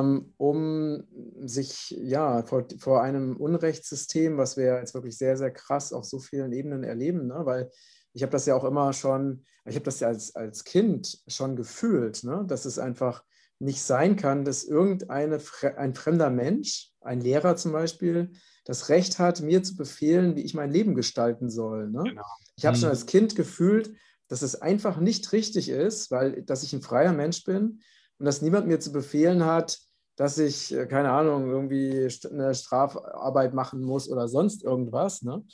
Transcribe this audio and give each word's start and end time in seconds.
ähm, 0.00 0.34
um 0.36 1.04
sich 1.44 1.90
ja 1.90 2.42
vor, 2.42 2.66
vor 2.78 3.02
einem 3.02 3.36
Unrechtssystem, 3.36 4.36
was 4.36 4.56
wir 4.56 4.78
jetzt 4.78 4.94
wirklich 4.94 5.16
sehr, 5.16 5.36
sehr 5.36 5.50
krass 5.50 5.92
auf 5.92 6.04
so 6.04 6.18
vielen 6.18 6.52
Ebenen 6.52 6.84
erleben, 6.84 7.26
ne? 7.26 7.40
weil 7.44 7.70
ich 8.12 8.22
habe 8.22 8.32
das 8.32 8.46
ja 8.46 8.54
auch 8.54 8.64
immer 8.64 8.92
schon, 8.92 9.44
ich 9.64 9.74
habe 9.74 9.84
das 9.84 10.00
ja 10.00 10.08
als, 10.08 10.34
als 10.34 10.64
Kind 10.64 11.20
schon 11.26 11.56
gefühlt, 11.56 12.24
ne? 12.24 12.44
dass 12.46 12.64
es 12.64 12.78
einfach 12.78 13.22
nicht 13.60 13.82
sein 13.82 14.16
kann, 14.16 14.44
dass 14.44 14.64
irgendein 14.64 15.32
ein 15.76 15.94
fremder 15.94 16.30
Mensch, 16.30 16.92
ein 17.00 17.20
Lehrer 17.20 17.56
zum 17.56 17.72
Beispiel, 17.72 18.30
das 18.64 18.88
Recht 18.88 19.18
hat, 19.18 19.40
mir 19.40 19.62
zu 19.62 19.76
befehlen, 19.76 20.36
wie 20.36 20.42
ich 20.42 20.54
mein 20.54 20.70
Leben 20.70 20.94
gestalten 20.94 21.50
soll. 21.50 21.88
Ne? 21.88 22.02
Genau. 22.04 22.26
Ich 22.56 22.66
habe 22.66 22.76
mhm. 22.76 22.80
schon 22.82 22.90
als 22.90 23.06
Kind 23.06 23.34
gefühlt, 23.34 23.92
dass 24.28 24.42
es 24.42 24.60
einfach 24.60 24.98
nicht 24.98 25.32
richtig 25.32 25.68
ist, 25.68 26.10
weil 26.10 26.42
dass 26.42 26.62
ich 26.62 26.72
ein 26.72 26.82
freier 26.82 27.12
Mensch 27.12 27.44
bin 27.44 27.80
und 28.18 28.26
dass 28.26 28.42
niemand 28.42 28.66
mir 28.66 28.78
zu 28.78 28.92
befehlen 28.92 29.44
hat, 29.44 29.78
dass 30.18 30.36
ich, 30.36 30.74
äh, 30.74 30.86
keine 30.86 31.12
Ahnung, 31.12 31.48
irgendwie 31.48 32.08
eine 32.30 32.54
Strafarbeit 32.54 33.54
machen 33.54 33.82
muss 33.82 34.10
oder 34.10 34.26
sonst 34.26 34.64
irgendwas. 34.64 35.22
Ne? 35.22 35.44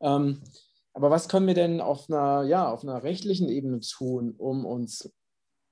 Ähm, 0.00 0.40
aber 0.94 1.10
was 1.10 1.28
können 1.28 1.48
wir 1.48 1.54
denn 1.54 1.80
auf 1.80 2.08
einer, 2.08 2.44
ja, 2.44 2.70
auf 2.70 2.84
einer 2.84 3.02
rechtlichen 3.02 3.48
Ebene 3.48 3.80
tun, 3.80 4.34
um 4.38 4.64
uns 4.64 5.12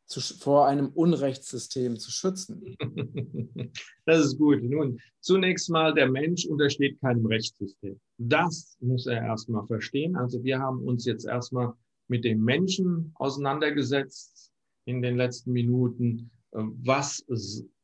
zu, 0.09 0.21
vor 0.21 0.67
einem 0.67 0.89
Unrechtssystem 0.89 1.99
zu 1.99 2.11
schützen? 2.11 2.77
Das 4.07 4.25
ist 4.25 4.39
gut. 4.39 4.63
Nun, 4.63 5.01
zunächst 5.19 5.69
mal, 5.69 5.93
der 5.93 6.09
Mensch 6.09 6.47
untersteht 6.47 7.01
keinem 7.01 7.27
Rechtssystem. 7.27 8.01
Das 8.19 8.77
muss 8.79 9.07
er 9.07 9.21
erstmal 9.21 9.67
verstehen. 9.67 10.15
Also 10.15 10.45
wir 10.45 10.61
haben 10.61 10.79
uns 10.85 11.05
jetzt 11.07 11.27
erstmal 11.27 11.73
mit 12.07 12.25
dem 12.25 12.45
Menschen 12.45 13.13
auseinandergesetzt 13.17 14.53
in 14.85 15.03
den 15.03 15.17
letzten 15.17 15.51
Minuten, 15.51 16.31
äh, 16.53 16.63
was, 16.85 17.25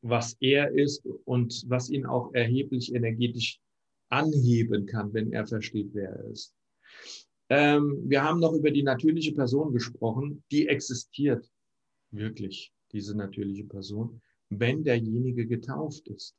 was 0.03 0.37
er 0.41 0.73
ist 0.73 1.07
und 1.25 1.65
was 1.69 1.89
ihn 1.89 2.07
auch 2.07 2.35
erheblich 2.35 2.95
energetisch 2.95 3.61
anheben 4.09 4.87
kann, 4.87 5.15
wenn 5.15 5.33
er 5.33 5.47
versteht, 5.47 5.91
wer 5.95 6.11
er 6.11 6.25
ist. 6.25 6.55
Ähm, 7.49 8.03
wir 8.07 8.23
haben 8.23 8.41
noch 8.41 8.53
über 8.53 8.71
die 8.71 8.83
natürliche 8.83 9.33
Person 9.33 9.73
gesprochen, 9.73 10.45
die 10.51 10.69
existiert 10.69 11.51
wirklich, 12.11 12.73
diese 12.93 13.17
natürliche 13.17 13.65
Person, 13.65 14.21
wenn 14.51 14.85
derjenige 14.85 15.47
getauft 15.47 16.09
ist. 16.09 16.37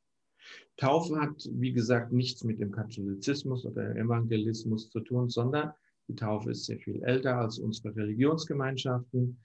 Taufe 0.76 1.20
hat, 1.20 1.48
wie 1.52 1.72
gesagt, 1.72 2.12
nichts 2.12 2.44
mit 2.44 2.60
dem 2.60 2.70
Katholizismus 2.70 3.64
oder 3.64 3.96
Evangelismus 3.96 4.90
zu 4.90 5.00
tun, 5.00 5.30
sondern 5.30 5.72
die 6.08 6.14
Taufe 6.14 6.50
ist 6.50 6.66
sehr 6.66 6.78
viel 6.78 7.02
älter 7.02 7.38
als 7.38 7.58
unsere 7.58 7.96
Religionsgemeinschaften. 7.96 9.40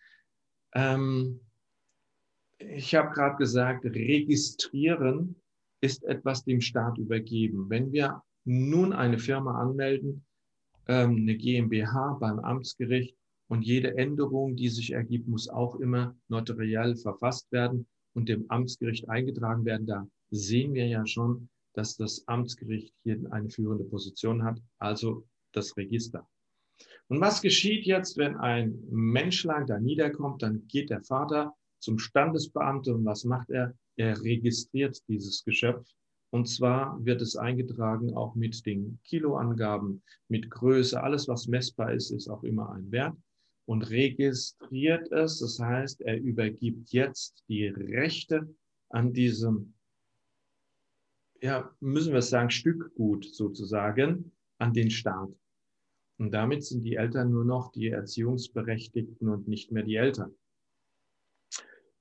Ähm, 0.74 1.40
ich 2.60 2.94
habe 2.96 3.14
gerade 3.14 3.38
gesagt, 3.38 3.86
registrieren 3.86 5.36
ist 5.82 6.04
etwas 6.04 6.44
dem 6.44 6.62
Staat 6.62 6.98
übergeben. 6.98 7.70
Wenn 7.70 7.92
wir 7.92 8.22
nun 8.44 8.94
eine 8.94 9.18
Firma 9.18 9.60
anmelden, 9.62 10.26
ähm, 10.88 11.16
eine 11.18 11.36
GmbH 11.36 12.18
beim 12.20 12.40
Amtsgericht 12.40 13.16
und 13.48 13.62
jede 13.62 13.98
Änderung, 13.98 14.56
die 14.56 14.70
sich 14.70 14.92
ergibt, 14.92 15.28
muss 15.28 15.50
auch 15.50 15.76
immer 15.80 16.16
notariell 16.28 16.96
verfasst 16.96 17.52
werden 17.52 17.88
und 18.14 18.28
dem 18.28 18.46
Amtsgericht 18.50 19.10
eingetragen 19.10 19.66
werden. 19.66 19.88
Da 19.88 20.08
sehen 20.32 20.74
wir 20.74 20.88
ja 20.88 21.06
schon, 21.08 21.50
dass 21.74 21.96
das 21.96 22.28
Amtsgericht 22.28 22.94
hier 23.04 23.20
eine 23.32 23.50
führende 23.50 23.86
Position 23.86 24.44
hat, 24.44 24.62
also 24.80 25.26
das 25.54 25.78
Register. 25.78 26.28
Und 27.08 27.22
was 27.22 27.42
geschieht 27.42 27.86
jetzt, 27.86 28.18
wenn 28.18 28.36
ein 28.38 28.78
Menschlein 28.90 29.66
da 29.66 29.80
niederkommt? 29.80 30.42
Dann 30.42 30.68
geht 30.68 30.90
der 30.90 31.02
Vater 31.02 31.56
zum 31.80 32.00
Standesbeamten 32.00 32.94
und 32.94 33.06
was 33.06 33.24
macht 33.24 33.50
er? 33.50 33.74
Er 33.96 34.22
registriert 34.22 35.02
dieses 35.08 35.44
Geschöpf. 35.44 35.88
Und 36.32 36.48
zwar 36.48 37.04
wird 37.04 37.22
es 37.22 37.36
eingetragen 37.36 38.14
auch 38.14 38.36
mit 38.36 38.66
den 38.66 39.00
Kiloangaben, 39.04 40.04
mit 40.28 40.50
Größe, 40.50 41.02
alles 41.02 41.28
was 41.28 41.48
messbar 41.48 41.94
ist, 41.94 42.12
ist 42.12 42.30
auch 42.30 42.44
immer 42.44 42.72
ein 42.72 42.92
Wert 42.92 43.18
und 43.66 43.90
registriert 43.90 45.12
es. 45.12 45.40
Das 45.40 45.60
heißt, 45.60 46.02
er 46.02 46.20
übergibt 46.20 46.92
jetzt 46.92 47.44
die 47.50 47.68
Rechte 47.68 48.54
an 48.90 49.14
diesem, 49.14 49.74
ja, 51.42 51.72
müssen 51.80 52.14
wir 52.14 52.22
sagen, 52.22 52.50
Stückgut 52.50 53.26
sozusagen 53.26 54.32
an 54.60 54.74
den 54.74 54.92
Staat. 54.92 55.30
Und 56.18 56.32
damit 56.32 56.64
sind 56.64 56.84
die 56.84 56.96
Eltern 56.96 57.32
nur 57.32 57.46
noch 57.46 57.72
die 57.72 57.88
Erziehungsberechtigten 57.88 59.30
und 59.30 59.48
nicht 59.48 59.72
mehr 59.72 59.84
die 59.84 59.96
Eltern. 59.96 60.36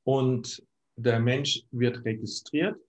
Und 0.09 0.67
der 0.97 1.21
Mensch 1.21 1.67
wird 1.71 2.03
registriert, 2.07 2.81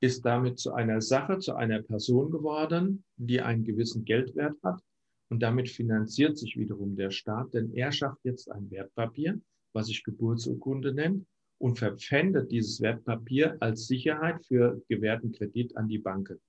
ist 0.00 0.24
damit 0.24 0.60
zu 0.60 0.72
einer 0.72 1.00
Sache, 1.00 1.40
zu 1.40 1.56
einer 1.56 1.82
Person 1.82 2.30
geworden, 2.30 3.02
die 3.16 3.40
einen 3.40 3.64
gewissen 3.64 4.04
Geldwert 4.04 4.54
hat. 4.62 4.80
Und 5.28 5.40
damit 5.40 5.68
finanziert 5.68 6.38
sich 6.38 6.56
wiederum 6.56 6.94
der 6.94 7.10
Staat, 7.10 7.52
denn 7.54 7.72
er 7.74 7.90
schafft 7.90 8.20
jetzt 8.22 8.48
ein 8.48 8.70
Wertpapier, 8.70 9.40
was 9.72 9.86
sich 9.88 10.04
Geburtsurkunde 10.04 10.94
nennt, 10.94 11.26
und 11.58 11.80
verpfändet 11.80 12.52
dieses 12.52 12.80
Wertpapier 12.80 13.56
als 13.58 13.88
Sicherheit 13.88 14.46
für 14.46 14.80
gewährten 14.88 15.32
Kredit 15.32 15.76
an 15.76 15.88
die 15.88 15.98
Banken. 15.98 16.40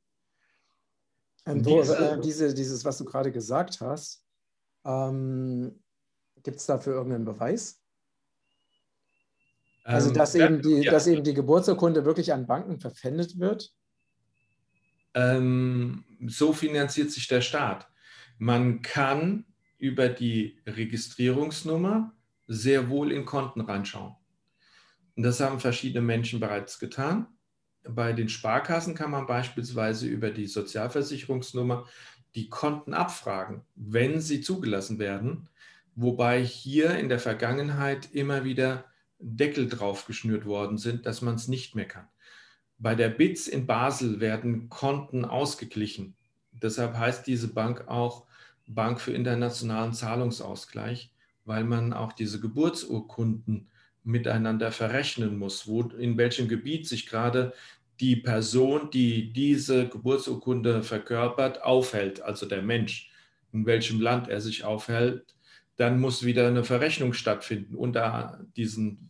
Wo, 1.46 1.82
diese, 1.82 1.98
äh, 1.98 2.22
diese, 2.22 2.54
dieses, 2.54 2.86
was 2.86 3.00
du 3.00 3.06
gerade 3.06 3.32
gesagt 3.32 3.82
hast, 3.82 4.24
ähm, 4.86 5.84
gibt 6.44 6.58
es 6.58 6.68
dafür 6.68 6.94
irgendeinen 6.94 7.26
Beweis? 7.26 7.83
Also, 9.84 10.10
ähm, 10.10 10.16
dass, 10.16 10.36
ähm, 10.36 10.42
eben 10.42 10.62
die, 10.62 10.84
ja. 10.84 10.92
dass 10.92 11.08
eben 11.08 11.24
die 11.24 11.34
Geburtsurkunde 11.34 12.06
wirklich 12.06 12.34
an 12.34 12.48
Banken 12.48 12.80
verpfändet 12.80 13.40
wird? 13.40 13.74
Ähm, 15.14 16.06
so 16.26 16.54
finanziert 16.54 17.12
sich 17.12 17.28
der 17.28 17.42
Staat. 17.42 17.88
Man 18.38 18.82
kann 18.82 19.46
über 19.78 20.10
die 20.10 20.60
Registrierungsnummer 20.66 22.14
sehr 22.48 22.90
wohl 22.90 23.12
in 23.12 23.26
Konten 23.26 23.62
reinschauen. 23.62 24.16
Und 25.16 25.24
das 25.24 25.40
haben 25.40 25.60
verschiedene 25.60 26.02
Menschen 26.02 26.40
bereits 26.40 26.80
getan. 26.80 27.28
Bei 27.84 28.14
den 28.14 28.30
Sparkassen 28.30 28.96
kann 28.96 29.12
man 29.12 29.28
beispielsweise 29.28 30.08
über 30.08 30.32
die 30.32 30.48
Sozialversicherungsnummer 30.48 31.86
die 32.34 32.50
Konten 32.50 32.94
abfragen, 32.94 33.64
wenn 33.76 34.22
sie 34.22 34.42
zugelassen 34.42 34.98
werden, 34.98 35.50
wobei 35.96 36.42
hier 36.44 36.98
in 36.98 37.10
der 37.10 37.20
Vergangenheit 37.20 38.10
immer 38.14 38.44
wieder 38.44 38.86
Deckel 39.20 39.68
drauf 39.68 40.06
geschnürt 40.06 40.46
worden 40.46 40.78
sind, 40.78 41.06
dass 41.06 41.22
man 41.22 41.36
es 41.36 41.48
nicht 41.48 41.76
mehr 41.76 41.88
kann. 41.88 42.08
Bei 42.78 42.96
der 42.96 43.10
BITS 43.10 43.48
in 43.48 43.66
Basel 43.66 44.20
werden 44.20 44.70
Konten 44.70 45.26
ausgeglichen. 45.26 46.16
Deshalb 46.52 46.98
heißt 46.98 47.26
diese 47.28 47.54
Bank 47.54 47.88
auch 47.88 48.26
Bank 48.68 49.00
für 49.00 49.14
internationalen 49.14 49.94
Zahlungsausgleich, 49.94 51.12
weil 51.46 51.64
man 51.64 51.94
auch 51.94 52.14
diese 52.14 52.40
Geburtsurkunden 52.40 53.70
miteinander 54.04 54.72
verrechnen 54.72 55.38
muss, 55.38 55.68
wo, 55.68 55.84
in 55.84 56.18
welchem 56.18 56.48
Gebiet 56.48 56.88
sich 56.88 57.08
gerade 57.08 57.54
die 58.00 58.16
Person, 58.16 58.90
die 58.92 59.32
diese 59.32 59.88
Geburtsurkunde 59.88 60.84
verkörpert, 60.84 61.64
aufhält, 61.64 62.22
also 62.22 62.46
der 62.46 62.62
Mensch, 62.62 63.12
in 63.52 63.66
welchem 63.66 64.02
Land 64.02 64.28
er 64.28 64.42
sich 64.42 64.64
aufhält, 64.64 65.36
dann 65.76 66.00
muss 66.00 66.24
wieder 66.24 66.48
eine 66.48 66.64
Verrechnung 66.64 67.14
stattfinden 67.14 67.76
unter 67.76 68.46
diesen, 68.56 69.10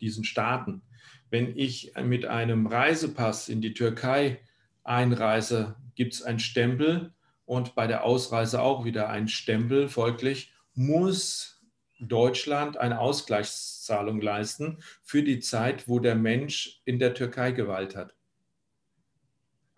diesen 0.00 0.24
Staaten. 0.24 0.82
Wenn 1.30 1.56
ich 1.56 1.92
mit 2.02 2.26
einem 2.26 2.66
Reisepass 2.66 3.48
in 3.48 3.60
die 3.60 3.74
Türkei 3.74 4.40
einreise, 4.82 5.76
gibt 5.94 6.14
es 6.14 6.22
einen 6.22 6.38
Stempel 6.38 7.12
und 7.46 7.74
bei 7.74 7.86
der 7.86 8.04
Ausreise 8.04 8.60
auch 8.60 8.84
wieder 8.84 9.08
einen 9.08 9.28
Stempel. 9.28 9.88
Folglich 9.88 10.52
muss 10.74 11.62
Deutschland 12.00 12.76
eine 12.76 13.00
Ausgleichszahlung 13.00 14.20
leisten 14.20 14.78
für 15.02 15.22
die 15.22 15.40
Zeit, 15.40 15.88
wo 15.88 15.98
der 15.98 16.14
Mensch 16.14 16.82
in 16.84 16.98
der 16.98 17.14
Türkei 17.14 17.52
Gewalt 17.52 17.96
hat. 17.96 18.14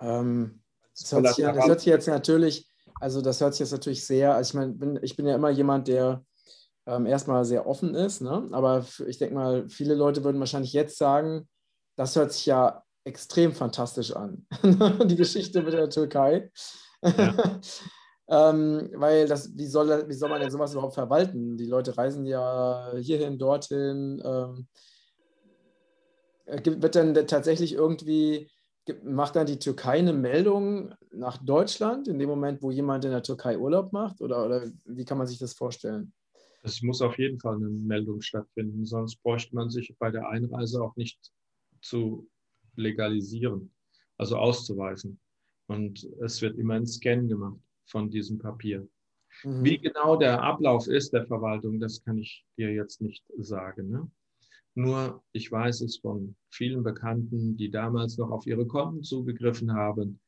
Ähm, 0.01 0.61
das, 0.99 1.13
hört 1.13 1.35
sich, 1.35 1.45
das, 1.45 1.67
hört 1.67 1.81
sich, 1.81 1.89
jetzt 1.89 2.09
natürlich, 2.09 2.67
also 3.01 3.21
das 3.21 3.41
hört 3.41 3.55
sich 3.55 3.61
jetzt 3.61 3.73
natürlich 3.73 4.05
sehr, 4.05 4.35
also 4.35 4.51
ich 4.51 4.55
meine, 4.55 4.73
bin, 4.73 4.99
ich 5.03 5.17
bin 5.17 5.27
ja 5.27 5.35
immer 5.35 5.51
jemand, 5.51 5.89
der 5.89 6.25
ähm, 6.87 7.07
erstmal 7.07 7.45
sehr 7.45 7.67
offen 7.67 7.95
ist, 7.95 8.21
ne? 8.21 8.49
aber 8.53 8.85
ich 9.07 9.19
denke 9.19 9.35
mal, 9.35 9.69
viele 9.69 9.95
Leute 9.95 10.25
würden 10.25 10.39
wahrscheinlich 10.39 10.73
jetzt 10.73 10.99
sagen, 10.99 11.49
das 11.97 12.15
hört 12.17 12.33
sich 12.33 12.47
ja 12.47 12.83
extrem 13.05 13.53
fantastisch 13.53 14.15
an, 14.15 14.47
die 15.07 15.17
Geschichte 15.17 15.63
mit 15.63 15.73
der 15.73 15.91
Türkei. 15.91 16.51
Ja. 17.03 17.35
Ähm, 18.29 18.91
weil 18.95 19.29
das, 19.29 19.57
wie 19.57 19.67
soll, 19.67 20.09
wie 20.09 20.15
soll 20.15 20.29
man 20.29 20.41
denn 20.41 20.51
sowas 20.51 20.73
überhaupt 20.73 20.95
verwalten? 20.95 21.57
Die 21.57 21.67
Leute 21.67 21.97
reisen 21.97 22.27
ja 22.27 22.93
hierhin, 22.99 23.39
dorthin. 23.39 24.21
Ähm, 24.25 24.67
äh, 26.47 26.61
wird 26.65 26.97
dann 26.97 27.15
tatsächlich 27.15 27.75
irgendwie, 27.75 28.51
macht 29.05 29.37
dann 29.37 29.47
die 29.47 29.59
Türkei 29.59 29.99
eine 29.99 30.13
Meldung 30.13 30.93
nach 31.17 31.39
Deutschland 31.39 32.09
in 32.09 32.19
dem 32.19 32.29
Moment, 32.29 32.63
wo 32.63 32.71
jemand 32.71 33.05
in 33.05 33.11
der 33.11 33.23
Türkei 33.23 33.59
Urlaub 33.59 33.93
macht? 33.93 34.21
Oder, 34.21 34.45
oder 34.45 34.71
wie 34.85 35.05
kann 35.05 35.19
man 35.19 35.27
sich 35.27 35.39
das 35.39 35.55
vorstellen? 35.55 36.13
Es 36.63 36.83
muss 36.83 37.01
auf 37.01 37.19
jeden 37.19 37.39
Fall 37.39 37.57
eine 37.57 37.69
Meldung 37.69 38.21
stattfinden, 38.21 38.85
sonst 38.85 39.23
bräuchte 39.23 39.55
man 39.55 39.71
sich 39.71 39.95
bei 39.99 40.11
der 40.11 40.29
Einreise 40.29 40.83
auch 40.83 40.97
nicht 40.97 41.33
zu 41.81 42.29
legalisieren, 42.75 43.73
also 44.19 44.37
auszuweisen. 44.37 45.21
Und 45.69 46.05
es 46.23 46.43
wird 46.43 46.59
immer 46.59 46.75
ein 46.75 46.87
Scan 46.87 47.29
gemacht 47.29 47.61
von 47.87 48.11
diesem 48.11 48.39
Papier. 48.39 48.89
Mhm. 49.45 49.65
Wie 49.65 49.79
genau 49.79 50.17
der 50.17 50.43
Ablauf 50.43 50.87
ist 50.87 51.13
der 51.13 51.27
Verwaltung, 51.27 51.81
das 51.81 52.03
kann 52.03 52.19
ich 52.19 52.45
dir 52.57 52.73
jetzt 52.73 53.01
nicht 53.01 53.25
sagen. 53.39 53.91
Ne? 53.91 54.11
Nur 54.75 55.23
ich 55.33 55.51
weiß 55.51 55.81
es 55.83 55.99
von 55.99 56.37
vielen 56.51 56.83
Bekannten, 56.83 57.57
die 57.57 57.71
damals 57.71 58.19
noch 58.19 58.31
auf 58.31 58.47
ihre 58.47 58.67
Konten 58.67 59.03
zugegriffen 59.03 59.73
haben. 59.73 60.21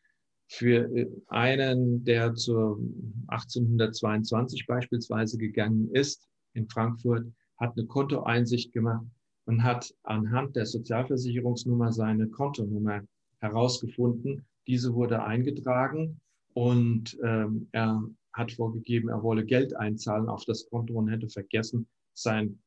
Für 0.49 0.91
äh, 0.97 1.09
einen, 1.29 2.05
der 2.05 2.35
zur 2.35 2.81
1822 3.29 4.67
beispielsweise 4.67 5.37
gegangen 5.37 5.91
ist 5.93 6.27
in 6.55 6.69
Frankfurt, 6.69 7.27
hat 7.59 7.77
eine 7.77 7.87
Kontoeinsicht 7.87 8.73
gemacht 8.73 9.07
und 9.45 9.63
hat 9.63 9.95
anhand 10.05 10.57
der 10.57 10.67
Sozialversicherungsnummer 10.67 11.93
seine 11.93 12.29
Kontonummer 12.29 13.03
herausgefunden. 13.41 14.45
Diese 14.67 14.95
wurde 14.95 15.23
eingetragen 15.23 16.21
und 16.55 17.19
ähm, 17.23 17.69
er 17.73 18.03
hat 18.33 18.53
vorgegeben, 18.53 19.09
er 19.09 19.23
wolle 19.23 19.45
Geld 19.45 19.77
einzahlen 19.77 20.29
auf 20.29 20.45
das 20.45 20.69
Konto 20.71 20.95
und 20.95 21.09
hätte 21.09 21.29
vergessen, 21.29 21.87
sein, 22.15 22.59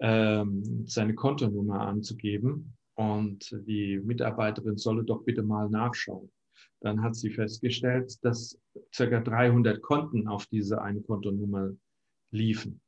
ähm, 0.00 0.84
seine 0.86 1.14
Kontonummer 1.14 1.80
anzugeben. 1.80 2.76
Und 2.94 3.50
die 3.66 3.98
Mitarbeiterin 3.98 4.78
solle 4.78 5.04
doch 5.04 5.22
bitte 5.22 5.42
mal 5.42 5.68
nachschauen. 5.68 6.30
Dann 6.80 7.02
hat 7.02 7.16
sie 7.16 7.30
festgestellt, 7.30 8.18
dass 8.24 8.58
circa 8.92 9.20
300 9.20 9.80
Konten 9.82 10.28
auf 10.28 10.46
diese 10.46 10.82
eine 10.82 11.00
Kontonummer 11.00 11.72
liefen. 12.30 12.80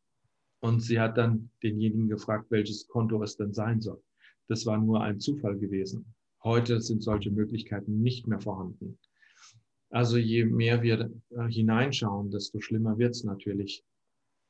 Und 0.60 0.80
sie 0.80 0.98
hat 1.00 1.16
dann 1.16 1.50
denjenigen 1.62 2.08
gefragt, 2.08 2.50
welches 2.50 2.88
Konto 2.88 3.22
es 3.22 3.36
denn 3.36 3.52
sein 3.52 3.80
soll. 3.80 4.02
Das 4.48 4.66
war 4.66 4.78
nur 4.78 5.02
ein 5.02 5.20
Zufall 5.20 5.58
gewesen. 5.58 6.14
Heute 6.42 6.80
sind 6.80 7.02
solche 7.02 7.30
Möglichkeiten 7.30 8.00
nicht 8.00 8.26
mehr 8.26 8.40
vorhanden. 8.40 8.98
Also 9.90 10.18
je 10.18 10.44
mehr 10.44 10.82
wir 10.82 11.10
äh, 11.30 11.48
hineinschauen, 11.48 12.30
desto 12.30 12.60
schlimmer 12.60 12.98
wird 12.98 13.14
es 13.14 13.24
natürlich, 13.24 13.84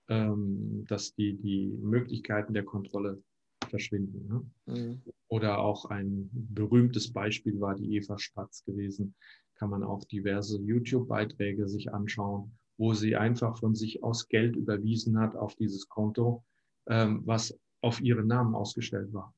ähm, 0.09 0.85
dass 0.89 1.15
die, 1.15 1.35
die 1.35 1.69
Möglichkeiten 1.81 2.55
der 2.55 2.65
Kontrolle 2.65 3.23
verschwinden. 3.69 4.27
Ne? 4.67 4.75
Mhm. 4.75 5.03
Oder 5.29 5.59
auch 5.59 5.87
ein 5.87 6.31
berühmtes 6.33 7.13
Beispiel 7.13 7.61
war 7.61 7.75
die 7.75 7.97
Eva 7.97 8.19
Spatz 8.19 8.65
gewesen. 8.65 9.15
Kann 9.55 9.71
man 9.71 9.83
auch 9.83 10.05
diverse 10.05 10.61
YouTube-Beiträge 10.61 11.69
sich 11.69 11.93
anschauen, 11.93 12.53
wo 12.77 12.95
sie 12.95 13.17
einfach 13.17 13.59
von 13.59 13.75
sich 13.75 14.03
aus 14.03 14.29
Geld 14.29 14.57
überwiesen 14.57 15.19
hat 15.19 15.37
auf 15.37 15.55
dieses 15.57 15.89
Konto, 15.89 16.45
ähm, 16.87 17.23
was 17.25 17.59
auf 17.81 18.01
ihren 18.01 18.27
Namen 18.27 18.55
ausgestellt 18.55 19.13
war. 19.13 19.35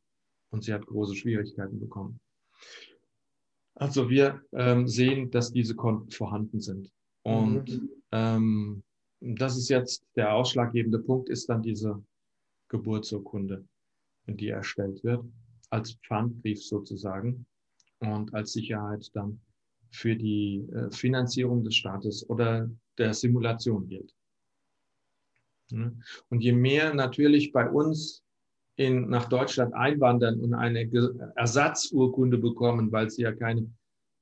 Und 0.51 0.65
sie 0.65 0.73
hat 0.73 0.87
große 0.87 1.15
Schwierigkeiten 1.15 1.81
bekommen. 1.81 2.21
Also 3.75 4.11
wir 4.11 4.43
ähm, 4.53 4.87
sehen, 4.87 5.31
dass 5.31 5.53
diese 5.53 5.75
Konten 5.75 6.11
vorhanden 6.11 6.61
sind. 6.61 6.93
Und 7.23 7.69
mhm. 7.69 7.91
ähm, 8.13 8.83
das 9.21 9.57
ist 9.57 9.69
jetzt 9.69 10.05
der 10.17 10.35
ausschlaggebende 10.35 10.99
Punkt, 10.99 11.29
ist 11.29 11.49
dann 11.49 11.63
diese 11.63 12.03
Geburtsurkunde, 12.69 13.67
die 14.37 14.49
erstellt 14.49 15.03
wird, 15.05 15.25
als 15.71 15.93
Pfandbrief 16.07 16.63
sozusagen 16.63 17.47
und 18.01 18.33
als 18.35 18.53
Sicherheit 18.53 19.11
dann 19.15 19.41
für 19.91 20.17
die 20.17 20.67
äh, 20.73 20.91
Finanzierung 20.91 21.65
des 21.65 21.77
Staates 21.77 22.29
oder 22.29 22.71
der 22.99 23.15
Simulation 23.15 23.89
gilt. 23.89 24.15
Und 25.73 26.41
je 26.41 26.53
mehr 26.53 26.95
natürlich 26.95 27.53
bei 27.53 27.69
uns 27.69 28.25
in, 28.77 29.09
nach 29.09 29.29
Deutschland 29.29 29.75
einwandern 29.75 30.41
und 30.41 30.55
eine 30.55 30.91
Ersatzurkunde 31.37 32.39
bekommen, 32.39 32.91
weil 32.91 33.11
sie 33.11 33.23
ja 33.23 33.33
keine 33.33 33.71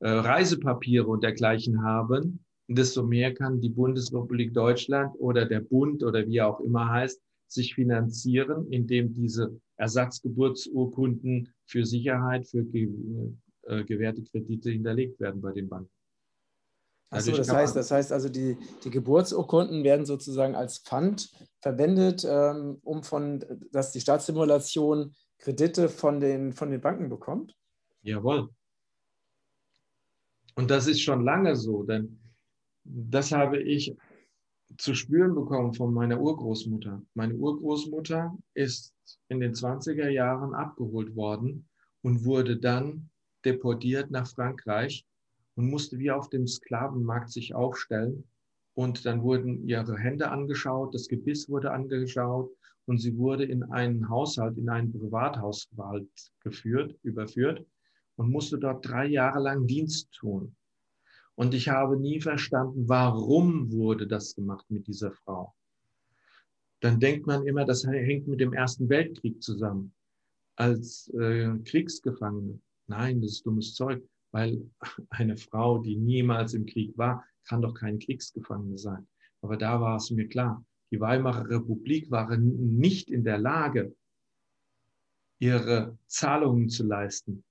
äh, 0.00 0.08
Reisepapiere 0.08 1.06
und 1.06 1.22
dergleichen 1.22 1.82
haben, 1.82 2.44
desto 2.66 3.02
mehr 3.02 3.32
kann 3.34 3.60
die 3.60 3.70
Bundesrepublik 3.70 4.52
Deutschland 4.52 5.14
oder 5.18 5.46
der 5.46 5.60
Bund 5.60 6.02
oder 6.02 6.26
wie 6.26 6.36
er 6.36 6.48
auch 6.48 6.60
immer 6.60 6.88
heißt, 6.88 7.20
sich 7.48 7.74
finanzieren, 7.74 8.70
indem 8.70 9.12
diese 9.12 9.58
Ersatzgeburtsurkunden 9.76 11.48
für 11.66 11.84
Sicherheit, 11.84 12.46
für 12.46 12.60
äh, 12.60 13.84
gewährte 13.84 14.22
Kredite 14.22 14.70
hinterlegt 14.70 15.18
werden 15.20 15.40
bei 15.40 15.52
den 15.52 15.68
Banken. 15.68 15.90
Achso, 17.10 17.32
das 17.32 17.50
heißt, 17.50 17.74
das 17.74 17.90
heißt 17.90 18.12
also, 18.12 18.28
die, 18.28 18.58
die 18.84 18.90
Geburtsurkunden 18.90 19.82
werden 19.82 20.04
sozusagen 20.04 20.54
als 20.54 20.78
Pfand 20.78 21.30
verwendet, 21.60 22.26
ähm, 22.28 22.78
um 22.82 23.02
von, 23.02 23.42
dass 23.72 23.92
die 23.92 24.00
Staatssimulation 24.00 25.14
Kredite 25.38 25.88
von 25.88 26.20
den, 26.20 26.52
von 26.52 26.70
den 26.70 26.80
Banken 26.80 27.08
bekommt? 27.08 27.56
Jawohl. 28.02 28.50
Und 30.54 30.70
das 30.70 30.86
ist 30.86 31.00
schon 31.00 31.24
lange 31.24 31.56
so, 31.56 31.84
denn 31.84 32.18
das 32.84 33.32
habe 33.32 33.62
ich 33.62 33.96
zu 34.78 34.94
spüren 34.94 35.34
bekommen 35.34 35.74
von 35.74 35.92
meiner 35.92 36.20
Urgroßmutter. 36.20 37.02
Meine 37.14 37.34
Urgroßmutter 37.34 38.38
ist 38.54 38.94
in 39.28 39.40
den 39.40 39.52
20er 39.52 40.08
Jahren 40.08 40.54
abgeholt 40.54 41.16
worden 41.16 41.68
und 42.02 42.24
wurde 42.24 42.56
dann 42.56 43.10
deportiert 43.44 44.10
nach 44.12 44.28
Frankreich 44.28 45.04
und 45.56 45.68
musste 45.68 45.98
wie 45.98 46.12
auf 46.12 46.30
dem 46.30 46.46
Sklavenmarkt 46.46 47.30
sich 47.30 47.54
aufstellen. 47.54 48.24
Und 48.74 49.04
dann 49.04 49.22
wurden 49.22 49.66
ihre 49.66 49.98
Hände 49.98 50.30
angeschaut, 50.30 50.94
das 50.94 51.08
Gebiss 51.08 51.48
wurde 51.48 51.72
angeschaut 51.72 52.50
und 52.86 52.98
sie 52.98 53.18
wurde 53.18 53.44
in 53.44 53.64
einen 53.64 54.08
Haushalt, 54.08 54.56
in 54.56 54.68
einen 54.68 54.92
Privathaushalt 54.92 56.08
geführt, 56.40 56.96
überführt 57.02 57.66
und 58.14 58.30
musste 58.30 58.58
dort 58.58 58.86
drei 58.86 59.06
Jahre 59.06 59.40
lang 59.40 59.66
Dienst 59.66 60.12
tun. 60.12 60.54
Und 61.38 61.54
ich 61.54 61.68
habe 61.68 61.96
nie 61.96 62.20
verstanden, 62.20 62.88
warum 62.88 63.70
wurde 63.70 64.06
das 64.08 64.34
gemacht 64.34 64.66
mit 64.70 64.86
dieser 64.88 65.12
Frau. 65.12 65.54
Dann 66.80 66.98
denkt 66.98 67.26
man 67.26 67.46
immer, 67.46 67.64
das 67.64 67.86
hängt 67.86 68.26
mit 68.26 68.40
dem 68.40 68.52
Ersten 68.52 68.88
Weltkrieg 68.88 69.42
zusammen, 69.42 69.92
als 70.56 71.08
äh, 71.14 71.50
Kriegsgefangene. 71.64 72.60
Nein, 72.88 73.20
das 73.20 73.32
ist 73.32 73.46
dummes 73.46 73.74
Zeug 73.74 74.02
weil 74.30 74.70
eine 75.10 75.36
Frau, 75.36 75.78
die 75.78 75.96
niemals 75.96 76.54
im 76.54 76.66
Krieg 76.66 76.96
war, 76.96 77.24
kann 77.44 77.62
doch 77.62 77.74
kein 77.74 77.98
Kriegsgefangene 77.98 78.78
sein. 78.78 79.06
Aber 79.40 79.56
da 79.56 79.80
war 79.80 79.96
es 79.96 80.10
mir 80.10 80.28
klar, 80.28 80.64
die 80.90 81.00
Weimarer 81.00 81.48
Republik 81.48 82.10
war 82.10 82.34
nicht 82.36 83.10
in 83.10 83.24
der 83.24 83.38
Lage, 83.38 83.94
ihre 85.38 85.96
Zahlungen 86.06 86.68
zu 86.68 86.84
leisten 86.84 87.44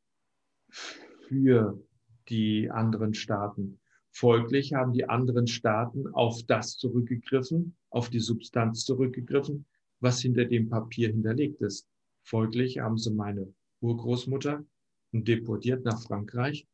für 0.70 1.82
die 2.28 2.70
anderen 2.70 3.14
Staaten. 3.14 3.80
Folglich 4.20 4.74
haben 4.74 4.94
die 4.94 5.08
anderen 5.08 5.46
Staaten 5.46 6.08
auf 6.08 6.42
das 6.48 6.76
zurückgegriffen, 6.78 7.76
auf 7.92 8.10
die 8.10 8.20
Substanz 8.20 8.84
zurückgegriffen, 8.84 9.68
was 10.00 10.22
hinter 10.22 10.46
dem 10.46 10.70
Papier 10.70 11.10
hinterlegt 11.10 11.62
ist. 11.62 11.88
Folglich 12.24 12.80
haben 12.80 12.98
sie 12.98 13.12
meine 13.12 13.54
Urgroßmutter 13.80 14.66
deportiert 15.12 15.86
nach 15.86 16.02
Frankreich 16.02 16.68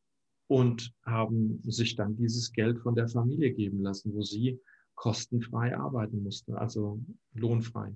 und 0.46 0.94
haben 1.04 1.60
sich 1.64 1.96
dann 1.96 2.16
dieses 2.16 2.50
Geld 2.50 2.78
von 2.78 2.94
der 2.94 3.08
Familie 3.08 3.52
geben 3.52 3.82
lassen, 3.82 4.14
wo 4.14 4.22
sie 4.22 4.58
kostenfrei 4.94 5.76
arbeiten 5.76 6.22
musste, 6.22 6.56
also 6.56 6.98
lohnfrei. 7.34 7.94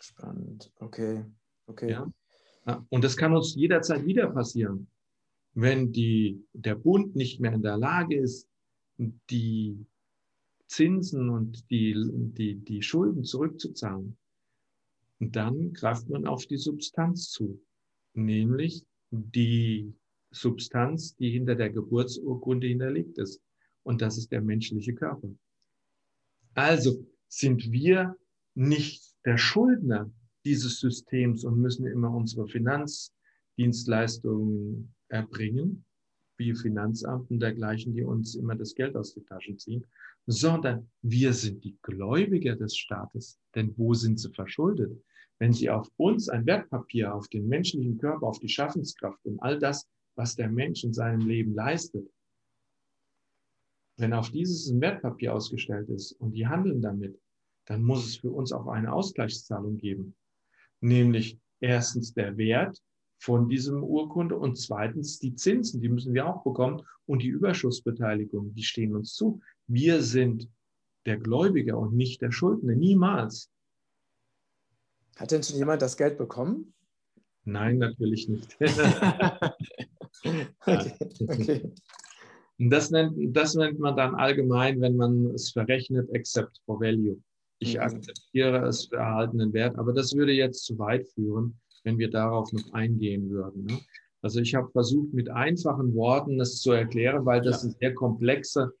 Spannend, 0.00 0.72
okay, 0.80 1.26
okay. 1.66 1.90
Ja? 1.90 2.86
Und 2.88 3.04
das 3.04 3.18
kann 3.18 3.36
uns 3.36 3.54
jederzeit 3.54 4.06
wieder 4.06 4.30
passieren, 4.30 4.88
wenn 5.54 5.92
die, 5.92 6.44
der 6.52 6.74
Bund 6.74 7.16
nicht 7.16 7.40
mehr 7.40 7.52
in 7.52 7.62
der 7.62 7.76
Lage 7.76 8.16
ist, 8.16 8.48
die 8.98 9.86
Zinsen 10.66 11.30
und 11.30 11.70
die, 11.70 11.94
die, 12.36 12.56
die 12.56 12.82
Schulden 12.82 13.24
zurückzuzahlen. 13.24 14.16
Dann 15.20 15.72
greift 15.72 16.08
man 16.08 16.26
auf 16.26 16.46
die 16.46 16.56
Substanz 16.56 17.30
zu 17.30 17.60
nämlich 18.14 18.84
die 19.10 19.92
Substanz, 20.30 21.14
die 21.16 21.30
hinter 21.30 21.54
der 21.54 21.70
Geburtsurkunde 21.70 22.66
hinterlegt 22.66 23.16
ist. 23.18 23.40
Und 23.82 24.02
das 24.02 24.18
ist 24.18 24.30
der 24.32 24.40
menschliche 24.40 24.94
Körper. 24.94 25.28
Also 26.54 27.06
sind 27.28 27.70
wir 27.70 28.16
nicht 28.54 29.14
der 29.24 29.38
Schuldner 29.38 30.10
dieses 30.44 30.80
Systems 30.80 31.44
und 31.44 31.60
müssen 31.60 31.86
immer 31.86 32.12
unsere 32.14 32.48
Finanzdienstleistungen 32.48 34.93
erbringen, 35.08 35.84
wie 36.36 36.54
Finanzamt 36.54 37.30
und 37.30 37.40
dergleichen, 37.40 37.94
die 37.94 38.02
uns 38.02 38.34
immer 38.34 38.56
das 38.56 38.74
Geld 38.74 38.96
aus 38.96 39.14
den 39.14 39.24
Taschen 39.26 39.58
ziehen, 39.58 39.86
sondern 40.26 40.90
wir 41.02 41.32
sind 41.32 41.62
die 41.64 41.76
Gläubiger 41.82 42.56
des 42.56 42.76
Staates. 42.76 43.38
Denn 43.54 43.72
wo 43.76 43.94
sind 43.94 44.18
sie 44.18 44.32
verschuldet? 44.32 45.00
wenn 45.38 45.52
Sie 45.52 45.70
auf 45.70 45.90
uns 45.96 46.28
ein 46.28 46.46
Wertpapier, 46.46 47.14
auf 47.14 47.28
den 47.28 47.48
menschlichen 47.48 47.98
Körper, 47.98 48.26
auf 48.26 48.38
die 48.38 48.48
Schaffenskraft 48.48 49.24
und 49.24 49.40
all 49.40 49.58
das, 49.58 49.88
was 50.16 50.36
der 50.36 50.48
Mensch 50.48 50.84
in 50.84 50.92
seinem 50.92 51.26
Leben 51.26 51.54
leistet, 51.54 52.08
wenn 53.96 54.12
auf 54.12 54.30
dieses 54.30 54.68
ein 54.68 54.80
Wertpapier 54.80 55.34
ausgestellt 55.34 55.88
ist 55.88 56.12
und 56.12 56.32
die 56.32 56.46
handeln 56.46 56.82
damit, 56.82 57.20
dann 57.66 57.82
muss 57.82 58.06
es 58.06 58.16
für 58.16 58.30
uns 58.30 58.52
auch 58.52 58.66
eine 58.66 58.92
Ausgleichszahlung 58.92 59.76
geben. 59.76 60.16
Nämlich 60.80 61.38
erstens 61.60 62.12
der 62.12 62.36
Wert 62.36 62.82
von 63.18 63.48
diesem 63.48 63.82
Urkunde 63.82 64.36
und 64.36 64.56
zweitens 64.56 65.18
die 65.18 65.34
Zinsen, 65.34 65.80
die 65.80 65.88
müssen 65.88 66.14
wir 66.14 66.26
auch 66.26 66.42
bekommen 66.42 66.82
und 67.06 67.22
die 67.22 67.28
Überschussbeteiligung, 67.28 68.54
die 68.54 68.62
stehen 68.62 68.94
uns 68.94 69.14
zu. 69.14 69.40
Wir 69.66 70.02
sind 70.02 70.48
der 71.06 71.18
Gläubiger 71.18 71.78
und 71.78 71.94
nicht 71.94 72.22
der 72.22 72.32
Schuldner, 72.32 72.74
niemals. 72.74 73.50
Hat 75.16 75.30
denn 75.30 75.42
schon 75.42 75.56
jemand 75.56 75.82
das 75.82 75.96
Geld 75.96 76.18
bekommen? 76.18 76.74
Nein, 77.44 77.78
natürlich 77.78 78.28
nicht. 78.28 78.54
okay, 80.66 80.94
okay. 81.28 81.72
Das 82.58 82.90
nennt, 82.90 83.36
das 83.36 83.54
nennt 83.54 83.78
man 83.78 83.96
dann 83.96 84.14
allgemein, 84.14 84.80
wenn 84.80 84.96
man 84.96 85.26
es 85.34 85.50
verrechnet, 85.50 86.08
Accept 86.14 86.60
for 86.64 86.80
Value. 86.80 87.20
Ich 87.58 87.74
mhm. 87.74 87.80
akzeptiere 87.80 88.66
es 88.66 88.86
für 88.86 88.96
erhaltenen 88.96 89.52
Wert, 89.52 89.76
aber 89.76 89.92
das 89.92 90.14
würde 90.14 90.32
jetzt 90.32 90.64
zu 90.64 90.78
weit 90.78 91.06
führen, 91.08 91.60
wenn 91.84 91.98
wir 91.98 92.10
darauf 92.10 92.52
noch 92.52 92.72
eingehen 92.72 93.30
würden. 93.30 93.64
Ne? 93.66 93.78
Also 94.22 94.40
ich 94.40 94.54
habe 94.54 94.70
versucht, 94.70 95.12
mit 95.12 95.28
einfachen 95.28 95.94
Worten 95.94 96.38
das 96.38 96.60
zu 96.60 96.72
erklären, 96.72 97.24
weil 97.26 97.42
das 97.42 97.62
ja. 97.62 97.68
eine 97.68 97.76
sehr 97.78 97.94
komplexe 97.94 98.72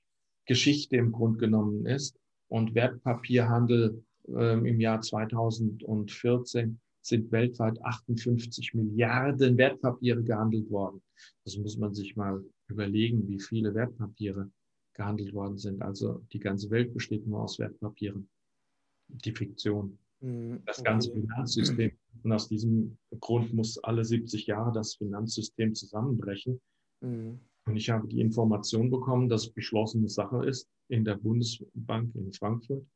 Geschichte 0.46 0.96
im 0.96 1.12
Grunde 1.12 1.38
genommen 1.38 1.86
ist. 1.86 2.18
Und 2.48 2.74
Wertpapierhandel 2.74 4.02
ähm, 4.28 4.64
im 4.64 4.80
Jahr 4.80 5.00
2014 5.00 6.80
sind 7.02 7.30
weltweit 7.30 7.82
58 7.84 8.72
Milliarden 8.74 9.58
Wertpapiere 9.58 10.22
gehandelt 10.22 10.70
worden. 10.70 11.02
Das 11.44 11.56
muss 11.58 11.76
man 11.76 11.92
sich 11.92 12.16
mal 12.16 12.42
überlegen, 12.68 13.28
wie 13.28 13.38
viele 13.38 13.74
Wertpapiere 13.74 14.50
gehandelt 14.94 15.34
worden 15.34 15.58
sind. 15.58 15.82
Also 15.82 16.24
die 16.32 16.38
ganze 16.38 16.70
Welt 16.70 16.94
besteht 16.94 17.26
nur 17.26 17.42
aus 17.42 17.58
Wertpapieren. 17.58 18.28
Die 19.08 19.32
Fiktion. 19.32 19.98
Mhm, 20.20 20.62
das 20.64 20.82
ganze 20.82 21.12
Finanzsystem. 21.12 21.92
Und 22.22 22.32
aus 22.32 22.48
diesem 22.48 22.96
Grund 23.20 23.52
muss 23.52 23.78
alle 23.78 24.04
70 24.04 24.46
Jahre 24.46 24.72
das 24.72 24.94
Finanzsystem 24.94 25.74
zusammenbrechen. 25.74 26.60
Mhm. 27.00 27.40
Und 27.66 27.76
ich 27.76 27.90
habe 27.90 28.06
die 28.08 28.20
Information 28.20 28.90
bekommen, 28.90 29.28
dass 29.28 29.50
beschlossene 29.50 30.08
Sache 30.08 30.44
ist 30.44 30.68
in 30.88 31.04
der 31.04 31.16
Bundesbank 31.16 32.14
in 32.14 32.32
Frankfurt, 32.32 32.86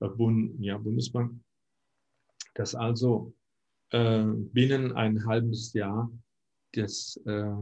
äh, 0.00 0.08
Bund, 0.08 0.56
ja, 0.60 0.76
Bundesbank, 0.76 1.40
dass 2.54 2.74
also 2.74 3.32
äh, 3.90 4.24
binnen 4.24 4.92
ein 4.92 5.24
halbes 5.24 5.72
Jahr 5.72 6.10
das 6.72 7.18
äh, 7.26 7.52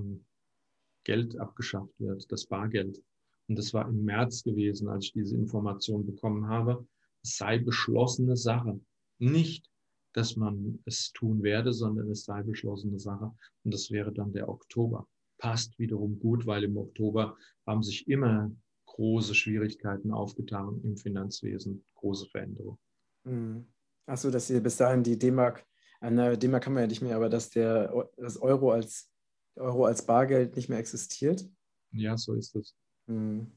Geld 1.04 1.38
abgeschafft 1.38 1.92
wird, 1.98 2.30
das 2.32 2.46
Bargeld. 2.46 3.02
Und 3.48 3.58
das 3.58 3.72
war 3.72 3.88
im 3.88 4.04
März 4.04 4.42
gewesen, 4.42 4.88
als 4.88 5.06
ich 5.06 5.12
diese 5.12 5.36
Information 5.36 6.04
bekommen 6.04 6.48
habe. 6.48 6.86
Es 7.22 7.36
sei 7.36 7.58
beschlossene 7.58 8.36
Sache. 8.36 8.80
Nicht, 9.18 9.70
dass 10.16 10.34
man 10.34 10.78
es 10.86 11.12
tun 11.12 11.42
werde, 11.42 11.72
sondern 11.74 12.10
es 12.10 12.24
sei 12.24 12.42
beschlossene 12.42 12.98
Sache. 12.98 13.30
Und 13.64 13.74
das 13.74 13.90
wäre 13.90 14.12
dann 14.12 14.32
der 14.32 14.48
Oktober. 14.48 15.06
Passt 15.38 15.78
wiederum 15.78 16.18
gut, 16.18 16.46
weil 16.46 16.64
im 16.64 16.78
Oktober 16.78 17.36
haben 17.66 17.82
sich 17.82 18.08
immer 18.08 18.50
große 18.86 19.34
Schwierigkeiten 19.34 20.10
aufgetan 20.10 20.80
im 20.84 20.96
Finanzwesen, 20.96 21.84
große 21.96 22.26
Veränderungen. 22.30 22.78
Mhm. 23.24 23.66
Achso, 24.06 24.30
dass 24.30 24.48
ihr 24.48 24.62
bis 24.62 24.78
dahin 24.78 25.02
die 25.02 25.18
D-Mark, 25.18 25.66
äh, 26.00 26.38
D-Mark 26.38 26.64
kann 26.64 26.72
man 26.72 26.84
ja 26.84 26.86
nicht 26.86 27.02
mehr, 27.02 27.16
aber 27.16 27.28
dass 27.28 27.50
der 27.50 28.08
das 28.16 28.38
Euro 28.38 28.70
als 28.72 29.10
Euro 29.56 29.84
als 29.84 30.04
Bargeld 30.04 30.56
nicht 30.56 30.68
mehr 30.68 30.78
existiert? 30.78 31.46
Ja, 31.92 32.16
so 32.16 32.34
ist 32.34 32.54
es. 32.56 32.74
Mhm. 33.06 33.52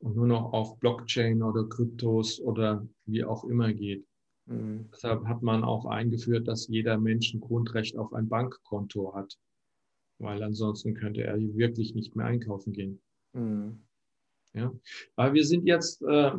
Und 0.00 0.14
nur 0.14 0.26
noch 0.28 0.52
auf 0.52 0.78
Blockchain 0.78 1.42
oder 1.42 1.68
Kryptos 1.68 2.40
oder 2.40 2.86
wie 3.06 3.24
auch 3.24 3.44
immer 3.44 3.72
geht. 3.72 4.07
Mhm. 4.48 4.88
Deshalb 4.92 5.26
hat 5.26 5.42
man 5.42 5.62
auch 5.62 5.84
eingeführt, 5.84 6.48
dass 6.48 6.68
jeder 6.68 6.98
Mensch 6.98 7.34
ein 7.34 7.40
Grundrecht 7.40 7.96
auf 7.96 8.12
ein 8.12 8.28
Bankkonto 8.28 9.14
hat, 9.14 9.38
weil 10.18 10.42
ansonsten 10.42 10.94
könnte 10.94 11.22
er 11.22 11.38
wirklich 11.38 11.94
nicht 11.94 12.16
mehr 12.16 12.26
einkaufen 12.26 12.72
gehen. 12.72 13.00
Mhm. 13.34 13.82
Ja, 14.54 14.72
aber 15.16 15.34
wir 15.34 15.44
sind 15.44 15.66
jetzt 15.66 16.02
äh, 16.02 16.32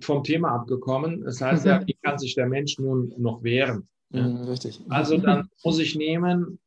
vom 0.00 0.24
Thema 0.24 0.50
abgekommen. 0.50 1.22
Das 1.22 1.40
heißt 1.40 1.64
ja, 1.64 1.80
wie 1.86 1.96
kann 2.02 2.18
sich 2.18 2.34
der 2.34 2.48
Mensch 2.48 2.78
nun 2.78 3.14
noch 3.16 3.42
wehren? 3.44 3.88
Ja? 4.10 4.28
Mhm, 4.28 4.42
richtig. 4.42 4.82
Also 4.88 5.16
dann 5.18 5.48
muss 5.64 5.78
ich 5.78 5.94
nehmen, 5.94 6.58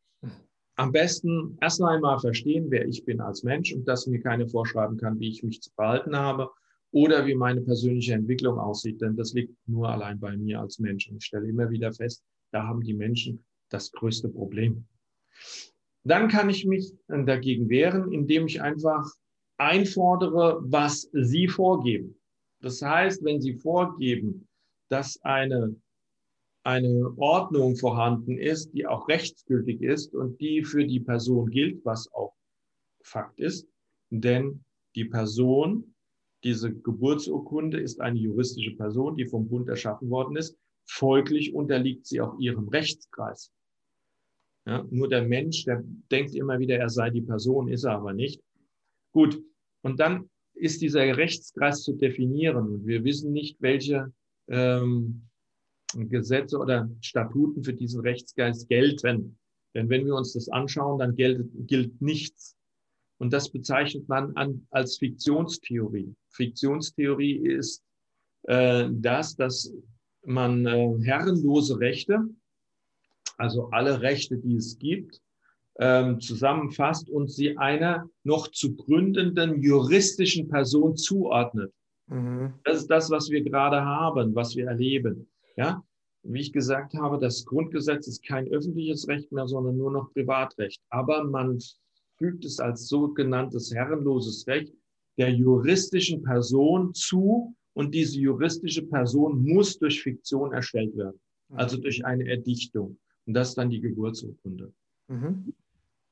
am 0.77 0.91
besten 0.91 1.57
erst 1.59 1.81
einmal 1.81 2.19
verstehen, 2.19 2.67
wer 2.69 2.87
ich 2.87 3.03
bin 3.03 3.19
als 3.19 3.43
Mensch 3.43 3.73
und 3.73 3.87
dass 3.87 4.07
mir 4.07 4.21
keine 4.21 4.47
vorschreiben 4.47 4.97
kann, 4.97 5.19
wie 5.19 5.29
ich 5.29 5.43
mich 5.43 5.61
zu 5.61 5.71
verhalten 5.71 6.15
habe 6.15 6.49
oder 6.97 7.27
wie 7.27 7.35
meine 7.35 7.61
persönliche 7.61 8.15
Entwicklung 8.15 8.57
aussieht, 8.57 9.01
denn 9.01 9.15
das 9.15 9.33
liegt 9.33 9.53
nur 9.67 9.87
allein 9.87 10.19
bei 10.19 10.35
mir 10.35 10.59
als 10.59 10.79
Mensch. 10.79 11.07
Und 11.07 11.17
ich 11.17 11.25
stelle 11.25 11.47
immer 11.47 11.69
wieder 11.69 11.93
fest, 11.93 12.23
da 12.51 12.63
haben 12.63 12.81
die 12.81 12.95
Menschen 12.95 13.45
das 13.69 13.91
größte 13.91 14.29
Problem. 14.29 14.83
Dann 16.03 16.27
kann 16.27 16.49
ich 16.49 16.65
mich 16.65 16.91
dagegen 17.07 17.69
wehren, 17.69 18.11
indem 18.11 18.47
ich 18.47 18.63
einfach 18.63 19.05
einfordere, 19.57 20.59
was 20.63 21.07
sie 21.13 21.47
vorgeben. 21.47 22.15
Das 22.61 22.81
heißt, 22.81 23.23
wenn 23.23 23.41
sie 23.41 23.53
vorgeben, 23.53 24.47
dass 24.89 25.21
eine 25.21 25.75
eine 26.63 27.13
Ordnung 27.17 27.77
vorhanden 27.77 28.37
ist, 28.37 28.73
die 28.73 28.87
auch 28.87 29.07
rechtsgültig 29.07 29.81
ist 29.81 30.13
und 30.13 30.41
die 30.41 30.63
für 30.65 30.85
die 30.85 30.99
Person 30.99 31.49
gilt, 31.49 31.85
was 31.85 32.11
auch 32.11 32.33
Fakt 33.03 33.39
ist. 33.39 33.69
Denn 34.09 34.65
die 34.93 35.05
Person, 35.05 35.95
diese 36.47 36.73
Geburtsurkunde 36.73 37.77
ist 37.77 37.99
eine 37.99 38.17
juristische 38.17 38.71
Person, 38.71 39.17
die 39.17 39.25
vom 39.25 39.49
Bund 39.49 39.67
erschaffen 39.67 40.09
worden 40.09 40.37
ist. 40.37 40.57
Folglich 40.85 41.53
unterliegt 41.53 42.05
sie 42.05 42.21
auch 42.21 42.39
ihrem 42.39 42.69
Rechtskreis. 42.69 43.51
Ja, 44.65 44.87
nur 44.89 45.09
der 45.09 45.23
Mensch, 45.23 45.65
der 45.65 45.83
denkt 46.09 46.35
immer 46.35 46.57
wieder, 46.57 46.77
er 46.77 46.87
sei 46.87 47.09
die 47.09 47.21
Person, 47.21 47.67
ist 47.67 47.83
er 47.83 47.95
aber 47.95 48.13
nicht. 48.13 48.41
Gut, 49.11 49.43
und 49.81 49.99
dann 49.99 50.29
ist 50.53 50.81
dieser 50.81 51.17
Rechtskreis 51.17 51.83
zu 51.83 51.93
definieren. 51.93 52.85
Wir 52.85 53.03
wissen 53.03 53.33
nicht, 53.33 53.61
welche 53.61 54.13
ähm, 54.47 55.27
Gesetze 55.93 56.57
oder 56.57 56.89
Statuten 57.01 57.65
für 57.65 57.73
diesen 57.73 57.99
Rechtsgeist 57.99 58.69
gelten. 58.69 59.37
Denn 59.75 59.89
wenn 59.89 60.05
wir 60.05 60.15
uns 60.15 60.31
das 60.31 60.47
anschauen, 60.47 60.99
dann 60.99 61.13
gilt, 61.15 61.45
gilt 61.67 62.01
nichts. 62.01 62.56
Und 63.19 63.33
das 63.33 63.49
bezeichnet 63.49 64.07
man 64.07 64.35
an, 64.35 64.67
als 64.69 64.97
Fiktionstheorie. 64.97 66.13
Fiktionstheorie 66.29 67.37
ist 67.37 67.83
äh, 68.43 68.89
das, 68.91 69.35
dass 69.35 69.73
man 70.23 70.65
äh, 70.65 70.97
herrenlose 71.03 71.79
Rechte, 71.79 72.27
also 73.37 73.69
alle 73.71 74.01
Rechte, 74.01 74.37
die 74.37 74.55
es 74.55 74.77
gibt, 74.77 75.21
ähm, 75.79 76.19
zusammenfasst 76.19 77.09
und 77.09 77.31
sie 77.31 77.57
einer 77.57 78.09
noch 78.23 78.49
zu 78.49 78.75
gründenden 78.75 79.61
juristischen 79.61 80.47
Person 80.47 80.95
zuordnet. 80.97 81.71
Mhm. 82.07 82.53
Das 82.63 82.79
ist 82.79 82.87
das, 82.87 83.09
was 83.09 83.29
wir 83.29 83.43
gerade 83.43 83.83
haben, 83.83 84.33
was 84.35 84.55
wir 84.55 84.67
erleben. 84.67 85.29
Ja, 85.55 85.83
wie 86.23 86.41
ich 86.41 86.51
gesagt 86.51 86.93
habe, 86.95 87.19
das 87.19 87.45
Grundgesetz 87.45 88.07
ist 88.07 88.25
kein 88.25 88.47
öffentliches 88.47 89.07
Recht 89.07 89.31
mehr, 89.31 89.47
sondern 89.47 89.77
nur 89.77 89.91
noch 89.91 90.13
Privatrecht. 90.13 90.81
Aber 90.89 91.23
man 91.23 91.59
fügt 92.17 92.45
es 92.45 92.59
als 92.59 92.87
sogenanntes 92.87 93.73
herrenloses 93.73 94.47
Recht 94.47 94.73
der 95.17 95.31
juristischen 95.31 96.21
Person 96.23 96.93
zu 96.93 97.55
und 97.73 97.93
diese 97.93 98.19
juristische 98.19 98.83
Person 98.83 99.43
muss 99.43 99.77
durch 99.77 100.01
Fiktion 100.01 100.53
erstellt 100.53 100.95
werden, 100.97 101.19
also 101.53 101.77
mhm. 101.77 101.81
durch 101.81 102.05
eine 102.05 102.27
Erdichtung. 102.27 102.97
Und 103.25 103.33
das 103.33 103.49
ist 103.49 103.57
dann 103.57 103.69
die 103.69 103.81
Geburtsurkunde. 103.81 104.73
Mhm. 105.07 105.53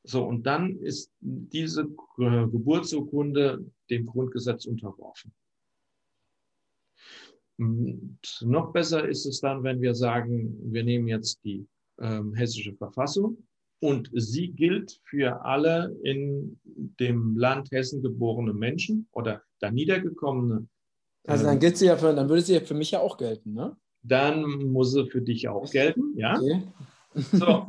So, 0.04 0.24
und 0.24 0.46
dann 0.46 0.78
ist 0.78 1.12
diese 1.20 1.88
Geburtsurkunde 2.18 3.66
dem 3.90 4.06
Grundgesetz 4.06 4.66
unterworfen. 4.66 5.32
Und 7.58 8.20
noch 8.42 8.72
besser 8.72 9.08
ist 9.08 9.26
es 9.26 9.40
dann, 9.40 9.64
wenn 9.64 9.82
wir 9.82 9.96
sagen, 9.96 10.56
wir 10.72 10.84
nehmen 10.84 11.08
jetzt 11.08 11.44
die 11.44 11.66
ähm, 12.00 12.34
hessische 12.34 12.74
Verfassung 12.74 13.38
und 13.80 14.10
sie 14.14 14.50
gilt 14.50 15.00
für 15.04 15.44
alle 15.44 15.96
in 16.04 16.60
dem 16.66 17.38
Land 17.38 17.72
Hessen 17.72 18.02
geborene 18.02 18.54
Menschen 18.54 19.08
oder 19.12 19.42
da 19.60 19.72
niedergekommene. 19.72 20.68
Also 21.28 21.46
dann 21.46 21.60
gilt 21.60 21.78
sie 21.78 21.88
ja 21.88 21.98
für, 21.98 22.14
dann 22.14 22.30
würde 22.30 22.42
sie 22.42 22.54
ja 22.54 22.62
für 22.62 22.74
mich 22.74 22.92
ja 22.92 23.00
auch 23.00 23.18
gelten, 23.18 23.54
ne? 23.54 23.76
Dann 24.04 24.44
muss 24.72 24.94
sie 24.94 25.08
für 25.08 25.22
dich 25.22 25.48
auch 25.48 25.70
gelten, 25.72 26.14
ja. 26.16 26.40
Okay. 26.40 26.62
So. 27.32 27.68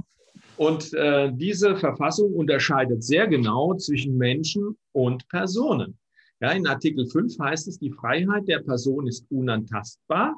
Und 0.56 0.92
äh, 0.94 1.30
diese 1.34 1.76
Verfassung 1.76 2.32
unterscheidet 2.34 3.02
sehr 3.02 3.26
genau 3.26 3.74
zwischen 3.74 4.16
Menschen 4.16 4.76
und 4.92 5.28
Personen. 5.28 5.98
Ja, 6.40 6.50
in 6.50 6.66
Artikel 6.66 7.06
5 7.06 7.38
heißt 7.38 7.68
es, 7.68 7.78
die 7.78 7.90
Freiheit 7.90 8.48
der 8.48 8.60
Person 8.60 9.06
ist 9.06 9.26
unantastbar. 9.30 10.34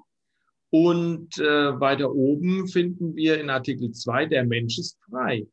Und 0.71 1.39
äh, 1.39 1.81
weiter 1.81 2.13
oben 2.13 2.69
finden 2.69 3.17
wir 3.17 3.41
in 3.41 3.49
Artikel 3.49 3.91
2, 3.91 4.27
der 4.27 4.45
Mensch 4.45 4.79
ist 4.79 4.99
frei. 5.09 5.47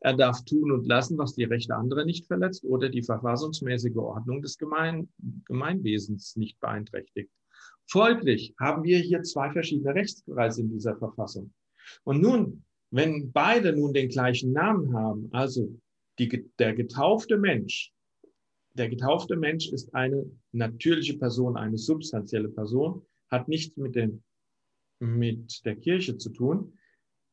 Er 0.00 0.14
darf 0.14 0.44
tun 0.44 0.72
und 0.72 0.86
lassen, 0.86 1.18
was 1.18 1.34
die 1.34 1.44
Rechte 1.44 1.74
anderer 1.74 2.04
nicht 2.04 2.26
verletzt 2.26 2.64
oder 2.64 2.88
die 2.88 3.02
verfassungsmäßige 3.02 3.96
Ordnung 3.96 4.42
des 4.42 4.58
Gemein 4.58 5.08
Gemeinwesens 5.46 6.36
nicht 6.36 6.60
beeinträchtigt. 6.60 7.30
Folglich 7.88 8.54
haben 8.58 8.84
wir 8.84 8.98
hier 8.98 9.22
zwei 9.22 9.50
verschiedene 9.50 9.94
Rechtskreise 9.94 10.62
in 10.62 10.70
dieser 10.70 10.96
Verfassung. 10.96 11.52
Und 12.04 12.20
nun 12.20 12.64
Wenn 12.90 13.32
beide 13.32 13.72
nun 13.72 13.92
den 13.92 14.08
gleichen 14.08 14.52
Namen 14.52 14.94
haben, 14.94 15.28
also 15.32 15.78
die, 16.18 16.50
der 16.58 16.74
getaufte 16.74 17.36
Mensch, 17.36 17.92
der 18.74 18.88
getaufte 18.88 19.36
Mensch 19.36 19.72
ist 19.72 19.94
eine 19.94 20.24
natürliche 20.52 21.18
Person, 21.18 21.56
eine 21.56 21.78
substanzielle 21.78 22.48
Person, 22.48 23.02
hat 23.30 23.48
nichts 23.48 23.76
mit, 23.76 23.96
dem, 23.96 24.22
mit 25.00 25.64
der 25.64 25.76
Kirche 25.76 26.16
zu 26.16 26.30
tun. 26.30 26.78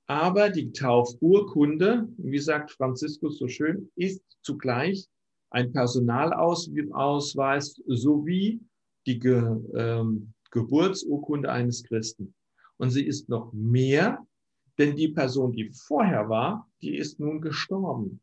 Aber 0.07 0.49
die 0.49 0.71
Taufurkunde, 0.71 2.07
wie 2.17 2.39
sagt 2.39 2.71
Franziskus 2.71 3.37
so 3.37 3.47
schön, 3.47 3.91
ist 3.95 4.23
zugleich 4.41 5.07
ein 5.49 5.71
Personalausweis 5.71 7.75
sowie 7.85 8.59
die 9.05 9.19
Ge, 9.19 9.43
ähm, 9.75 10.33
Geburtsurkunde 10.51 11.51
eines 11.51 11.83
Christen. 11.83 12.33
Und 12.77 12.89
sie 12.89 13.05
ist 13.05 13.29
noch 13.29 13.53
mehr, 13.53 14.25
denn 14.77 14.95
die 14.95 15.09
Person, 15.09 15.51
die 15.51 15.71
vorher 15.71 16.29
war, 16.29 16.67
die 16.81 16.97
ist 16.97 17.19
nun 17.19 17.41
gestorben 17.41 18.19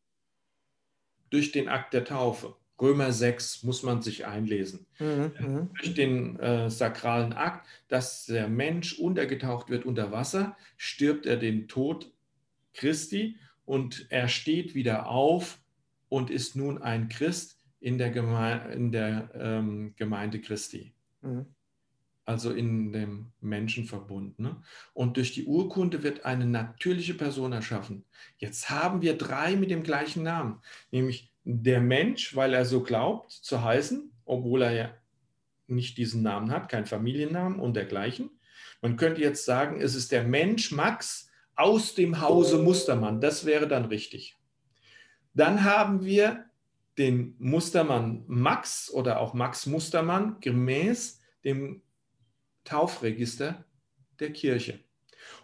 durch 1.31 1.53
den 1.53 1.69
Akt 1.69 1.95
der 1.95 2.05
Taufe. 2.05 2.57
Römer 2.81 3.13
6 3.13 3.63
muss 3.63 3.83
man 3.83 4.03
sich 4.03 4.27
einlesen. 4.27 4.87
Mhm, 4.99 5.33
mhm, 5.39 5.71
durch 5.75 5.95
den 5.95 6.39
äh, 6.39 6.71
sakralen 6.71 7.33
Akt, 7.33 7.67
dass 7.89 8.27
der 8.27 8.49
Mensch 8.49 8.99
untergetaucht 8.99 9.69
wird 9.69 9.85
unter 9.85 10.13
Wasser, 10.13 10.57
stirbt 10.77 11.27
er 11.27 11.37
den 11.37 11.69
Tod 11.69 12.11
Christi 12.73 13.37
und 13.65 14.07
er 14.11 14.29
steht 14.29 14.75
wieder 14.75 15.09
auf 15.09 15.59
und 16.09 16.31
ist 16.31 16.57
nun 16.57 16.81
ein 16.81 17.09
Christ 17.09 17.59
in 17.81 17.99
der, 17.99 18.11
Geme 18.11 18.73
in 18.73 18.93
der 18.93 19.31
ähm, 19.35 19.95
Gemeinde 19.97 20.41
Christi. 20.41 20.93
Mhm. 21.23 21.47
Also 22.25 22.53
in 22.53 22.93
dem 22.93 23.33
Menschenverbund. 23.41 24.39
Ne? 24.39 24.63
Und 24.93 25.17
durch 25.17 25.33
die 25.33 25.47
Urkunde 25.47 26.03
wird 26.03 26.25
eine 26.25 26.47
natürliche 26.47 27.15
Person 27.15 27.53
erschaffen. 27.53 28.05
Jetzt 28.39 28.71
haben 28.71 29.03
wir 29.03 29.19
drei 29.19 29.57
mit 29.57 29.71
dem 29.71 29.83
gleichen 29.83 30.23
Namen, 30.23 30.61
nämlich 30.93 31.30
der 31.45 31.81
Mensch, 31.81 32.37
weil 32.37 32.55
er 32.55 32.65
so 32.65 32.83
glaubt 32.83 33.33
zu 33.33 33.63
heißen, 33.63 34.13
obwohl 34.25 34.63
er 34.63 34.73
ja 34.73 34.95
nicht 35.67 35.99
diesen 35.99 36.23
Namen 36.23 36.51
hat, 36.51 36.69
keinen 36.69 36.87
Familiennamen 36.87 37.59
und 37.59 37.75
dergleichen. 37.75 38.31
Man 38.83 38.97
könnte 38.97 39.21
jetzt 39.21 39.45
sagen, 39.45 39.81
es 39.81 39.95
ist 39.95 40.13
der 40.13 40.25
Mensch 40.25 40.73
Max 40.73 41.31
aus 41.55 41.95
dem 41.95 42.21
Hause 42.21 42.59
Mustermann. 42.59 43.21
Das 43.21 43.45
wäre 43.45 43.69
dann 43.69 43.85
richtig. 43.87 44.37
Dann 45.35 45.65
haben 45.65 46.05
wir 46.05 46.47
den 46.99 47.35
Mustermann 47.39 48.25
Max 48.27 48.91
oder 48.91 49.21
auch 49.21 49.35
Max 49.35 49.67
Mustermann 49.67 50.41
gemäß 50.41 51.21
dem 51.45 51.83
Taufregister 52.65 53.65
der 54.19 54.33
Kirche. 54.33 54.81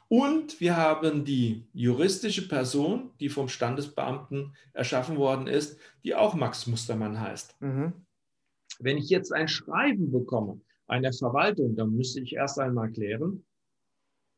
Und 0.09 0.61
wir 0.61 0.77
haben 0.77 1.25
die 1.25 1.67
juristische 1.73 2.47
Person, 2.47 3.11
die 3.19 3.29
vom 3.29 3.49
Standesbeamten 3.49 4.55
erschaffen 4.73 5.17
worden 5.17 5.47
ist, 5.49 5.79
die 6.05 6.15
auch 6.15 6.35
Max 6.35 6.67
Mustermann 6.67 7.21
heißt. 7.21 7.61
Mhm. 7.61 7.93
Wenn 8.79 8.99
ich 8.99 9.09
jetzt 9.09 9.33
ein 9.33 9.49
Schreiben 9.49 10.13
bekomme 10.13 10.61
einer 10.87 11.13
Verwaltung, 11.13 11.75
dann 11.75 11.97
müsste 11.97 12.21
ich 12.21 12.35
erst 12.35 12.59
einmal 12.61 12.93
klären, 12.93 13.45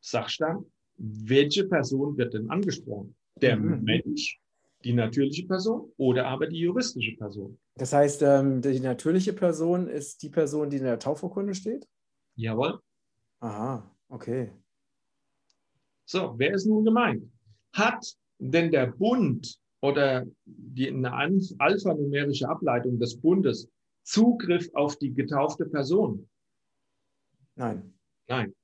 Sachstand, 0.00 0.66
welche 0.96 1.66
Person 1.66 2.16
wird 2.16 2.34
denn 2.34 2.50
angesprochen? 2.50 3.14
Der 3.40 3.56
mhm. 3.56 3.82
Mensch 3.82 4.40
die 4.84 4.92
natürliche 4.92 5.46
Person 5.46 5.92
oder 5.96 6.26
aber 6.26 6.46
die 6.46 6.60
juristische 6.60 7.16
Person. 7.16 7.58
Das 7.75 7.92
heißt, 7.92 8.22
ähm, 8.22 8.62
die 8.62 8.80
natürliche 8.80 9.32
Person 9.32 9.88
ist 9.88 10.23
die 10.23 10.28
Person, 10.28 10.71
die 10.71 10.76
in 10.76 10.84
der 10.84 10.99
Taufurkunde 10.99 11.54
steht? 11.54 11.88
Jawohl. 12.36 12.78
Aha, 13.40 13.90
okay. 14.08 14.52
So, 16.08 16.34
wer 16.38 16.54
ist 16.54 16.66
nun 16.66 16.84
gemeint? 16.84 17.30
Hat 17.73 18.16
denn 18.38 18.71
der 18.71 18.86
Bund 18.86 19.58
oder 19.82 20.26
die 20.44 20.88
eine 20.88 21.12
alphanumerische 21.12 22.49
Ableitung 22.49 22.99
des 22.99 23.21
Bundes 23.21 23.68
Zugriff 24.04 24.68
auf 24.75 24.97
die 24.97 25.12
getaufte 25.12 25.66
Person? 25.66 26.28
Nein. 27.56 27.92
Nein. 28.26 28.54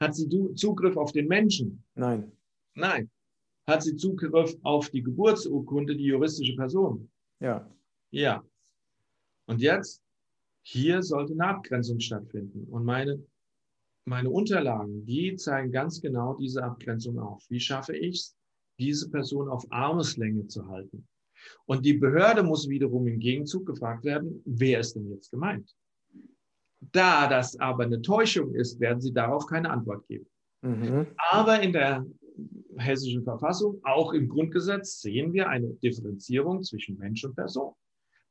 Hat 0.00 0.14
sie 0.14 0.28
Zugriff 0.54 0.96
auf 0.96 1.12
den 1.12 1.26
Menschen? 1.28 1.82
Nein. 1.94 2.30
Nein 2.74 3.10
hat 3.66 3.82
sie 3.82 3.96
Zugriff 3.96 4.56
auf 4.62 4.90
die 4.90 5.02
Geburtsurkunde, 5.02 5.96
die 5.96 6.04
juristische 6.04 6.54
Person. 6.54 7.10
Ja. 7.40 7.68
Ja. 8.10 8.44
Und 9.46 9.60
jetzt, 9.60 10.02
hier 10.62 11.02
sollte 11.02 11.32
eine 11.32 11.46
Abgrenzung 11.46 12.00
stattfinden. 12.00 12.66
Und 12.70 12.84
meine, 12.84 13.22
meine 14.04 14.30
Unterlagen, 14.30 15.04
die 15.06 15.36
zeigen 15.36 15.72
ganz 15.72 16.00
genau 16.00 16.34
diese 16.34 16.62
Abgrenzung 16.62 17.18
auf. 17.18 17.44
Wie 17.48 17.60
schaffe 17.60 17.96
ich 17.96 18.16
es, 18.16 18.36
diese 18.78 19.10
Person 19.10 19.48
auf 19.48 19.64
Armeslänge 19.70 20.46
zu 20.46 20.68
halten? 20.68 21.06
Und 21.66 21.84
die 21.84 21.94
Behörde 21.94 22.42
muss 22.42 22.68
wiederum 22.68 23.06
im 23.06 23.18
Gegenzug 23.18 23.66
gefragt 23.66 24.04
werden, 24.04 24.42
wer 24.44 24.80
ist 24.80 24.94
denn 24.94 25.10
jetzt 25.10 25.30
gemeint? 25.30 25.74
Da 26.92 27.28
das 27.28 27.58
aber 27.58 27.84
eine 27.84 28.02
Täuschung 28.02 28.54
ist, 28.54 28.80
werden 28.80 29.00
sie 29.00 29.12
darauf 29.12 29.46
keine 29.46 29.70
Antwort 29.70 30.06
geben. 30.06 30.26
Mhm. 30.62 31.06
Aber 31.30 31.60
in 31.60 31.72
der 31.72 32.04
hessischen 32.76 33.24
Verfassung, 33.24 33.80
auch 33.84 34.12
im 34.12 34.28
Grundgesetz 34.28 35.00
sehen 35.00 35.32
wir 35.32 35.48
eine 35.48 35.68
Differenzierung 35.74 36.62
zwischen 36.62 36.98
Mensch 36.98 37.24
und 37.24 37.36
Person. 37.36 37.72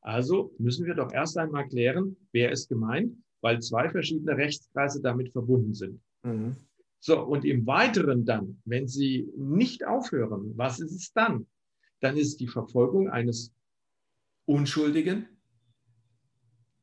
Also 0.02 0.54
müssen 0.58 0.86
wir 0.86 0.96
doch 0.96 1.12
erst 1.14 1.38
einmal 1.38 1.68
klären, 1.68 2.18
wer 2.32 2.52
ist 2.52 2.68
gemeint, 2.68 3.16
weil 3.44 3.62
zwei 3.62 3.90
verschiedene 3.90 4.38
Rechtskreise 4.38 5.02
damit 5.02 5.32
verbunden 5.32 5.74
sind. 5.74 6.02
Mhm. 6.24 6.56
So, 7.00 7.22
und 7.22 7.44
im 7.44 7.68
Weiteren 7.68 8.26
dann, 8.26 8.62
wenn 8.64 8.88
Sie 8.88 9.30
nicht 9.36 9.86
aufhören, 9.86 10.54
was 10.56 10.80
ist 10.80 10.94
es 10.94 11.12
dann? 11.12 11.46
Dann 12.00 12.16
ist 12.16 12.40
die 12.40 12.48
Verfolgung 12.48 13.10
eines 13.10 13.54
Unschuldigen, 14.46 15.28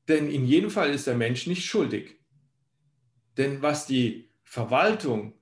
denn 0.07 0.29
in 0.31 0.45
jedem 0.45 0.71
Fall 0.71 0.91
ist 0.91 1.07
der 1.07 1.17
Mensch 1.17 1.47
nicht 1.47 1.65
schuldig. 1.65 2.21
Denn 3.39 3.63
was 3.63 3.87
die 3.87 4.31
Verwaltung 4.43 5.33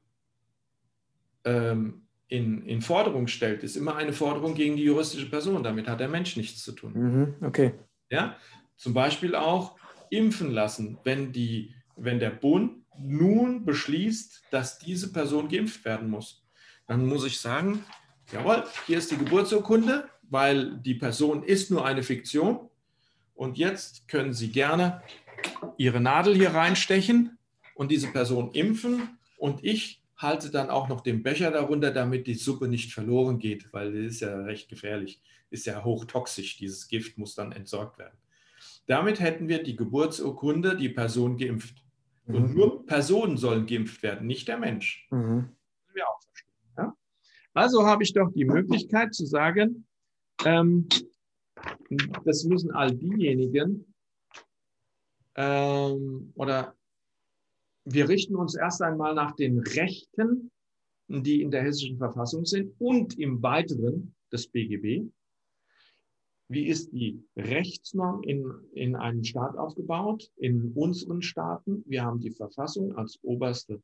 ähm, 1.45 2.07
in, 2.29 2.63
in 2.65 2.81
Forderung 2.81 3.27
stellt, 3.27 3.65
ist 3.65 3.75
immer 3.75 3.97
eine 3.97 4.13
Forderung 4.13 4.55
gegen 4.55 4.77
die 4.77 4.85
juristische 4.85 5.29
Person. 5.29 5.65
Damit 5.65 5.89
hat 5.89 5.99
der 5.99 6.09
Mensch 6.09 6.37
nichts 6.37 6.63
zu 6.63 6.73
tun. 6.73 6.93
Mhm, 6.93 7.35
okay. 7.41 7.73
Ja? 8.11 8.37
Zum 8.77 8.95
Beispiel 8.95 9.35
auch 9.35 9.79
impfen 10.11 10.51
lassen, 10.51 10.99
wenn, 11.05 11.33
die, 11.33 11.75
wenn 11.97 12.19
der 12.19 12.31
Bund 12.31 12.85
nun 12.99 13.65
beschließt, 13.65 14.45
dass 14.51 14.79
diese 14.79 15.13
Person 15.13 15.49
geimpft 15.49 15.85
werden 15.85 16.11
muss. 16.11 16.45
Dann 16.87 17.07
muss 17.07 17.25
ich 17.25 17.41
sagen, 17.41 17.85
jawohl, 18.33 18.65
hier 18.87 18.99
ist 18.99 19.11
die 19.11 19.19
Geburtsurkunde, 19.19 20.09
weil 20.23 20.79
die 20.79 20.95
Person 20.95 21.43
ist 21.43 21.71
nur 21.71 21.85
eine 21.85 22.03
Fiktion. 22.03 22.69
Und 23.35 23.57
jetzt 23.57 24.09
können 24.09 24.33
Sie 24.33 24.51
gerne 24.51 25.03
Ihre 25.77 26.01
Nadel 26.01 26.35
hier 26.35 26.51
reinstechen 26.51 27.39
und 27.75 27.91
diese 27.91 28.09
Person 28.09 28.51
impfen. 28.53 29.19
Und 29.37 29.65
ich 29.65 30.03
halte 30.17 30.51
dann 30.51 30.71
auch 30.71 30.89
noch 30.89 31.01
den 31.01 31.23
Becher 31.23 31.51
darunter, 31.51 31.93
damit 31.93 32.27
die 32.27 32.35
Suppe 32.35 32.67
nicht 32.67 32.93
verloren 32.93 33.39
geht, 33.39 33.73
weil 33.73 33.93
das 33.93 34.15
ist 34.15 34.21
ja 34.21 34.37
recht 34.41 34.69
gefährlich, 34.69 35.21
ist 35.51 35.67
ja 35.67 35.85
hochtoxisch. 35.85 36.57
Dieses 36.57 36.89
Gift 36.89 37.17
muss 37.17 37.37
dann 37.37 37.53
entsorgt 37.53 37.99
werden. 37.99 38.19
Damit 38.89 39.21
hätten 39.21 39.49
wir 39.49 39.63
die 39.63 39.77
Geburtsurkunde, 39.77 40.77
die 40.77 40.89
Person 40.89 41.37
geimpft. 41.37 41.85
Mhm. 42.25 42.35
Und 42.35 42.55
nur 42.55 42.87
Personen 42.87 43.37
sollen 43.37 43.67
geimpft 43.67 44.03
werden, 44.03 44.27
nicht 44.27 44.49
der 44.49 44.59
Mensch. 44.59 45.07
Mhm. 45.11 45.51
Wir 45.93 46.09
auch 46.09 46.21
verstehen. 46.23 46.55
Ja? 46.77 46.97
Also 47.55 47.87
habe 47.87 48.03
ich 48.03 48.13
doch 48.13 48.33
die 48.33 48.47
Möglichkeit 48.47 49.15
zu 49.15 49.27
sagen, 49.27 49.87
ähm, 50.45 50.89
das 52.25 52.45
müssen 52.45 52.71
all 52.71 52.95
diejenigen 52.95 53.85
ähm, 55.39 56.33
oder 56.35 56.75
wir 57.85 58.09
richten 58.09 58.37
uns 58.37 58.57
erst 58.57 58.83
einmal 58.83 59.15
nach 59.15 59.37
den 59.37 59.61
Rechten, 59.61 60.51
die 61.09 61.43
in 61.43 61.51
der 61.51 61.63
hessischen 61.63 61.97
Verfassung 61.99 62.45
sind 62.45 62.75
und 62.79 63.19
im 63.19 63.43
Weiteren 63.43 64.15
des 64.33 64.49
BGB. 64.49 65.09
Wie 66.51 66.67
ist 66.67 66.93
die 66.93 67.23
Rechtsnorm 67.37 68.23
in, 68.23 68.51
in 68.73 68.97
einem 68.97 69.23
Staat 69.23 69.57
aufgebaut? 69.59 70.31
In 70.37 70.73
unseren 70.75 71.21
Staaten, 71.21 71.85
wir 71.87 72.03
haben 72.03 72.21
die 72.21 72.31
Verfassung 72.31 72.97
als 72.97 73.19
oberste 73.23 73.83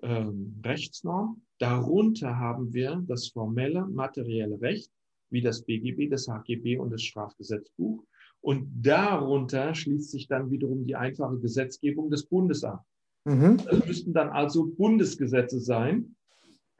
ähm, 0.00 0.60
Rechtsnorm. 0.64 1.42
Darunter 1.58 2.38
haben 2.38 2.72
wir 2.72 3.04
das 3.06 3.28
formelle 3.28 3.86
materielle 3.86 4.58
Recht, 4.62 4.90
wie 5.28 5.42
das 5.42 5.62
BGB, 5.62 6.08
das 6.08 6.26
HGB 6.26 6.78
und 6.78 6.90
das 6.90 7.02
Strafgesetzbuch. 7.02 8.02
Und 8.40 8.70
darunter 8.80 9.74
schließt 9.74 10.10
sich 10.10 10.26
dann 10.26 10.50
wiederum 10.50 10.86
die 10.86 10.96
einfache 10.96 11.38
Gesetzgebung 11.38 12.08
des 12.08 12.24
Bundes 12.24 12.64
an. 12.64 12.78
Mhm. 13.26 13.58
Das 13.58 13.86
müssten 13.86 14.14
dann 14.14 14.30
also 14.30 14.64
Bundesgesetze 14.66 15.60
sein. 15.60 16.16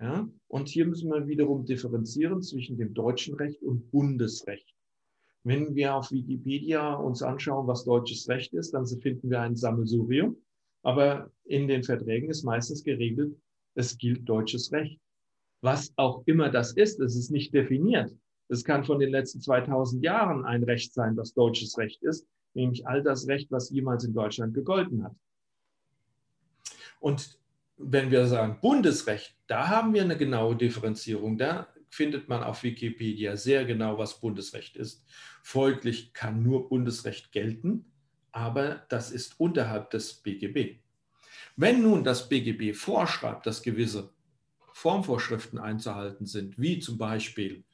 Ja? 0.01 0.27
Und 0.49 0.69
hier 0.71 0.87
müssen 0.87 1.11
wir 1.11 1.27
wiederum 1.29 1.67
differenzieren 1.67 2.41
zwischen 2.41 2.79
dem 2.79 2.95
deutschen 2.95 3.35
Recht 3.35 3.63
und 3.63 3.91
Bundesrecht. 3.91 4.75
Wenn 5.43 5.75
wir 5.75 5.95
auf 5.95 6.11
Wikipedia 6.11 6.95
uns 6.95 7.23
anschauen, 7.23 7.67
was 7.67 7.85
deutsches 7.85 8.29
Recht 8.29 8.53
ist, 8.53 8.73
dann 8.73 8.87
finden 8.87 9.31
wir 9.31 9.41
ein 9.41 9.57
Sammelsurium. 9.57 10.37
Aber 10.83 11.31
in 11.45 11.69
den 11.69 11.83
Verträgen 11.83 12.31
ist 12.31 12.45
meistens 12.45 12.83
geregelt, 12.85 13.37
es 13.75 13.97
gilt 13.97 14.29
deutsches 14.29 14.73
Recht. 14.73 15.01
was 15.63 15.93
auch 15.97 16.23
immer 16.27 16.51
das 16.51 16.73
ist. 16.73 17.01
Es 17.01 17.17
ist 17.17 17.31
nicht 17.31 17.53
definiert. 17.53 18.11
Es 18.49 18.65
kann 18.65 18.85
von 18.85 18.99
den 18.99 19.11
letzten 19.11 19.41
2000 19.41 20.03
Jahren 20.03 20.45
ein 20.45 20.65
Recht 20.65 20.93
sein, 20.93 21.17
was 21.17 21.35
deutsches 21.35 21.79
Recht 21.79 22.03
ist, 22.03 22.27
nämlich 22.55 22.87
all 22.87 23.03
das 23.03 23.29
Recht, 23.29 23.51
was 23.51 23.71
jemals 23.71 24.05
in 24.05 24.13
Deutschland 24.13 24.55
gegolten 24.55 25.05
hat. 25.05 25.15
Und 26.99 27.39
wenn 27.77 28.11
wir 28.11 28.27
sagen 28.27 28.59
Bundesrecht, 28.61 29.37
da 29.47 29.69
haben 29.69 29.95
wir 29.95 30.03
eine 30.03 30.17
genaue 30.17 30.57
Differenzierung. 30.57 31.39
Da 31.39 31.69
findet 31.91 32.29
man 32.29 32.43
auf 32.43 32.63
Wikipedia 32.63 33.37
sehr 33.37 33.65
genau, 33.65 33.99
was 33.99 34.21
Bundesrecht 34.21 34.77
ist. 34.77 35.05
Folglich 35.43 36.15
kann 36.15 36.43
nur 36.43 36.69
Bundesrecht 36.69 37.33
gelten, 37.33 37.85
aber 38.33 38.87
das 38.89 39.11
ist 39.11 39.39
unterhalb 39.39 39.91
des 39.91 40.15
BGB. 40.15 40.79
Wenn 41.57 41.83
nun 41.83 42.05
das 42.05 42.29
BGB 42.29 42.75
vorschreibt, 42.75 43.45
dass 43.45 43.63
gewisse 43.63 44.15
Formvorschriften 44.73 45.59
einzuhalten 45.59 46.27
sind, 46.27 46.59
wie 46.59 46.79
zum 46.79 46.97
Beispiel 46.97 47.65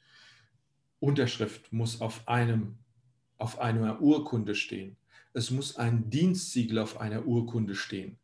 Unterschrift 0.99 1.71
muss 1.71 2.01
auf, 2.01 2.27
einem, 2.27 2.79
auf 3.37 3.59
einer 3.59 4.01
Urkunde 4.01 4.55
stehen, 4.55 4.97
es 5.33 5.51
muss 5.51 5.75
ein 5.77 6.09
Dienstsiegel 6.09 6.79
auf 6.79 6.99
einer 6.99 7.27
Urkunde 7.27 7.75
stehen, 7.75 8.17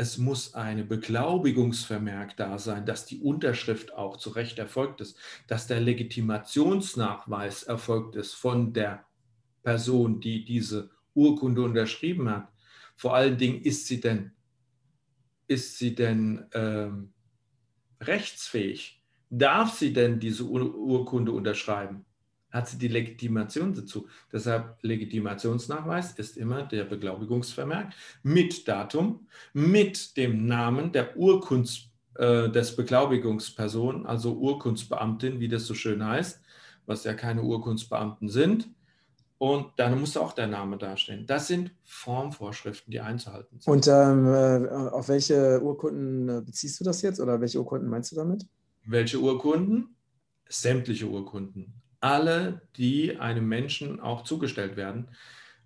es 0.00 0.16
muss 0.16 0.54
eine 0.54 0.82
Beglaubigungsvermerk 0.82 2.34
da 2.38 2.58
sein, 2.58 2.86
dass 2.86 3.04
die 3.04 3.20
Unterschrift 3.20 3.92
auch 3.92 4.16
zu 4.16 4.30
Recht 4.30 4.58
erfolgt 4.58 5.02
ist, 5.02 5.18
dass 5.46 5.66
der 5.66 5.78
Legitimationsnachweis 5.78 7.64
erfolgt 7.64 8.16
ist 8.16 8.32
von 8.32 8.72
der 8.72 9.04
Person, 9.62 10.18
die 10.18 10.42
diese 10.46 10.90
Urkunde 11.12 11.60
unterschrieben 11.60 12.30
hat. 12.30 12.48
Vor 12.96 13.14
allen 13.14 13.36
Dingen 13.36 13.60
ist 13.60 13.88
sie 13.88 14.00
denn, 14.00 14.32
ist 15.48 15.76
sie 15.76 15.94
denn 15.94 16.46
ähm, 16.54 17.12
rechtsfähig? 18.00 19.04
Darf 19.28 19.76
sie 19.76 19.92
denn 19.92 20.18
diese 20.18 20.44
Ur 20.44 20.74
Urkunde 20.74 21.32
unterschreiben? 21.32 22.06
Hat 22.50 22.68
sie 22.68 22.78
die 22.78 22.88
Legitimation 22.88 23.74
dazu. 23.74 24.08
Deshalb 24.32 24.78
Legitimationsnachweis 24.82 26.12
ist 26.12 26.36
immer 26.36 26.62
der 26.64 26.84
Beglaubigungsvermerk 26.84 27.92
mit 28.22 28.66
Datum, 28.66 29.26
mit 29.52 30.16
dem 30.16 30.46
Namen 30.46 30.92
der 30.92 31.16
Urkunds, 31.16 31.90
äh, 32.16 32.48
des 32.50 32.74
Beglaubigungsperson, 32.74 34.06
also 34.06 34.34
Urkundsbeamtin, 34.34 35.40
wie 35.40 35.48
das 35.48 35.66
so 35.66 35.74
schön 35.74 36.04
heißt, 36.04 36.40
was 36.86 37.04
ja 37.04 37.14
keine 37.14 37.42
Urkundsbeamten 37.42 38.28
sind. 38.28 38.68
Und 39.38 39.72
dann 39.76 39.98
muss 39.98 40.18
auch 40.18 40.34
der 40.34 40.48
Name 40.48 40.76
dastehen. 40.76 41.26
Das 41.26 41.46
sind 41.46 41.72
Formvorschriften, 41.84 42.90
die 42.90 43.00
einzuhalten 43.00 43.58
sind. 43.58 43.72
Und 43.72 43.88
ähm, 43.88 44.26
äh, 44.26 44.68
auf 44.68 45.08
welche 45.08 45.62
Urkunden 45.62 46.28
äh, 46.28 46.42
beziehst 46.42 46.78
du 46.78 46.84
das 46.84 47.00
jetzt 47.00 47.20
oder 47.20 47.40
welche 47.40 47.58
Urkunden 47.58 47.88
meinst 47.88 48.12
du 48.12 48.16
damit? 48.16 48.46
Welche 48.84 49.18
Urkunden? 49.18 49.96
Sämtliche 50.46 51.06
Urkunden 51.06 51.79
alle, 52.00 52.62
die 52.76 53.18
einem 53.18 53.48
Menschen 53.48 54.00
auch 54.00 54.24
zugestellt 54.24 54.76
werden. 54.76 55.08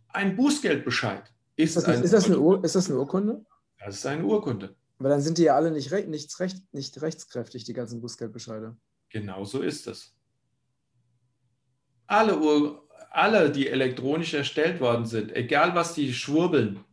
Ein 0.08 0.36
Bußgeldbescheid 0.36 1.32
ist, 1.56 1.76
das, 1.76 1.84
ist, 1.84 2.12
das, 2.12 2.26
eine, 2.26 2.60
ist 2.62 2.74
das 2.74 2.90
eine 2.90 2.98
Urkunde? 2.98 3.44
Das 3.78 3.96
ist 3.96 4.06
eine 4.06 4.24
Urkunde. 4.24 4.74
Aber 4.98 5.08
dann 5.08 5.20
sind 5.20 5.38
die 5.38 5.44
ja 5.44 5.56
alle 5.56 5.70
nicht, 5.70 5.90
recht, 5.90 6.08
nicht, 6.08 6.38
recht, 6.40 6.62
nicht 6.72 7.00
rechtskräftig, 7.00 7.64
die 7.64 7.72
ganzen 7.72 8.00
Bußgeldbescheide. 8.00 8.76
Genau 9.08 9.44
so 9.44 9.60
ist 9.60 9.86
es. 9.86 10.14
Alle, 12.06 12.38
Ur, 12.38 12.88
alle, 13.10 13.50
die 13.50 13.68
elektronisch 13.68 14.34
erstellt 14.34 14.80
worden 14.80 15.06
sind, 15.06 15.34
egal 15.34 15.74
was 15.74 15.94
die 15.94 16.12
schwurbeln, 16.12 16.84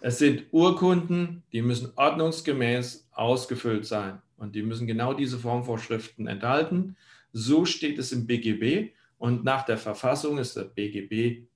es 0.00 0.18
sind 0.18 0.44
Urkunden, 0.52 1.42
die 1.52 1.62
müssen 1.62 1.92
ordnungsgemäß 1.96 3.08
ausgefüllt 3.12 3.86
sein. 3.86 4.22
Und 4.36 4.54
die 4.54 4.62
müssen 4.62 4.86
genau 4.86 5.14
diese 5.14 5.38
Formvorschriften 5.38 6.26
enthalten. 6.26 6.96
So 7.38 7.66
steht 7.66 7.98
es 7.98 8.12
im 8.12 8.26
BGB 8.26 8.94
und 9.18 9.44
nach 9.44 9.66
der 9.66 9.76
Verfassung 9.76 10.38
ist 10.38 10.56
der 10.56 10.64
BGB 10.64 11.46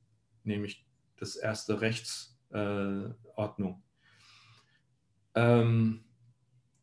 nämlich 0.45 0.87
das 1.17 1.37
erste 1.37 1.81
Rechtsordnung. 1.81 3.83
Ähm, 5.35 6.05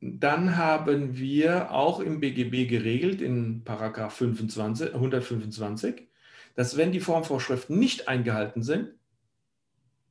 dann 0.01 0.57
haben 0.57 1.15
wir 1.15 1.71
auch 1.71 1.99
im 1.99 2.19
BGB 2.19 2.67
geregelt, 2.67 3.21
in 3.21 3.63
Paragraph 3.63 4.15
25, 4.15 4.95
125, 4.95 6.07
dass 6.55 6.75
wenn 6.75 6.91
die 6.91 6.99
Formvorschriften 6.99 7.77
nicht 7.77 8.07
eingehalten 8.07 8.63
sind, 8.63 8.95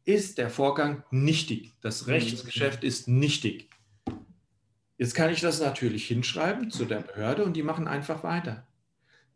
ist 0.04 0.38
der 0.38 0.48
Vorgang 0.48 1.02
nichtig. 1.10 1.72
Das 1.80 2.06
Rechtsgeschäft 2.06 2.84
ist 2.84 3.08
nichtig. 3.08 3.68
Jetzt 4.96 5.16
kann 5.16 5.32
ich 5.32 5.40
das 5.40 5.60
natürlich 5.60 6.06
hinschreiben 6.06 6.70
zu 6.70 6.84
der 6.84 7.00
Behörde 7.00 7.44
und 7.44 7.54
die 7.54 7.64
machen 7.64 7.88
einfach 7.88 8.22
weiter 8.22 8.64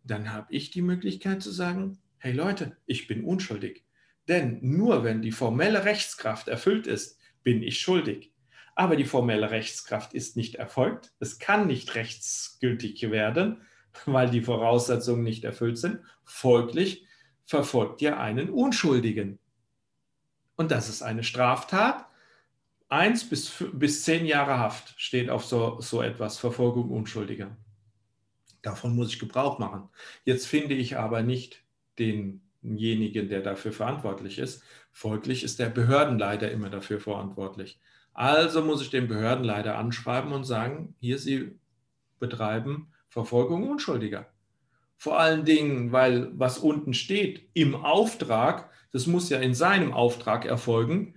dann 0.04 0.32
habe 0.32 0.46
ich 0.50 0.70
die 0.70 0.82
Möglichkeit 0.82 1.42
zu 1.42 1.50
sagen, 1.50 1.98
hey 2.18 2.32
Leute, 2.32 2.76
ich 2.86 3.06
bin 3.06 3.24
unschuldig. 3.24 3.84
Denn 4.28 4.58
nur 4.62 5.04
wenn 5.04 5.22
die 5.22 5.32
formelle 5.32 5.84
Rechtskraft 5.84 6.48
erfüllt 6.48 6.86
ist, 6.86 7.18
bin 7.42 7.62
ich 7.62 7.80
schuldig. 7.80 8.32
Aber 8.74 8.96
die 8.96 9.04
formelle 9.04 9.50
Rechtskraft 9.50 10.14
ist 10.14 10.36
nicht 10.36 10.54
erfolgt. 10.54 11.12
Es 11.18 11.38
kann 11.38 11.66
nicht 11.66 11.94
rechtsgültig 11.94 13.10
werden, 13.10 13.62
weil 14.06 14.30
die 14.30 14.42
Voraussetzungen 14.42 15.22
nicht 15.22 15.44
erfüllt 15.44 15.78
sind. 15.78 16.00
Folglich 16.24 17.06
verfolgt 17.44 18.00
ihr 18.02 18.20
einen 18.20 18.50
Unschuldigen. 18.50 19.38
Und 20.56 20.70
das 20.70 20.88
ist 20.88 21.02
eine 21.02 21.24
Straftat. 21.24 22.06
Eins 22.88 23.28
bis, 23.28 23.64
bis 23.72 24.04
zehn 24.04 24.26
Jahre 24.26 24.58
Haft 24.58 24.94
steht 25.00 25.30
auf 25.30 25.44
so, 25.44 25.80
so 25.80 26.02
etwas, 26.02 26.38
Verfolgung 26.38 26.90
Unschuldiger. 26.90 27.56
Davon 28.62 28.94
muss 28.94 29.12
ich 29.12 29.18
Gebrauch 29.18 29.59
machen. 29.59 29.88
Jetzt 30.25 30.46
finde 30.46 30.75
ich 30.75 30.96
aber 30.96 31.23
nicht 31.23 31.64
denjenigen, 31.99 33.29
der 33.29 33.40
dafür 33.40 33.73
verantwortlich 33.73 34.38
ist. 34.38 34.62
Folglich 34.92 35.44
ist 35.44 35.59
der 35.59 35.70
Behördenleiter 35.70 36.51
immer 36.51 36.70
dafür 36.70 37.01
verantwortlich. 37.01 37.81
Also 38.12 38.62
muss 38.62 38.83
ich 38.83 38.90
den 38.90 39.09
Behördenleiter 39.09 39.79
anschreiben 39.79 40.33
und 40.33 40.44
sagen, 40.44 40.94
hier 41.01 41.18
Sie 41.18 41.59
betreiben 42.18 42.92
Verfolgung 43.09 43.68
Unschuldiger. 43.68 44.27
Vor 44.96 45.18
allen 45.18 45.44
Dingen, 45.44 45.92
weil 45.92 46.31
was 46.35 46.59
unten 46.59 46.92
steht, 46.92 47.49
im 47.55 47.75
Auftrag, 47.75 48.70
das 48.92 49.07
muss 49.07 49.31
ja 49.31 49.38
in 49.38 49.55
seinem 49.55 49.94
Auftrag 49.94 50.44
erfolgen. 50.44 51.14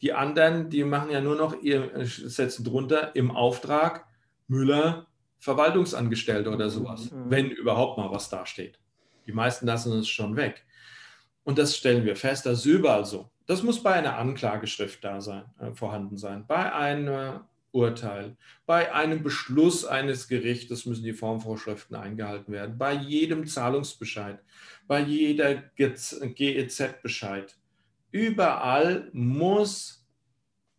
Die 0.00 0.12
anderen, 0.12 0.70
die 0.70 0.84
machen 0.84 1.10
ja 1.10 1.20
nur 1.20 1.36
noch, 1.36 1.60
ihr 1.62 1.90
setzen 2.04 2.64
drunter 2.64 3.14
im 3.14 3.30
Auftrag 3.30 4.06
Müller 4.48 5.06
Verwaltungsangestellte 5.46 6.50
oder 6.50 6.68
sowas, 6.68 7.12
mhm. 7.12 7.30
wenn 7.30 7.50
überhaupt 7.52 7.98
mal 7.98 8.10
was 8.10 8.28
dasteht. 8.28 8.80
Die 9.26 9.32
meisten 9.32 9.64
lassen 9.64 9.96
es 9.96 10.08
schon 10.08 10.34
weg. 10.34 10.66
Und 11.44 11.56
das 11.56 11.76
stellen 11.76 12.04
wir 12.04 12.16
fest, 12.16 12.46
das 12.46 12.58
ist 12.58 12.64
überall 12.64 13.04
so. 13.04 13.30
Das 13.46 13.62
muss 13.62 13.80
bei 13.80 13.92
einer 13.92 14.18
Anklageschrift 14.18 15.04
da 15.04 15.20
sein, 15.20 15.44
äh, 15.60 15.72
vorhanden 15.72 16.16
sein, 16.16 16.44
bei 16.48 16.72
einem 16.72 17.44
Urteil, 17.70 18.36
bei 18.66 18.92
einem 18.92 19.22
Beschluss 19.22 19.84
eines 19.84 20.26
Gerichtes 20.26 20.84
müssen 20.84 21.04
die 21.04 21.12
Formvorschriften 21.12 21.94
eingehalten 21.94 22.52
werden, 22.52 22.76
bei 22.76 22.94
jedem 22.94 23.46
Zahlungsbescheid, 23.46 24.40
bei 24.88 24.98
jeder 24.98 25.54
GEZ-Bescheid. 25.76 27.56
Überall 28.10 29.10
muss 29.12 30.04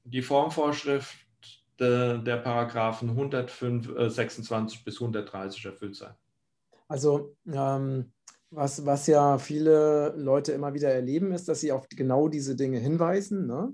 die 0.03 0.21
Formvorschrift 0.21 1.26
der, 1.79 2.17
der 2.17 2.37
Paragraphen 2.37 3.09
126 3.09 4.79
äh, 4.79 4.83
bis 4.83 4.95
130 4.95 5.65
erfüllt 5.65 5.95
sein. 5.95 6.13
Also 6.87 7.35
ähm, 7.51 8.11
was, 8.49 8.85
was 8.85 9.07
ja 9.07 9.37
viele 9.37 10.13
Leute 10.15 10.53
immer 10.53 10.73
wieder 10.73 10.89
erleben, 10.89 11.33
ist, 11.33 11.49
dass 11.49 11.59
sie 11.59 11.71
auf 11.71 11.87
genau 11.89 12.29
diese 12.29 12.55
Dinge 12.55 12.79
hinweisen 12.79 13.45
ne? 13.45 13.73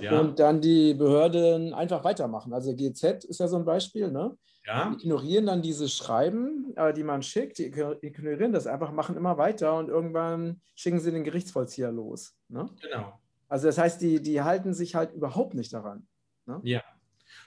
ja. 0.00 0.18
und 0.20 0.38
dann 0.38 0.60
die 0.60 0.94
Behörden 0.94 1.74
einfach 1.74 2.04
weitermachen. 2.04 2.52
Also 2.52 2.74
GZ 2.74 3.24
ist 3.24 3.40
ja 3.40 3.48
so 3.48 3.56
ein 3.56 3.64
Beispiel. 3.64 4.12
Ne? 4.12 4.36
Ja. 4.64 4.90
Die 4.90 5.04
ignorieren 5.04 5.46
dann 5.46 5.60
diese 5.62 5.88
Schreiben, 5.88 6.72
äh, 6.76 6.92
die 6.92 7.02
man 7.02 7.22
schickt, 7.22 7.58
die 7.58 7.64
ignorieren 7.64 8.52
das 8.52 8.68
einfach, 8.68 8.92
machen 8.92 9.16
immer 9.16 9.38
weiter 9.38 9.76
und 9.76 9.88
irgendwann 9.88 10.60
schicken 10.76 11.00
sie 11.00 11.10
den 11.10 11.24
Gerichtsvollzieher 11.24 11.90
los. 11.90 12.36
Ne? 12.48 12.68
Genau. 12.80 13.18
Also 13.48 13.66
das 13.66 13.76
heißt, 13.76 14.00
die, 14.00 14.22
die 14.22 14.40
halten 14.40 14.72
sich 14.72 14.94
halt 14.94 15.12
überhaupt 15.12 15.54
nicht 15.54 15.72
daran. 15.72 16.06
Ne? 16.46 16.60
Ja. 16.62 16.82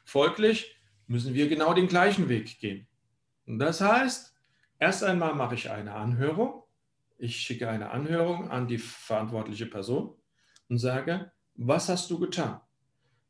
Folglich 0.05 0.77
müssen 1.07 1.33
wir 1.33 1.49
genau 1.49 1.73
den 1.73 1.87
gleichen 1.87 2.29
Weg 2.29 2.59
gehen. 2.59 2.87
Und 3.45 3.59
das 3.59 3.81
heißt, 3.81 4.35
erst 4.79 5.03
einmal 5.03 5.35
mache 5.35 5.55
ich 5.55 5.69
eine 5.69 5.93
Anhörung. 5.93 6.63
Ich 7.17 7.37
schicke 7.37 7.69
eine 7.69 7.89
Anhörung 7.91 8.49
an 8.49 8.67
die 8.67 8.77
verantwortliche 8.77 9.65
Person 9.65 10.15
und 10.69 10.77
sage, 10.77 11.31
was 11.55 11.89
hast 11.89 12.09
du 12.11 12.19
getan? 12.19 12.61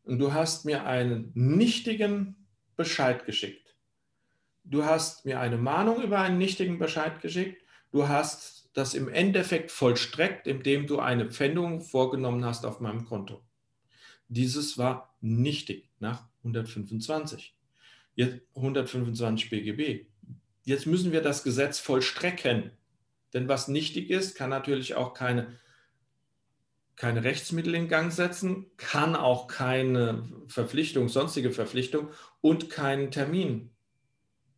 Und 0.03 0.19
du 0.19 0.33
hast 0.33 0.65
mir 0.65 0.85
einen 0.85 1.31
nichtigen 1.33 2.47
Bescheid 2.75 3.25
geschickt. 3.25 3.75
Du 4.63 4.83
hast 4.83 5.25
mir 5.25 5.39
eine 5.39 5.57
Mahnung 5.57 6.01
über 6.01 6.19
einen 6.19 6.37
nichtigen 6.37 6.77
Bescheid 6.77 7.21
geschickt. 7.21 7.63
Du 7.91 8.07
hast 8.07 8.69
das 8.73 8.93
im 8.93 9.07
Endeffekt 9.07 9.71
vollstreckt, 9.71 10.47
indem 10.47 10.87
du 10.87 10.99
eine 10.99 11.31
Pfändung 11.31 11.81
vorgenommen 11.81 12.43
hast 12.43 12.65
auf 12.65 12.79
meinem 12.79 13.05
Konto. 13.05 13.41
Dieses 14.27 14.77
war 14.77 15.15
nichtig 15.21 15.89
nach 15.99 16.27
125. 16.39 17.55
Jetzt 18.15 18.41
125 18.55 19.49
BGB. 19.49 20.07
Jetzt 20.63 20.87
müssen 20.87 21.11
wir 21.11 21.21
das 21.21 21.43
Gesetz 21.43 21.79
vollstrecken. 21.79 22.71
Denn 23.33 23.47
was 23.47 23.67
nichtig 23.67 24.09
ist, 24.09 24.35
kann 24.35 24.49
natürlich 24.49 24.95
auch 24.95 25.13
keine, 25.13 25.59
keine 26.95 27.23
Rechtsmittel 27.23 27.75
in 27.75 27.89
Gang 27.89 28.11
setzen, 28.11 28.67
kann 28.77 29.15
auch 29.15 29.47
keine 29.47 30.23
Verpflichtung, 30.47 31.09
sonstige 31.09 31.51
Verpflichtung 31.51 32.09
und 32.41 32.69
keinen 32.69 33.11
Termin 33.11 33.71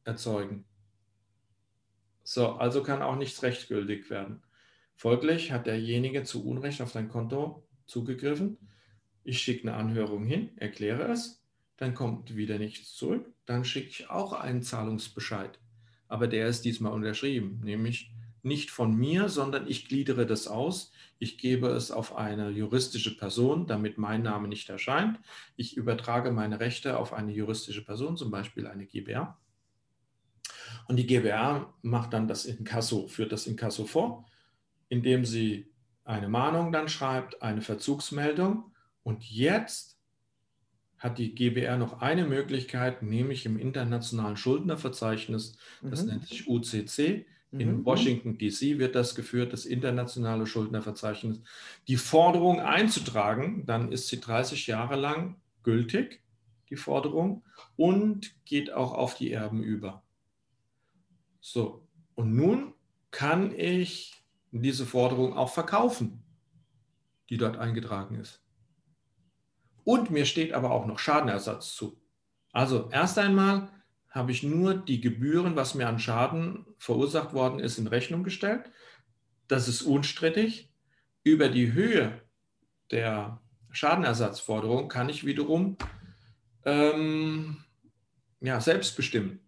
erzeugen. 0.04 0.66
So, 2.24 2.50
also 2.54 2.84
kann 2.84 3.02
auch 3.02 3.16
nichts 3.16 3.42
rechtsgültig 3.42 4.10
werden. 4.10 4.44
Folglich 4.96 5.52
hat 5.52 5.66
derjenige 5.66 6.24
zu 6.24 6.46
Unrecht 6.46 6.82
auf 6.82 6.92
dein 6.92 7.10
Konto 7.10 7.68
zugegriffen. 7.86 8.58
Ich 9.28 9.42
schicke 9.42 9.68
eine 9.68 9.78
Anhörung 9.78 10.26
hin, 10.26 10.52
erkläre 10.58 11.12
es, 11.12 11.44
dann 11.78 11.94
kommt 11.94 12.36
wieder 12.36 12.58
nichts 12.58 12.96
zurück, 12.96 13.34
dann 13.46 13.66
schicke 13.66 13.90
ich 13.90 14.10
auch 14.10 14.34
einen 14.34 14.64
Zahlungsbescheid. 14.64 15.60
Aber 16.08 16.28
der 16.28 16.48
ist 16.48 16.66
diesmal 16.66 16.94
unterschrieben, 16.94 17.60
nämlich 17.64 18.12
nicht 18.42 18.72
von 18.72 18.96
mir, 18.96 19.30
sondern 19.30 19.68
ich 19.68 19.88
gliedere 19.88 20.26
das 20.26 20.48
aus. 20.48 20.92
Ich 21.20 21.38
gebe 21.38 21.68
es 21.68 21.92
auf 21.92 22.16
eine 22.16 22.50
juristische 22.50 23.18
Person, 23.18 23.68
damit 23.68 23.98
mein 23.98 24.24
Name 24.24 24.48
nicht 24.48 24.70
erscheint. 24.70 25.20
Ich 25.58 25.76
übertrage 25.76 26.32
meine 26.32 26.60
Rechte 26.60 26.98
auf 26.98 27.14
eine 27.14 27.34
juristische 27.34 27.84
Person, 27.84 28.16
zum 28.16 28.32
Beispiel 28.32 28.68
eine 28.68 28.86
GbR. 28.86 29.38
Und 30.88 30.96
die 30.96 31.06
GbR 31.06 31.74
macht 31.82 32.14
dann 32.14 32.28
das 32.28 32.46
Inkasso, 32.46 33.08
führt 33.08 33.34
das 33.34 33.48
Inkasso 33.48 33.86
vor 33.86 34.26
indem 34.90 35.26
sie 35.26 35.72
eine 36.04 36.30
Mahnung 36.30 36.72
dann 36.72 36.90
schreibt, 36.90 37.42
eine 37.42 37.62
Verzugsmeldung. 37.62 38.72
Und 39.08 39.24
jetzt 39.24 39.98
hat 40.98 41.18
die 41.18 41.34
GBR 41.34 41.78
noch 41.78 42.02
eine 42.02 42.26
Möglichkeit, 42.26 43.04
nämlich 43.04 43.46
im 43.46 43.58
internationalen 43.58 44.36
Schuldnerverzeichnis, 44.36 45.58
das 45.82 46.04
mhm. 46.04 46.10
nennt 46.10 46.28
sich 46.28 46.50
UCC. 46.50 47.26
In 47.52 47.78
mhm. 47.78 47.86
Washington, 47.86 48.38
DC 48.38 48.80
wird 48.80 48.96
das 48.96 49.16
geführt, 49.16 49.54
das 49.54 49.66
internationale 49.66 50.46
Schuldnerverzeichnis, 50.46 51.40
die 51.88 51.96
Forderung 51.96 52.60
einzutragen. 52.60 53.66
Dann 53.66 53.94
ist 53.94 54.10
sie 54.10 54.20
30 54.20 54.68
Jahre 54.68 54.98
lang 54.98 55.38
gültig, 55.64 56.22
die 56.70 56.76
Forderung, 56.76 57.46
und 57.78 58.36
geht 58.44 58.74
auch 58.74 58.92
auf 58.92 59.16
die 59.16 59.32
Erben 59.32 59.64
über. 59.64 60.04
So, 61.40 61.88
und 62.16 62.36
nun 62.36 62.74
kann 63.12 63.58
ich 63.58 64.22
diese 64.52 64.86
Forderung 64.86 65.32
auch 65.32 65.54
verkaufen, 65.54 66.24
die 67.30 67.38
dort 67.38 67.56
eingetragen 67.56 68.16
ist. 68.16 68.44
Und 69.88 70.12
mir 70.12 70.26
steht 70.26 70.52
aber 70.52 70.72
auch 70.72 70.86
noch 70.86 71.00
Schadenersatz 71.00 71.74
zu. 71.74 71.98
Also 72.52 72.90
erst 72.92 73.18
einmal 73.18 73.70
habe 74.10 74.34
ich 74.34 74.44
nur 74.44 74.74
die 74.74 75.00
Gebühren, 75.00 75.56
was 75.56 75.76
mir 75.76 75.88
an 75.88 75.98
Schaden 75.98 76.66
verursacht 76.78 77.34
worden 77.34 77.62
ist, 77.62 77.78
in 77.78 77.88
Rechnung 77.88 78.26
gestellt. 78.26 78.70
Das 79.48 79.70
ist 79.70 79.84
unstrittig. 79.84 80.74
Über 81.24 81.48
die 81.48 81.72
Höhe 81.72 82.22
der 82.92 83.40
Schadenersatzforderung 83.72 84.90
kann 84.90 85.08
ich 85.08 85.26
wiederum 85.26 85.78
ähm, 86.66 87.64
ja, 88.42 88.60
selbst 88.60 88.98
bestimmen, 88.98 89.40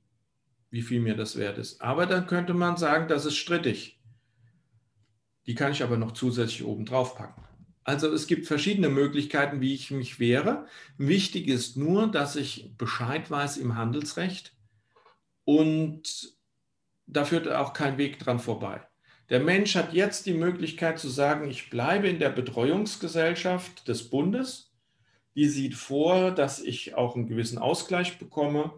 wie 0.69 0.83
viel 0.83 1.01
mir 1.01 1.17
das 1.17 1.35
wert 1.35 1.57
ist. 1.57 1.81
Aber 1.81 2.05
dann 2.05 2.27
könnte 2.27 2.53
man 2.53 2.77
sagen, 2.77 3.09
das 3.09 3.25
ist 3.25 3.35
strittig. 3.35 3.99
Die 5.47 5.55
kann 5.55 5.73
ich 5.73 5.83
aber 5.83 5.97
noch 5.97 6.13
zusätzlich 6.13 6.63
oben 6.63 6.85
drauf 6.85 7.17
packen. 7.17 7.48
Also 7.89 8.13
es 8.13 8.27
gibt 8.27 8.45
verschiedene 8.45 8.87
Möglichkeiten, 8.87 9.61
wie 9.61 9.73
ich 9.73 9.89
mich 9.89 10.19
wehre. 10.19 10.67
Wichtig 10.99 11.47
ist 11.47 11.75
nur, 11.75 12.05
dass 12.05 12.35
ich 12.35 12.71
Bescheid 12.77 13.31
weiß 13.31 13.57
im 13.57 13.77
Handelsrecht 13.77 14.55
und 15.43 16.35
da 17.07 17.25
führt 17.25 17.51
auch 17.51 17.73
kein 17.73 17.97
Weg 17.97 18.19
dran 18.19 18.37
vorbei. 18.37 18.85
Der 19.31 19.39
Mensch 19.39 19.75
hat 19.75 19.91
jetzt 19.93 20.27
die 20.27 20.35
Möglichkeit 20.35 20.99
zu 20.99 21.09
sagen, 21.09 21.49
ich 21.49 21.71
bleibe 21.71 22.07
in 22.07 22.19
der 22.19 22.29
Betreuungsgesellschaft 22.29 23.87
des 23.87 24.11
Bundes. 24.11 24.71
Die 25.33 25.49
sieht 25.49 25.73
vor, 25.73 26.29
dass 26.29 26.61
ich 26.61 26.93
auch 26.93 27.15
einen 27.15 27.25
gewissen 27.25 27.57
Ausgleich 27.57 28.19
bekomme, 28.19 28.71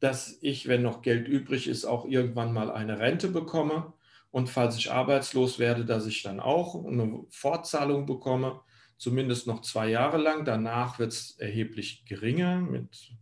dass 0.00 0.38
ich, 0.40 0.66
wenn 0.66 0.82
noch 0.82 1.02
Geld 1.02 1.28
übrig 1.28 1.68
ist, 1.68 1.84
auch 1.84 2.04
irgendwann 2.04 2.52
mal 2.52 2.72
eine 2.72 2.98
Rente 2.98 3.28
bekomme 3.28 3.92
und 4.36 4.50
falls 4.50 4.76
ich 4.76 4.92
arbeitslos 4.92 5.58
werde, 5.58 5.86
dass 5.86 6.04
ich 6.04 6.22
dann 6.22 6.40
auch 6.40 6.84
eine 6.84 7.24
Fortzahlung 7.30 8.04
bekomme, 8.04 8.60
zumindest 8.98 9.46
noch 9.46 9.62
zwei 9.62 9.88
Jahre 9.88 10.18
lang. 10.18 10.44
Danach 10.44 10.98
wird 10.98 11.12
es 11.12 11.38
erheblich 11.38 12.04
geringer 12.04 12.60
mit, 12.60 13.14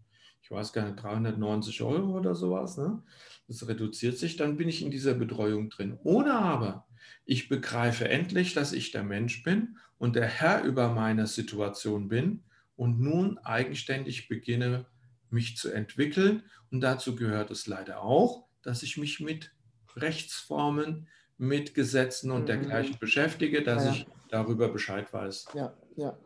ich 0.43 0.51
weiß 0.51 0.73
gar 0.73 0.85
nicht, 0.85 1.01
390 1.01 1.83
Euro 1.83 2.19
oder 2.19 2.35
sowas. 2.35 2.77
Ne? 2.79 3.01
Das 3.47 3.69
reduziert 3.69 4.19
sich, 4.19 4.37
dann 4.37 4.57
bin 4.57 4.69
ich 4.69 4.83
in 4.83 4.91
dieser 4.91 5.15
Betreuung 5.15 5.71
drin. 5.71 5.97
Oder 6.03 6.35
aber 6.35 6.89
ich 7.25 7.49
begreife 7.49 8.09
endlich, 8.09 8.53
dass 8.53 8.73
ich 8.73 8.91
der 8.91 9.05
Mensch 9.05 9.45
bin 9.45 9.77
und 9.99 10.17
der 10.17 10.27
Herr 10.27 10.65
über 10.65 10.89
meine 10.89 11.29
Situation 11.29 12.09
bin 12.09 12.43
und 12.75 12.99
nun 12.99 13.39
eigenständig 13.39 14.27
beginne, 14.27 14.87
mich 15.31 15.57
zu 15.57 15.71
entwickeln. 15.71 16.43
Und 16.73 16.81
dazu 16.81 17.15
gehört 17.15 17.53
es 17.53 17.69
leider 17.69 18.03
auch, 18.03 18.49
dass 18.65 18.83
ich 18.83 18.97
mich 18.97 19.21
mit 19.21 19.53
Rechtsformen, 19.97 21.09
mit 21.37 21.75
Gesetzen 21.75 22.31
und 22.31 22.43
mhm. 22.43 22.47
dergleichen 22.47 22.99
beschäftige, 22.99 23.63
dass 23.63 23.85
ja. 23.85 23.93
ich 23.93 24.07
darüber 24.31 24.69
Bescheid 24.69 25.13
weiß. 25.13 25.47
Ja, 25.55 25.75
ja. 25.97 26.19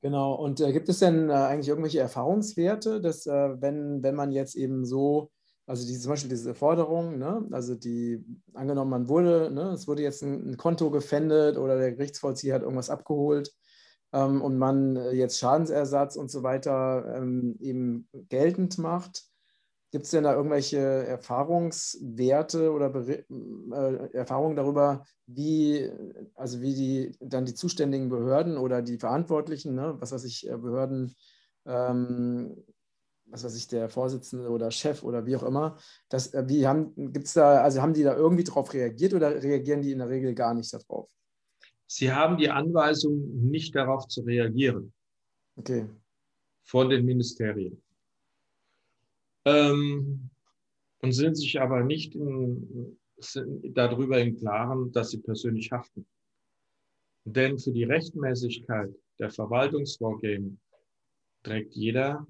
Genau. 0.00 0.34
Und 0.34 0.60
äh, 0.60 0.72
gibt 0.72 0.88
es 0.88 0.98
denn 0.98 1.30
äh, 1.30 1.32
eigentlich 1.32 1.68
irgendwelche 1.68 2.00
Erfahrungswerte, 2.00 3.00
dass 3.00 3.26
äh, 3.26 3.60
wenn, 3.60 4.02
wenn 4.02 4.14
man 4.14 4.32
jetzt 4.32 4.56
eben 4.56 4.84
so, 4.84 5.30
also 5.66 5.86
die, 5.86 5.96
zum 5.96 6.10
Beispiel 6.10 6.30
diese 6.30 6.54
Forderung, 6.54 7.18
ne, 7.18 7.46
also 7.52 7.76
die, 7.76 8.24
angenommen, 8.54 8.90
man 8.90 9.08
wurde, 9.08 9.50
ne, 9.52 9.70
es 9.70 9.86
wurde 9.86 10.02
jetzt 10.02 10.22
ein, 10.22 10.50
ein 10.50 10.56
Konto 10.56 10.90
gefändet 10.90 11.56
oder 11.56 11.78
der 11.78 11.92
Gerichtsvollzieher 11.92 12.54
hat 12.54 12.62
irgendwas 12.62 12.90
abgeholt 12.90 13.52
ähm, 14.12 14.42
und 14.42 14.58
man 14.58 14.96
äh, 14.96 15.12
jetzt 15.12 15.38
Schadensersatz 15.38 16.16
und 16.16 16.32
so 16.32 16.42
weiter 16.42 17.14
ähm, 17.16 17.56
eben 17.60 18.08
geltend 18.28 18.78
macht, 18.78 19.22
Gibt 19.92 20.06
es 20.06 20.10
denn 20.10 20.24
da 20.24 20.34
irgendwelche 20.34 20.78
Erfahrungswerte 20.78 22.72
oder 22.72 22.94
äh, 22.96 24.12
Erfahrungen 24.14 24.56
darüber, 24.56 25.04
wie, 25.26 25.90
also 26.34 26.62
wie 26.62 26.74
die 26.74 27.16
dann 27.20 27.44
die 27.44 27.52
zuständigen 27.52 28.08
Behörden 28.08 28.56
oder 28.56 28.80
die 28.80 28.96
Verantwortlichen, 28.96 29.74
ne, 29.74 29.94
was 29.98 30.12
weiß 30.12 30.24
ich, 30.24 30.48
äh, 30.48 30.56
Behörden, 30.56 31.14
ähm, 31.66 32.56
was 33.26 33.44
weiß 33.44 33.54
ich, 33.54 33.68
der 33.68 33.90
Vorsitzende 33.90 34.48
oder 34.48 34.70
Chef 34.70 35.02
oder 35.02 35.26
wie 35.26 35.36
auch 35.36 35.42
immer, 35.42 35.76
das, 36.08 36.32
äh, 36.32 36.44
wie 36.48 36.66
haben, 36.66 37.12
gibt's 37.12 37.34
da, 37.34 37.60
also 37.60 37.82
haben 37.82 37.92
die 37.92 38.02
da 38.02 38.16
irgendwie 38.16 38.44
darauf 38.44 38.72
reagiert 38.72 39.12
oder 39.12 39.42
reagieren 39.42 39.82
die 39.82 39.92
in 39.92 39.98
der 39.98 40.08
Regel 40.08 40.34
gar 40.34 40.54
nicht 40.54 40.72
darauf? 40.72 41.10
Sie 41.86 42.10
haben 42.10 42.38
die 42.38 42.48
Anweisung, 42.48 43.50
nicht 43.50 43.76
darauf 43.76 44.08
zu 44.08 44.22
reagieren. 44.22 44.94
Okay. 45.56 45.86
Von 46.62 46.88
den 46.88 47.04
Ministerien 47.04 47.82
ähm, 49.44 50.30
und 51.00 51.12
sind 51.12 51.36
sich 51.36 51.60
aber 51.60 51.82
nicht 51.82 52.14
in, 52.14 52.98
darüber 53.74 54.20
im 54.20 54.36
Klaren, 54.36 54.92
dass 54.92 55.10
sie 55.10 55.18
persönlich 55.18 55.70
haften. 55.70 56.06
Denn 57.24 57.58
für 57.58 57.72
die 57.72 57.84
Rechtmäßigkeit 57.84 58.90
der 59.18 59.30
Verwaltungsvorgänge 59.30 60.56
trägt 61.42 61.74
jeder, 61.74 62.26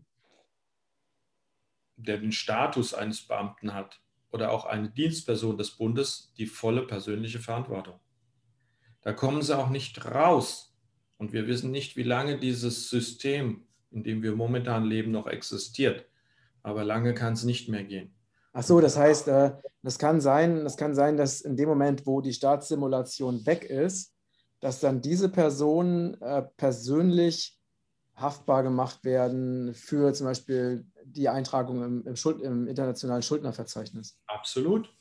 der 1.96 2.18
den 2.18 2.32
Status 2.32 2.94
eines 2.94 3.26
Beamten 3.26 3.72
hat 3.74 4.00
oder 4.30 4.50
auch 4.50 4.66
eine 4.66 4.90
Dienstperson 4.90 5.56
des 5.56 5.70
Bundes, 5.72 6.32
die 6.36 6.46
volle 6.46 6.86
persönliche 6.86 7.38
Verantwortung. 7.38 8.00
Da 9.02 9.12
kommen 9.12 9.42
sie 9.42 9.56
auch 9.56 9.70
nicht 9.70 10.04
raus. 10.04 10.74
Und 11.18 11.32
wir 11.32 11.46
wissen 11.46 11.70
nicht, 11.70 11.96
wie 11.96 12.02
lange 12.02 12.38
dieses 12.38 12.90
System, 12.90 13.66
in 13.90 14.02
dem 14.02 14.22
wir 14.22 14.34
momentan 14.34 14.84
leben, 14.84 15.12
noch 15.12 15.26
existiert 15.26 16.06
aber 16.62 16.84
lange 16.84 17.14
kann 17.14 17.34
es 17.34 17.44
nicht 17.44 17.68
mehr 17.68 17.84
gehen. 17.84 18.14
Ach 18.52 18.62
so, 18.62 18.80
das 18.80 18.96
heißt, 18.96 19.28
äh, 19.28 19.52
das 19.82 19.98
kann 19.98 20.20
sein, 20.20 20.64
das 20.64 20.76
kann 20.76 20.94
sein, 20.94 21.16
dass 21.16 21.40
in 21.40 21.56
dem 21.56 21.68
Moment, 21.68 22.06
wo 22.06 22.20
die 22.20 22.32
Staatssimulation 22.32 23.46
weg 23.46 23.64
ist, 23.64 24.14
dass 24.60 24.80
dann 24.80 25.00
diese 25.00 25.28
Personen 25.28 26.20
äh, 26.20 26.42
persönlich 26.56 27.58
haftbar 28.14 28.62
gemacht 28.62 29.04
werden 29.04 29.74
für 29.74 30.12
zum 30.12 30.26
Beispiel 30.26 30.86
die 31.04 31.28
Eintragung 31.28 31.82
im, 31.82 32.06
im, 32.06 32.16
Schuld, 32.16 32.42
im 32.42 32.68
internationalen 32.68 33.22
Schuldnerverzeichnis. 33.22 34.18
Absolut. 34.26 34.94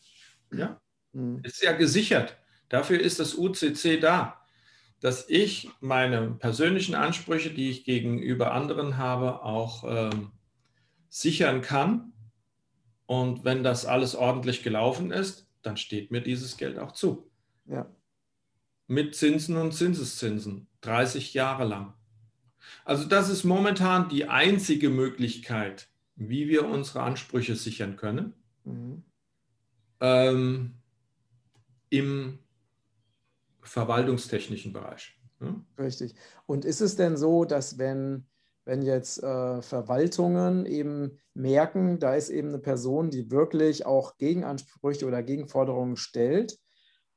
Ja. 0.52 0.80
Mhm. 1.12 1.42
Ist 1.44 1.62
ja 1.62 1.74
gesichert. 1.74 2.38
Dafür 2.70 3.00
ist 3.00 3.20
das 3.20 3.38
UCC 3.38 4.00
da, 4.00 4.42
dass 5.02 5.28
ich 5.30 5.70
meine 5.82 6.32
persönlichen 6.32 6.96
Ansprüche, 6.96 7.52
die 7.52 7.70
ich 7.70 7.84
gegenüber 7.84 8.54
anderen 8.54 8.98
habe, 8.98 9.44
auch 9.44 9.84
ähm, 9.88 10.32
sichern 11.12 11.62
kann. 11.62 12.14
Und 13.06 13.44
wenn 13.44 13.64
das 13.64 13.86
alles 13.86 14.16
ordentlich 14.16 14.64
gelaufen 14.64 15.12
ist, 15.12 15.46
dann 15.62 15.78
steht 15.78 16.10
mir 16.10 16.22
dieses 16.22 16.58
Geld 16.58 16.80
auch 16.80 16.94
zu. 16.94 17.30
Ja. 17.66 17.86
Mit 18.88 19.16
Zinsen 19.16 19.58
und 19.58 19.74
Zinseszinsen, 19.74 20.68
30 20.82 21.34
Jahre 21.34 21.66
lang. 21.66 21.94
Also 22.86 23.06
das 23.06 23.30
ist 23.30 23.44
momentan 23.44 24.10
die 24.10 24.26
einzige 24.28 24.90
Möglichkeit, 24.90 25.90
wie 26.16 26.48
wir 26.48 26.66
unsere 26.66 27.02
Ansprüche 27.02 27.56
sichern 27.56 27.96
können. 27.98 28.34
Mhm. 28.64 29.04
ähm, 30.00 30.76
im 31.90 32.40
verwaltungstechnischen 33.64 34.72
Bereich. 34.72 35.20
Hm? 35.40 35.66
Richtig. 35.78 36.14
Und 36.46 36.64
ist 36.64 36.80
es 36.80 36.96
denn 36.96 37.18
so, 37.18 37.44
dass 37.44 37.80
wenn, 37.80 38.26
wenn 38.66 38.82
jetzt 38.82 39.24
äh, 39.24 39.62
Verwaltungen 39.62 40.66
eben 40.66 41.20
merken, 41.34 42.00
da 42.00 42.16
ist 42.16 42.30
eben 42.30 42.50
eine 42.50 42.60
Person, 42.60 43.10
die 43.10 43.32
wirklich 43.32 43.86
auch 43.86 44.18
Gegenansprüche 44.18 45.06
oder 45.06 45.24
Gegenforderungen 45.24 45.98
stellt, 45.98 46.58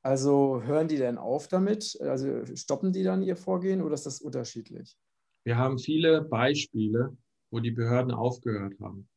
also 0.05 0.61
hören 0.61 0.87
die 0.87 0.97
denn 0.97 1.17
auf 1.17 1.47
damit? 1.47 1.99
Also 1.99 2.45
stoppen 2.55 2.93
die 2.93 3.01
dann 3.01 3.23
ihr 3.23 3.35
Vorgehen 3.35 3.81
oder 3.81 3.95
ist 3.95 4.05
das 4.05 4.21
unterschiedlich? 4.21 4.95
Wir 5.43 5.57
haben 5.57 5.79
viele 5.79 6.21
Beispiele, 6.21 7.17
wo 7.49 7.59
die 7.59 7.71
Behörden 7.71 8.11
aufgehört 8.11 8.73
haben. 8.79 9.09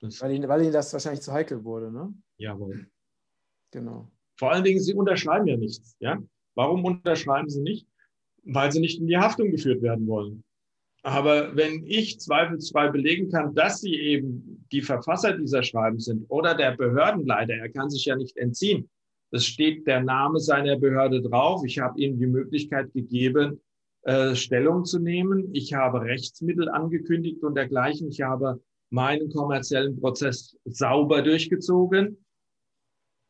Weil, 0.00 0.32
ihnen, 0.32 0.48
weil 0.48 0.62
ihnen 0.62 0.72
das 0.72 0.92
wahrscheinlich 0.92 1.22
zu 1.22 1.32
heikel 1.32 1.62
wurde, 1.62 1.92
ne? 1.92 2.12
Jawohl. 2.38 2.88
Genau. 3.70 4.10
Vor 4.36 4.50
allen 4.50 4.64
Dingen, 4.64 4.80
sie 4.80 4.94
unterschreiben 4.94 5.46
ja 5.46 5.56
nichts. 5.56 5.96
Ja? 6.00 6.20
Warum 6.56 6.84
unterschreiben 6.84 7.48
sie 7.48 7.62
nicht? 7.62 7.86
Weil 8.42 8.72
sie 8.72 8.80
nicht 8.80 8.98
in 8.98 9.06
die 9.06 9.18
Haftung 9.18 9.52
geführt 9.52 9.80
werden 9.80 10.08
wollen. 10.08 10.42
Aber 11.02 11.56
wenn 11.56 11.84
ich 11.84 12.20
zweifelsfrei 12.20 12.88
belegen 12.88 13.30
kann, 13.30 13.54
dass 13.54 13.80
sie 13.80 13.94
eben 13.94 14.64
die 14.70 14.82
Verfasser 14.82 15.36
dieser 15.36 15.62
Schreiben 15.62 15.98
sind 15.98 16.24
oder 16.28 16.54
der 16.54 16.76
Behördenleiter, 16.76 17.54
er 17.54 17.68
kann 17.70 17.90
sich 17.90 18.04
ja 18.04 18.14
nicht 18.14 18.36
entziehen, 18.36 18.88
es 19.32 19.46
steht 19.46 19.86
der 19.86 20.02
Name 20.02 20.38
seiner 20.38 20.78
Behörde 20.78 21.22
drauf. 21.22 21.62
Ich 21.64 21.78
habe 21.78 21.98
ihm 21.98 22.18
die 22.18 22.26
Möglichkeit 22.26 22.92
gegeben, 22.92 23.60
äh, 24.02 24.34
Stellung 24.34 24.84
zu 24.84 24.98
nehmen. 24.98 25.54
Ich 25.54 25.72
habe 25.72 26.02
Rechtsmittel 26.02 26.68
angekündigt 26.68 27.42
und 27.42 27.54
dergleichen. 27.54 28.08
Ich 28.08 28.20
habe 28.20 28.60
meinen 28.90 29.30
kommerziellen 29.30 29.98
Prozess 29.98 30.58
sauber 30.64 31.22
durchgezogen. 31.22 32.22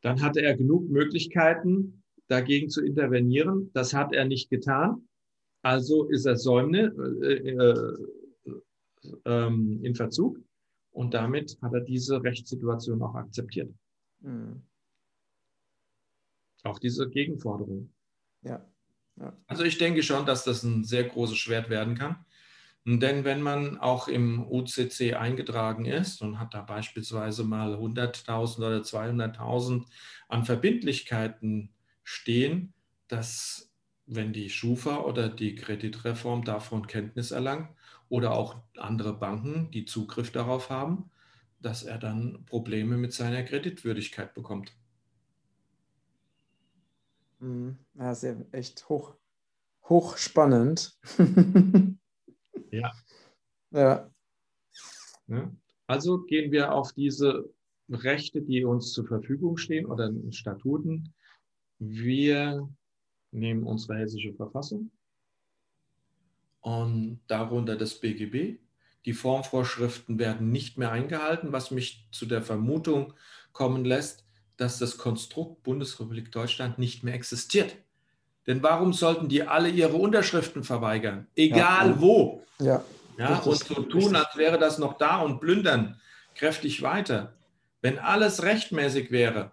Dann 0.03 0.21
hatte 0.21 0.43
er 0.43 0.57
genug 0.57 0.91
Möglichkeiten, 0.91 2.03
dagegen 2.27 2.69
zu 2.69 2.85
intervenieren. 2.85 3.71
Das 3.73 3.95
hat 3.95 4.13
er 4.13 4.25
nicht 4.25 4.51
getan. 4.51 5.07
Also 5.63 6.09
ist 6.09 6.27
er 6.27 6.37
Säumne 6.37 6.93
äh, 7.23 7.51
äh, 7.51 7.99
ähm, 9.25 9.81
in 9.83 9.95
Verzug. 9.95 10.39
Und 10.91 11.15
damit 11.15 11.57
hat 11.63 11.73
er 11.73 11.81
diese 11.81 12.23
Rechtssituation 12.23 13.01
auch 13.03 13.15
akzeptiert. 13.15 13.73
Mhm. 14.21 14.63
Auch 16.65 16.79
diese 16.79 17.09
Gegenforderung. 17.09 17.91
Ja. 18.43 18.65
ja. 19.17 19.33
Also 19.47 19.65
ich 19.65 19.79
denke 19.79 20.03
schon, 20.03 20.27
dass 20.27 20.45
das 20.45 20.63
ein 20.63 20.85
sehr 20.85 21.05
großes 21.05 21.39
Schwert 21.39 21.71
werden 21.71 21.97
kann. 21.97 22.25
Denn 22.85 23.25
wenn 23.25 23.43
man 23.43 23.79
auch 23.79 24.09
im 24.09 24.45
UCC 24.51 25.15
eingetragen 25.15 25.85
ist 25.85 26.21
und 26.21 26.41
hat 26.41 26.53
da 26.53 26.63
beispielsweise 26.63 27.45
mal 27.45 27.75
100.000 27.75 28.59
oder 28.59 28.79
200.000 28.81 29.85
an 30.29 30.45
Verbindlichkeiten 30.45 31.71
stehen, 32.03 32.75
dass 33.07 33.72
wenn 34.07 34.33
die 34.33 34.51
Schufa 34.51 35.01
oder 35.01 35.29
die 35.29 35.55
Kreditreform 35.55 36.45
davon 36.45 36.87
Kenntnis 36.87 37.31
erlangt 37.31 37.71
oder 38.09 38.33
auch 38.33 38.57
andere 38.77 39.15
Banken, 39.15 39.71
die 39.71 39.85
Zugriff 39.85 40.31
darauf 40.31 40.71
haben, 40.71 41.11
dass 41.61 41.83
er 41.83 41.99
dann 41.99 42.45
Probleme 42.47 42.97
mit 42.97 43.13
seiner 43.13 43.43
Kreditwürdigkeit 43.43 44.35
bekommt. 44.35 44.75
Mhm. 47.39 47.79
Ja, 47.95 48.15
sehr 48.15 48.45
echt 48.53 48.89
hoch, 48.89 49.15
hochspannend. 49.89 50.99
ja. 52.71 52.93
ja. 53.71 54.11
ja. 55.27 55.53
Also 55.87 56.23
gehen 56.23 56.53
wir 56.53 56.73
auf 56.73 56.93
diese 56.93 57.51
Rechte, 57.89 58.43
die 58.43 58.65
uns 58.65 58.93
zur 58.93 59.07
Verfügung 59.07 59.57
stehen 59.57 59.87
oder 59.87 60.11
Statuten. 60.31 61.13
Wir 61.79 62.69
nehmen 63.33 63.65
unsere 63.65 63.99
hessische 63.99 64.35
Verfassung 64.35 64.91
und 66.61 67.21
darunter 67.27 67.77
das 67.77 67.95
BGB. 67.95 68.59
Die 69.05 69.13
Formvorschriften 69.13 70.19
werden 70.19 70.51
nicht 70.51 70.79
mehr 70.79 70.93
eingehalten, 70.93 71.53
was 71.53 71.71
mich 71.71 72.09
zu 72.13 72.25
der 72.25 72.41
Vermutung 72.41 73.15
kommen 73.53 73.85
lässt, 73.85 74.25
dass 74.57 74.79
das 74.79 74.97
Konstrukt 74.97 75.65
Bundesrepublik 75.65 76.31
Deutschland 76.31 76.79
nicht 76.79 77.03
mehr 77.03 77.15
existiert. 77.15 77.75
Denn 78.47 78.63
warum 78.63 78.93
sollten 78.93 79.29
die 79.29 79.43
alle 79.43 79.69
ihre 79.69 79.97
Unterschriften 79.97 80.63
verweigern? 80.63 81.27
Egal 81.35 81.91
ja. 81.91 82.01
wo. 82.01 82.43
Ja. 82.61 82.85
ja 83.19 83.39
und 83.39 83.59
so 83.59 83.83
tun, 83.83 84.15
als 84.15 84.37
wäre 84.37 84.59
das 84.59 84.79
noch 84.79 84.99
da 84.99 85.21
und 85.21 85.41
plündern 85.41 86.01
kräftig 86.35 86.83
weiter. 86.83 87.35
Wenn 87.81 87.99
alles 87.99 88.43
rechtmäßig 88.43 89.11
wäre, 89.11 89.51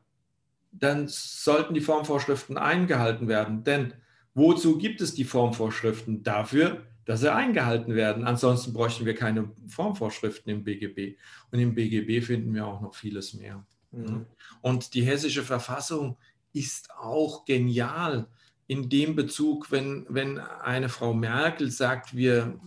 dann 0.71 1.07
sollten 1.07 1.73
die 1.73 1.81
Formvorschriften 1.81 2.57
eingehalten 2.57 3.27
werden. 3.27 3.63
Denn 3.63 3.93
wozu 4.33 4.77
gibt 4.77 5.01
es 5.01 5.13
die 5.13 5.23
Formvorschriften? 5.23 6.23
Dafür, 6.23 6.85
dass 7.05 7.21
sie 7.21 7.33
eingehalten 7.33 7.95
werden. 7.95 8.25
Ansonsten 8.25 8.73
bräuchten 8.73 9.05
wir 9.05 9.15
keine 9.15 9.51
Formvorschriften 9.67 10.51
im 10.51 10.63
BGB. 10.63 11.17
Und 11.51 11.59
im 11.59 11.73
BGB 11.73 12.23
finden 12.23 12.53
wir 12.53 12.67
auch 12.67 12.81
noch 12.81 12.93
vieles 12.93 13.33
mehr. 13.33 13.65
Mhm. 13.91 14.25
Und 14.61 14.93
die 14.93 15.03
hessische 15.03 15.43
Verfassung 15.43 16.17
ist 16.53 16.91
auch 16.91 17.45
genial 17.45 18.27
in 18.69 18.87
dem 18.87 19.15
Bezug, 19.15 19.71
wenn, 19.71 20.05
wenn 20.09 20.37
eine 20.37 20.89
Frau 20.89 21.11
Merkel 21.11 21.71
sagt, 21.71 22.15
wir, 22.15 22.59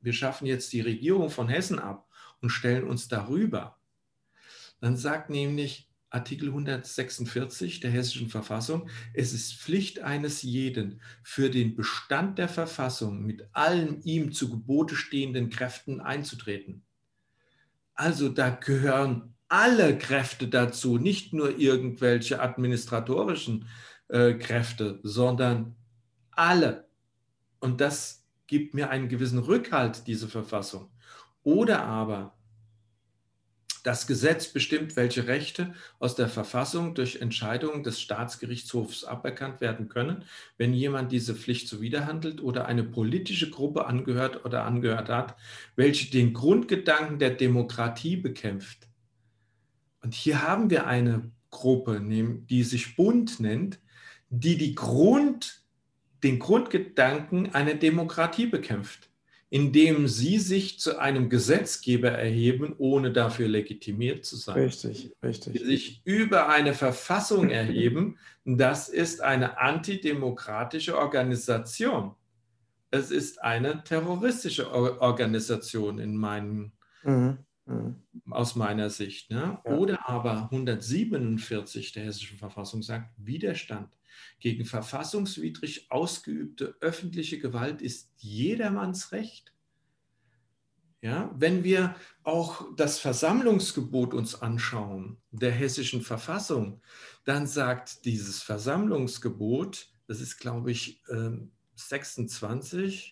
wir 0.00 0.12
schaffen 0.12 0.46
jetzt 0.46 0.72
die 0.72 0.80
Regierung 0.80 1.30
von 1.30 1.48
Hessen 1.48 1.78
ab 1.78 2.08
und 2.40 2.50
stellen 2.50 2.82
uns 2.82 3.06
darüber, 3.06 3.78
dann 4.80 4.96
sagt 4.96 5.30
nämlich 5.30 5.88
Artikel 6.12 6.48
146 6.48 7.80
der 7.80 7.90
hessischen 7.90 8.28
Verfassung, 8.28 8.88
es 9.14 9.32
ist 9.32 9.54
Pflicht 9.54 10.00
eines 10.00 10.42
jeden, 10.42 11.00
für 11.22 11.48
den 11.50 11.74
Bestand 11.74 12.38
der 12.38 12.48
Verfassung 12.48 13.24
mit 13.24 13.48
allen 13.52 14.02
ihm 14.02 14.32
zu 14.32 14.50
Gebote 14.50 14.94
stehenden 14.94 15.48
Kräften 15.48 16.00
einzutreten. 16.00 16.82
Also 17.94 18.28
da 18.28 18.50
gehören 18.50 19.34
alle 19.48 19.98
Kräfte 19.98 20.48
dazu, 20.48 20.98
nicht 20.98 21.32
nur 21.32 21.58
irgendwelche 21.58 22.40
administratorischen 22.40 23.68
äh, 24.08 24.34
Kräfte, 24.34 25.00
sondern 25.02 25.76
alle. 26.30 26.88
Und 27.60 27.80
das 27.80 28.26
gibt 28.46 28.74
mir 28.74 28.90
einen 28.90 29.08
gewissen 29.08 29.38
Rückhalt, 29.38 30.06
diese 30.06 30.28
Verfassung. 30.28 30.90
Oder 31.42 31.84
aber 31.84 32.36
das 33.82 34.06
Gesetz 34.06 34.48
bestimmt, 34.48 34.96
welche 34.96 35.26
Rechte 35.26 35.74
aus 35.98 36.14
der 36.14 36.28
Verfassung 36.28 36.94
durch 36.94 37.20
Entscheidungen 37.20 37.82
des 37.82 38.00
Staatsgerichtshofs 38.00 39.04
aberkannt 39.04 39.60
werden 39.60 39.88
können, 39.88 40.24
wenn 40.56 40.72
jemand 40.72 41.12
diese 41.12 41.34
Pflicht 41.34 41.68
zuwiderhandelt 41.68 42.42
oder 42.42 42.66
eine 42.66 42.84
politische 42.84 43.50
Gruppe 43.50 43.86
angehört 43.86 44.44
oder 44.44 44.64
angehört 44.64 45.08
hat, 45.08 45.36
welche 45.76 46.10
den 46.10 46.32
Grundgedanken 46.32 47.18
der 47.18 47.30
Demokratie 47.30 48.16
bekämpft. 48.16 48.88
Und 50.02 50.14
hier 50.14 50.42
haben 50.42 50.70
wir 50.70 50.86
eine 50.86 51.30
Gruppe, 51.50 52.00
die 52.00 52.62
sich 52.64 52.96
Bund 52.96 53.40
nennt, 53.40 53.78
die, 54.30 54.56
die 54.56 54.74
Grund, 54.74 55.62
den 56.22 56.38
Grundgedanken 56.38 57.54
einer 57.54 57.74
Demokratie 57.74 58.46
bekämpft, 58.46 59.11
indem 59.52 60.08
sie 60.08 60.38
sich 60.38 60.80
zu 60.80 60.98
einem 60.98 61.28
Gesetzgeber 61.28 62.08
erheben, 62.10 62.74
ohne 62.78 63.12
dafür 63.12 63.48
legitimiert 63.48 64.24
zu 64.24 64.36
sein. 64.36 64.54
Richtig, 64.54 65.12
richtig. 65.22 65.52
Die 65.52 65.58
sich 65.58 66.00
über 66.06 66.48
eine 66.48 66.72
Verfassung 66.72 67.50
erheben, 67.50 68.16
das 68.46 68.88
ist 68.88 69.20
eine 69.20 69.58
antidemokratische 69.58 70.96
Organisation. 70.96 72.14
Es 72.90 73.10
ist 73.10 73.42
eine 73.42 73.84
terroristische 73.84 74.72
Organisation 74.72 75.98
in 75.98 76.16
meinen 76.16 76.72
mhm. 77.02 77.36
Mhm. 77.66 77.96
Aus 78.30 78.56
meiner 78.56 78.90
Sicht. 78.90 79.30
Ne? 79.30 79.60
Ja. 79.64 79.72
Oder 79.72 80.08
aber 80.08 80.50
147 80.50 81.92
der 81.92 82.04
Hessischen 82.04 82.38
Verfassung 82.38 82.82
sagt, 82.82 83.12
Widerstand 83.16 83.96
gegen 84.40 84.64
verfassungswidrig 84.64 85.90
ausgeübte 85.90 86.76
öffentliche 86.80 87.38
Gewalt 87.38 87.80
ist 87.82 88.10
jedermanns 88.16 89.12
Recht. 89.12 89.52
Ja, 91.00 91.34
wenn 91.36 91.64
wir 91.64 91.96
auch 92.22 92.64
das 92.76 93.00
Versammlungsgebot 93.00 94.14
uns 94.14 94.36
anschauen 94.40 95.20
der 95.32 95.50
hessischen 95.50 96.00
Verfassung, 96.00 96.80
dann 97.24 97.48
sagt 97.48 98.04
dieses 98.04 98.40
Versammlungsgebot, 98.40 99.88
das 100.06 100.20
ist 100.20 100.38
glaube 100.38 100.70
ich 100.70 101.02
26, 101.74 103.11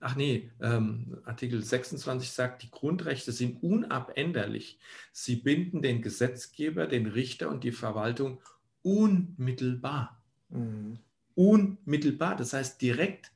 ach 0.00 0.16
nee, 0.16 0.50
ähm, 0.60 1.18
Artikel 1.24 1.62
26 1.62 2.30
sagt, 2.30 2.62
die 2.62 2.70
Grundrechte 2.70 3.32
sind 3.32 3.62
unabänderlich. 3.62 4.78
Sie 5.12 5.36
binden 5.36 5.82
den 5.82 6.02
Gesetzgeber, 6.02 6.86
den 6.86 7.06
Richter 7.06 7.48
und 7.48 7.64
die 7.64 7.72
Verwaltung 7.72 8.40
unmittelbar. 8.82 10.22
Mhm. 10.50 10.98
Unmittelbar, 11.34 12.36
das 12.36 12.52
heißt 12.52 12.80
direkt. 12.80 13.32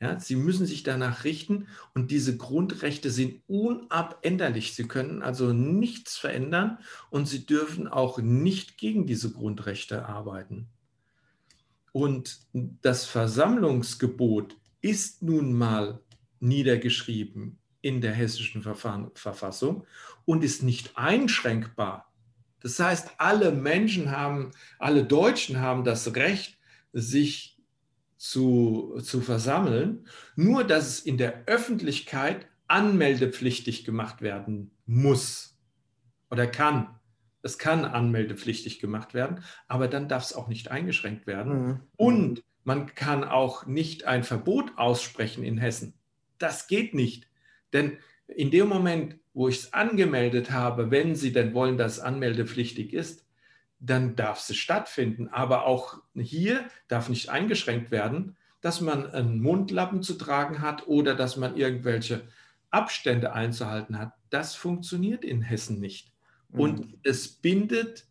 Ja, 0.00 0.18
sie 0.18 0.34
müssen 0.34 0.66
sich 0.66 0.82
danach 0.82 1.22
richten 1.22 1.68
und 1.94 2.10
diese 2.10 2.36
Grundrechte 2.36 3.08
sind 3.08 3.40
unabänderlich. 3.46 4.74
Sie 4.74 4.88
können 4.88 5.22
also 5.22 5.52
nichts 5.52 6.18
verändern 6.18 6.78
und 7.10 7.28
sie 7.28 7.46
dürfen 7.46 7.86
auch 7.86 8.18
nicht 8.18 8.78
gegen 8.78 9.06
diese 9.06 9.30
Grundrechte 9.30 10.06
arbeiten. 10.06 10.66
Und 11.92 12.40
das 12.52 13.04
Versammlungsgebot 13.04 14.56
ist 14.82 15.22
nun 15.22 15.54
mal 15.54 16.00
niedergeschrieben 16.40 17.58
in 17.80 18.00
der 18.00 18.12
hessischen 18.12 18.62
Verfassung 18.62 19.86
und 20.24 20.44
ist 20.44 20.62
nicht 20.62 20.96
einschränkbar. 20.96 22.12
Das 22.60 22.78
heißt, 22.78 23.12
alle 23.18 23.52
Menschen 23.52 24.10
haben, 24.10 24.52
alle 24.78 25.04
Deutschen 25.04 25.60
haben 25.60 25.84
das 25.84 26.14
Recht, 26.14 26.58
sich 26.92 27.58
zu, 28.16 29.00
zu 29.02 29.20
versammeln, 29.20 30.06
nur 30.36 30.62
dass 30.62 30.86
es 30.86 31.00
in 31.00 31.18
der 31.18 31.44
Öffentlichkeit 31.46 32.46
anmeldepflichtig 32.68 33.84
gemacht 33.84 34.22
werden 34.22 34.70
muss 34.86 35.58
oder 36.30 36.46
kann. 36.46 37.00
Es 37.42 37.58
kann 37.58 37.84
anmeldepflichtig 37.84 38.78
gemacht 38.78 39.14
werden, 39.14 39.42
aber 39.66 39.88
dann 39.88 40.08
darf 40.08 40.22
es 40.22 40.32
auch 40.32 40.46
nicht 40.46 40.70
eingeschränkt 40.70 41.26
werden. 41.26 41.66
Mhm. 41.66 41.80
Und 41.96 42.44
man 42.64 42.94
kann 42.94 43.24
auch 43.24 43.66
nicht 43.66 44.06
ein 44.06 44.24
Verbot 44.24 44.72
aussprechen 44.76 45.44
in 45.44 45.58
Hessen. 45.58 45.94
Das 46.38 46.66
geht 46.68 46.94
nicht. 46.94 47.28
Denn 47.72 47.98
in 48.26 48.50
dem 48.50 48.68
Moment, 48.68 49.16
wo 49.34 49.48
ich 49.48 49.58
es 49.58 49.72
angemeldet 49.72 50.50
habe, 50.50 50.90
wenn 50.90 51.14
Sie 51.14 51.32
denn 51.32 51.54
wollen, 51.54 51.78
dass 51.78 51.94
es 51.94 52.00
anmeldepflichtig 52.00 52.92
ist, 52.92 53.26
dann 53.80 54.14
darf 54.14 54.48
es 54.48 54.56
stattfinden. 54.56 55.28
Aber 55.28 55.66
auch 55.66 56.00
hier 56.14 56.64
darf 56.88 57.08
nicht 57.08 57.30
eingeschränkt 57.30 57.90
werden, 57.90 58.36
dass 58.60 58.80
man 58.80 59.10
einen 59.10 59.40
Mundlappen 59.40 60.02
zu 60.02 60.14
tragen 60.14 60.60
hat 60.60 60.86
oder 60.86 61.14
dass 61.14 61.36
man 61.36 61.56
irgendwelche 61.56 62.22
Abstände 62.70 63.32
einzuhalten 63.32 63.98
hat. 63.98 64.14
Das 64.30 64.54
funktioniert 64.54 65.24
in 65.24 65.42
Hessen 65.42 65.80
nicht. 65.80 66.12
Und 66.50 66.80
mhm. 66.80 66.98
es 67.02 67.28
bindet 67.28 68.06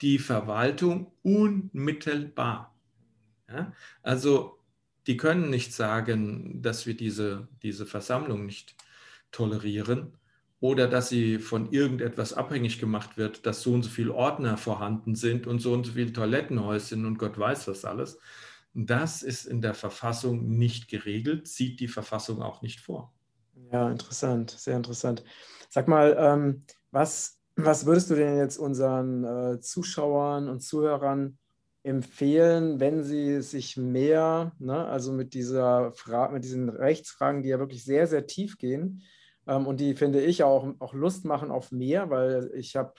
die 0.00 0.18
Verwaltung 0.18 1.12
unmittelbar. 1.22 2.75
Ja? 3.48 3.72
Also 4.02 4.58
die 5.06 5.16
können 5.16 5.50
nicht 5.50 5.72
sagen, 5.72 6.62
dass 6.62 6.86
wir 6.86 6.96
diese, 6.96 7.48
diese 7.62 7.86
Versammlung 7.86 8.46
nicht 8.46 8.74
tolerieren, 9.30 10.16
oder 10.60 10.88
dass 10.88 11.08
sie 11.08 11.38
von 11.38 11.70
irgendetwas 11.70 12.32
abhängig 12.32 12.80
gemacht 12.80 13.16
wird, 13.16 13.46
dass 13.46 13.62
so 13.62 13.74
und 13.74 13.82
so 13.82 13.90
viele 13.90 14.14
Ordner 14.14 14.56
vorhanden 14.56 15.14
sind 15.14 15.46
und 15.46 15.60
so 15.60 15.72
und 15.72 15.84
so 15.84 15.92
viele 15.92 16.12
Toilettenhäuschen 16.12 17.04
und 17.04 17.18
Gott 17.18 17.38
weiß 17.38 17.68
was 17.68 17.84
alles. 17.84 18.18
Das 18.72 19.22
ist 19.22 19.46
in 19.46 19.60
der 19.60 19.74
Verfassung 19.74 20.56
nicht 20.56 20.88
geregelt, 20.88 21.46
sieht 21.46 21.80
die 21.80 21.88
Verfassung 21.88 22.42
auch 22.42 22.62
nicht 22.62 22.80
vor. 22.80 23.12
Ja, 23.70 23.90
interessant, 23.90 24.50
sehr 24.50 24.76
interessant. 24.76 25.24
Sag 25.70 25.88
mal, 25.88 26.16
ähm, 26.18 26.64
was, 26.90 27.38
was 27.56 27.86
würdest 27.86 28.10
du 28.10 28.14
denn 28.14 28.36
jetzt 28.38 28.58
unseren 28.58 29.24
äh, 29.24 29.60
Zuschauern 29.60 30.48
und 30.48 30.60
Zuhörern 30.60 31.38
empfehlen, 31.86 32.80
wenn 32.80 33.04
sie 33.04 33.40
sich 33.42 33.76
mehr, 33.76 34.52
ne, 34.58 34.86
also 34.86 35.12
mit 35.12 35.34
dieser 35.34 35.92
Frage, 35.92 36.34
mit 36.34 36.44
diesen 36.44 36.68
Rechtsfragen, 36.68 37.42
die 37.42 37.50
ja 37.50 37.60
wirklich 37.60 37.84
sehr, 37.84 38.06
sehr 38.08 38.26
tief 38.26 38.58
gehen, 38.58 39.02
ähm, 39.46 39.66
und 39.66 39.80
die 39.80 39.94
finde 39.94 40.20
ich 40.20 40.42
auch, 40.42 40.74
auch 40.80 40.94
Lust 40.94 41.24
machen 41.24 41.50
auf 41.50 41.70
mehr, 41.70 42.10
weil 42.10 42.50
ich 42.54 42.74
habe, 42.74 42.92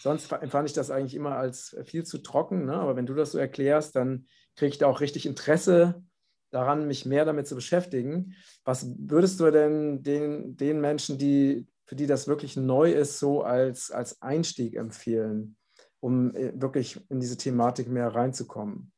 sonst 0.00 0.32
empfand 0.32 0.68
ich 0.68 0.74
das 0.74 0.90
eigentlich 0.90 1.14
immer 1.14 1.36
als 1.36 1.76
viel 1.84 2.04
zu 2.04 2.18
trocken. 2.18 2.66
Ne? 2.66 2.74
Aber 2.74 2.96
wenn 2.96 3.06
du 3.06 3.14
das 3.14 3.32
so 3.32 3.38
erklärst, 3.38 3.94
dann 3.94 4.26
kriege 4.56 4.70
ich 4.70 4.78
da 4.78 4.88
auch 4.88 5.00
richtig 5.00 5.24
Interesse 5.24 6.02
daran, 6.50 6.88
mich 6.88 7.06
mehr 7.06 7.24
damit 7.24 7.46
zu 7.46 7.54
beschäftigen. 7.54 8.34
Was 8.64 8.86
würdest 8.98 9.38
du 9.40 9.50
denn 9.50 10.02
den, 10.02 10.56
den 10.56 10.80
Menschen, 10.80 11.16
die, 11.16 11.68
für 11.86 11.94
die 11.94 12.06
das 12.06 12.26
wirklich 12.26 12.56
neu 12.56 12.90
ist, 12.90 13.18
so 13.20 13.42
als, 13.42 13.90
als 13.90 14.20
Einstieg 14.20 14.74
empfehlen, 14.74 15.56
um 16.02 16.34
äh, 16.34 16.52
wirklich 16.60 16.98
in 17.08 17.20
diese 17.20 17.36
Thematik 17.36 17.88
mehr 17.88 18.08
reinzukommen? 18.08 18.92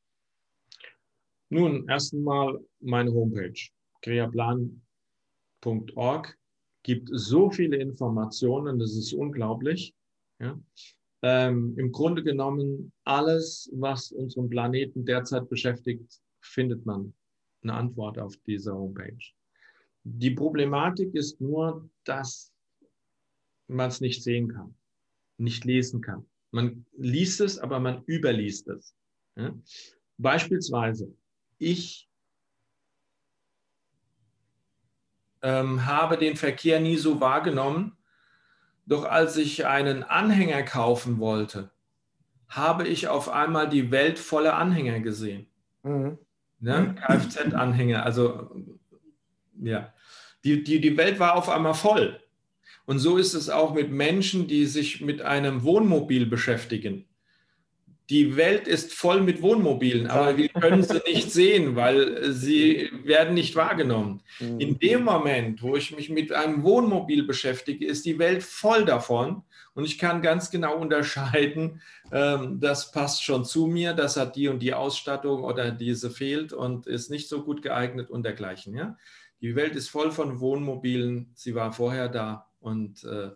Nun, 1.51 1.87
erst 1.89 2.15
einmal 2.15 2.59
meine 2.81 3.13
Homepage, 3.13 3.61
kreaplan.org 4.03 4.79
gibt 6.83 7.09
so 7.13 7.51
viele 7.51 7.77
Informationen, 7.77 8.79
das 8.79 8.97
ist 8.97 9.13
unglaublich. 9.13 9.95
Ja. 10.41 10.59
Ähm, 11.23 11.75
Im 11.79 11.93
Grunde 11.93 12.23
genommen, 12.23 12.93
alles, 13.05 13.71
was 13.75 14.11
unseren 14.13 14.49
Planeten 14.49 15.05
derzeit 15.05 15.49
beschäftigt, 15.49 16.21
findet 16.41 16.85
man 16.85 17.15
eine 17.63 17.75
Antwort 17.75 18.19
auf 18.19 18.37
dieser 18.47 18.75
Homepage. 18.75 19.33
Die 20.05 20.33
Problematik 20.33 21.15
ist 21.15 21.41
nur, 21.41 21.89
dass 22.05 22.53
man 23.69 23.89
es 23.89 24.01
nicht 24.01 24.23
sehen 24.23 24.49
kann, 24.49 24.75
nicht 25.39 25.65
lesen 25.65 26.01
kann. 26.03 26.27
Man 26.55 26.87
liest 26.97 27.41
es, 27.41 27.59
aber 27.59 27.81
man 27.81 28.05
überliest 28.07 28.69
es. 28.69 28.95
Ja. 29.35 29.53
Beispielsweise, 30.19 31.13
ich 31.59 32.09
ähm, 35.43 35.85
habe 35.85 36.17
den 36.17 36.37
Verkehr 36.37 36.79
nie 36.79 36.97
so 36.97 37.21
wahrgenommen. 37.21 37.97
Doch 38.87 39.05
als 39.05 39.37
ich 39.37 39.67
einen 39.67 40.05
Anhänger 40.05 40.63
kaufen 40.63 41.19
wollte, 41.19 41.73
habe 42.47 42.87
ich 42.87 43.09
auf 43.09 43.29
einmal 43.29 43.69
die 43.69 43.91
Welt 43.91 44.21
voller 44.21 44.55
Anhänger 44.55 45.01
gesehen. 45.01 45.49
Mhm. 45.83 46.19
Ne? 46.61 46.95
Kfz-Anhänger, 46.95 48.05
also 48.05 48.55
ja, 49.61 49.93
die, 50.45 50.63
die, 50.63 50.81
die 50.81 50.97
Welt 50.97 51.19
war 51.19 51.35
auf 51.35 51.49
einmal 51.49 51.75
voll. 51.75 52.24
Und 52.87 52.99
so 52.99 53.17
ist 53.17 53.35
es 53.35 53.49
auch 53.49 53.75
mit 53.75 53.91
Menschen, 53.91 54.47
die 54.47 54.67
sich 54.67 55.01
mit 55.01 55.23
einem 55.23 55.63
Wohnmobil 55.63 56.27
beschäftigen 56.27 57.07
die 58.11 58.37
Welt 58.37 58.69
ist 58.69 58.93
voll 58.93 59.23
mit 59.23 59.41
Wohnmobilen, 59.41 60.09
aber 60.09 60.37
wir 60.37 60.49
können 60.51 60.83
sie 60.83 61.01
nicht 61.07 61.31
sehen, 61.33 61.75
weil 61.75 62.33
sie 62.33 62.91
werden 63.03 63.33
nicht 63.35 63.57
wahrgenommen. 63.57 64.23
Mhm. 64.41 64.61
In 64.61 64.79
dem 64.79 65.05
Moment, 65.05 65.63
wo 65.63 65.75
ich 65.75 65.97
mich 65.97 66.11
mit 66.11 66.31
einem 66.31 66.63
Wohnmobil 66.63 67.25
beschäftige, 67.25 67.87
ist 67.87 68.05
die 68.05 68.19
Welt 68.19 68.43
voll 68.43 68.85
davon 68.85 69.43
und 69.73 69.85
ich 69.85 69.99
kann 69.99 70.21
ganz 70.21 70.51
genau 70.51 70.77
unterscheiden, 70.77 71.81
ähm, 72.13 72.61
das 72.61 72.93
passt 72.93 73.25
schon 73.25 73.47
zu 73.47 73.67
mir, 73.67 73.95
das 73.95 74.19
hat 74.19 74.37
die 74.37 74.49
und 74.49 74.61
die 74.61 74.75
Ausstattung 74.75 75.43
oder 75.43 75.71
diese 75.71 76.11
fehlt 76.11 76.53
und 76.53 76.87
ist 76.87 77.11
nicht 77.11 77.29
so 77.29 77.43
gut 77.43 77.63
geeignet 77.63 78.11
und 78.11 78.23
dergleichen. 78.23 78.75
Ja? 78.75 78.99
Die 79.41 79.57
Welt 79.57 79.77
ist 79.77 79.89
voll 79.89 80.13
von 80.13 80.41
Wohnmobilen, 80.41 81.33
sie 81.35 81.55
war 81.55 81.73
vorher 81.73 82.11
da 82.11 82.51
und 82.65 83.05
äh, 83.05 83.31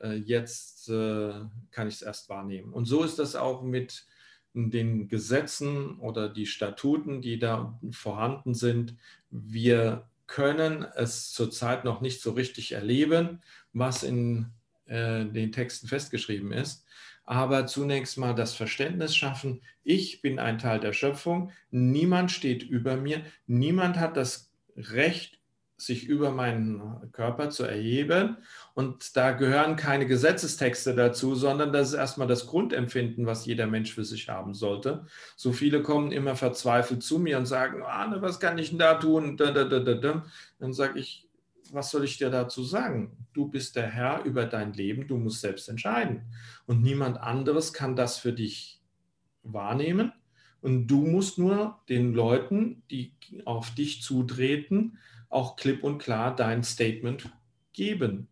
äh, 0.00 0.14
jetzt 0.14 0.88
äh, 0.88 1.32
kann 1.70 1.88
ich 1.88 1.96
es 1.96 2.02
erst 2.02 2.28
wahrnehmen. 2.28 2.72
Und 2.72 2.86
so 2.86 3.02
ist 3.02 3.18
das 3.18 3.36
auch 3.36 3.62
mit 3.62 4.06
den 4.52 5.08
Gesetzen 5.08 5.98
oder 5.98 6.28
die 6.28 6.46
Statuten, 6.46 7.20
die 7.20 7.38
da 7.38 7.78
vorhanden 7.90 8.54
sind. 8.54 8.96
Wir 9.30 10.08
können 10.26 10.86
es 10.94 11.32
zurzeit 11.32 11.84
noch 11.84 12.00
nicht 12.00 12.20
so 12.20 12.32
richtig 12.32 12.72
erleben, 12.72 13.40
was 13.72 14.02
in 14.02 14.46
äh, 14.86 15.24
den 15.24 15.52
Texten 15.52 15.88
festgeschrieben 15.88 16.52
ist. 16.52 16.84
Aber 17.24 17.66
zunächst 17.66 18.18
mal 18.18 18.34
das 18.34 18.54
Verständnis 18.54 19.14
schaffen, 19.14 19.60
ich 19.84 20.20
bin 20.20 20.38
ein 20.38 20.58
Teil 20.58 20.80
der 20.80 20.92
Schöpfung, 20.92 21.52
niemand 21.70 22.32
steht 22.32 22.62
über 22.62 22.96
mir, 22.96 23.24
niemand 23.46 23.98
hat 23.98 24.16
das 24.16 24.50
Recht 24.76 25.39
sich 25.80 26.06
über 26.06 26.30
meinen 26.30 27.10
Körper 27.12 27.50
zu 27.50 27.64
erheben. 27.64 28.36
Und 28.74 29.16
da 29.16 29.32
gehören 29.32 29.76
keine 29.76 30.06
Gesetzestexte 30.06 30.94
dazu, 30.94 31.34
sondern 31.34 31.72
das 31.72 31.88
ist 31.88 31.94
erstmal 31.94 32.28
das 32.28 32.46
Grundempfinden, 32.46 33.26
was 33.26 33.46
jeder 33.46 33.66
Mensch 33.66 33.94
für 33.94 34.04
sich 34.04 34.28
haben 34.28 34.54
sollte. 34.54 35.06
So 35.36 35.52
viele 35.52 35.82
kommen 35.82 36.12
immer 36.12 36.36
verzweifelt 36.36 37.02
zu 37.02 37.18
mir 37.18 37.38
und 37.38 37.46
sagen, 37.46 37.82
ah, 37.84 38.14
was 38.20 38.40
kann 38.40 38.58
ich 38.58 38.70
denn 38.70 38.78
da 38.78 38.94
tun? 38.94 39.36
Dann 39.36 40.72
sage 40.72 40.98
ich, 40.98 41.28
was 41.72 41.90
soll 41.90 42.04
ich 42.04 42.18
dir 42.18 42.30
dazu 42.30 42.62
sagen? 42.64 43.16
Du 43.32 43.48
bist 43.48 43.76
der 43.76 43.86
Herr 43.86 44.24
über 44.24 44.44
dein 44.46 44.72
Leben, 44.72 45.06
du 45.06 45.16
musst 45.16 45.40
selbst 45.40 45.68
entscheiden. 45.68 46.22
Und 46.66 46.82
niemand 46.82 47.18
anderes 47.18 47.72
kann 47.72 47.96
das 47.96 48.18
für 48.18 48.32
dich 48.32 48.80
wahrnehmen. 49.42 50.12
Und 50.62 50.88
du 50.88 51.06
musst 51.06 51.38
nur 51.38 51.80
den 51.88 52.12
Leuten, 52.12 52.82
die 52.90 53.14
auf 53.44 53.74
dich 53.74 54.02
zutreten, 54.02 54.98
auch 55.30 55.56
klipp 55.56 55.82
und 55.82 55.98
klar 55.98 56.36
dein 56.36 56.62
Statement 56.62 57.30
geben, 57.72 58.28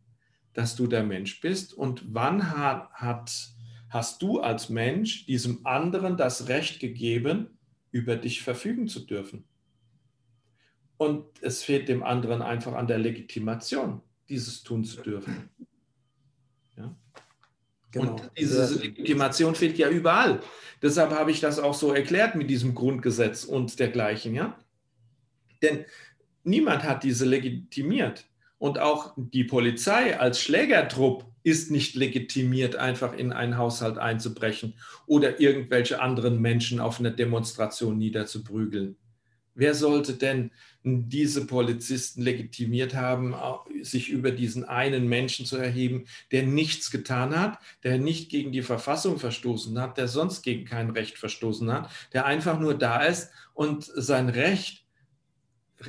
dass 0.53 0.77
du 0.77 0.87
der 0.87 1.05
Mensch 1.05 1.41
bist 1.41 1.73
und 1.73 2.03
wann 2.13 2.51
hat, 2.51 2.91
hat, 2.93 3.33
hast 3.89 4.21
du 4.21 4.41
als 4.41 4.69
Mensch 4.69 5.25
diesem 5.27 5.65
anderen 5.65 6.17
das 6.17 6.49
Recht 6.49 6.81
gegeben, 6.81 7.59
über 7.91 8.17
dich 8.17 8.43
verfügen 8.43 8.89
zu 8.89 9.01
dürfen. 9.01 9.45
Und 10.99 11.25
es 11.41 11.63
fehlt 11.63 11.89
dem 11.89 12.03
anderen 12.03 12.43
einfach 12.43 12.75
an 12.75 12.89
der 12.89 12.99
Legitimation, 12.99 14.03
dieses 14.29 14.65
tun 14.65 14.85
zu 14.85 15.01
dürfen. 15.01 15.49
Ja? 16.77 16.95
Genau. 17.93 18.15
Und 18.15 18.31
diese 18.37 18.81
Legitimation 18.81 19.55
fehlt 19.55 19.79
ja 19.79 19.89
überall. 19.89 20.41
Deshalb 20.83 21.13
habe 21.13 21.31
ich 21.31 21.41
das 21.41 21.59
auch 21.59 21.75
so 21.75 21.93
erklärt 21.93 22.35
mit 22.35 22.51
diesem 22.51 22.75
Grundgesetz 22.75 23.45
und 23.45 23.79
dergleichen. 23.79 24.35
Ja? 24.35 24.59
Denn 25.63 25.85
niemand 26.49 26.83
hat 26.83 27.05
diese 27.05 27.25
legitimiert. 27.25 28.25
Und 28.59 28.81
auch 28.81 29.15
die 29.17 29.45
Polizei 29.45 30.19
als 30.19 30.41
Schlägertrupp 30.41 31.25
ist 31.45 31.71
nicht 31.71 31.95
legitimiert, 31.95 32.75
einfach 32.75 33.13
in 33.17 33.33
einen 33.33 33.57
Haushalt 33.57 33.99
einzubrechen 33.99 34.75
oder 35.07 35.41
irgendwelche 35.41 36.01
anderen 36.03 36.41
Menschen 36.41 36.81
auf 36.81 36.99
einer 36.99 37.13
Demonstration 37.13 37.97
niederzuprügeln. 37.99 38.97
Wer 39.55 39.75
sollte 39.75 40.15
denn 40.15 40.53
diese 40.85 41.47
Polizisten 41.47 42.23
legitimiert 42.23 42.95
haben, 42.95 43.35
sich 43.83 44.09
über 44.09 44.31
diesen 44.31 44.65
einen 44.65 45.09
Menschen 45.09 45.47
zu 45.47 45.57
erheben, 45.57 46.05
der 46.31 46.45
nichts 46.45 46.91
getan 46.91 47.39
hat, 47.39 47.59
der 47.83 47.99
nicht 47.99 48.31
gegen 48.31 48.53
die 48.53 48.63
Verfassung 48.63 49.19
verstoßen 49.19 49.81
hat, 49.81 49.99
der 49.99 50.07
sonst 50.07 50.43
gegen 50.43 50.65
kein 50.65 50.91
Recht 50.91 51.19
verstoßen 51.19 51.73
hat, 51.73 51.91
der 52.13 52.25
einfach 52.27 52.61
nur 52.61 52.75
da 52.75 53.03
ist 53.03 53.31
und 53.53 53.85
sein 53.85 54.29
Recht 54.29 54.85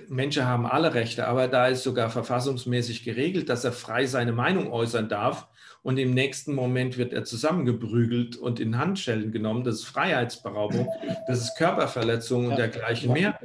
Menschen 0.08 0.46
haben 0.46 0.66
alle 0.66 0.94
Rechte, 0.94 1.28
aber 1.28 1.48
da 1.48 1.68
ist 1.68 1.84
sogar 1.84 2.10
verfassungsmäßig 2.10 3.04
geregelt, 3.04 3.50
dass 3.50 3.64
er 3.64 3.72
frei 3.72 4.06
seine 4.06 4.32
Meinung 4.32 4.72
äußern 4.72 5.10
darf. 5.10 5.48
Und 5.82 5.98
im 5.98 6.14
nächsten 6.14 6.54
Moment 6.54 6.98
wird 6.98 7.14
er 7.14 7.24
zusammengeprügelt 7.24 8.36
und 8.36 8.60
in 8.60 8.78
Handschellen 8.78 9.32
genommen. 9.32 9.64
Das 9.64 9.76
ist 9.76 9.86
Freiheitsberaubung, 9.86 10.90
das 11.28 11.42
ist 11.42 11.58
Körperverletzung 11.58 12.46
und 12.46 12.52
ja. 12.52 12.58
dergleichen 12.58 13.14
mehr. 13.14 13.40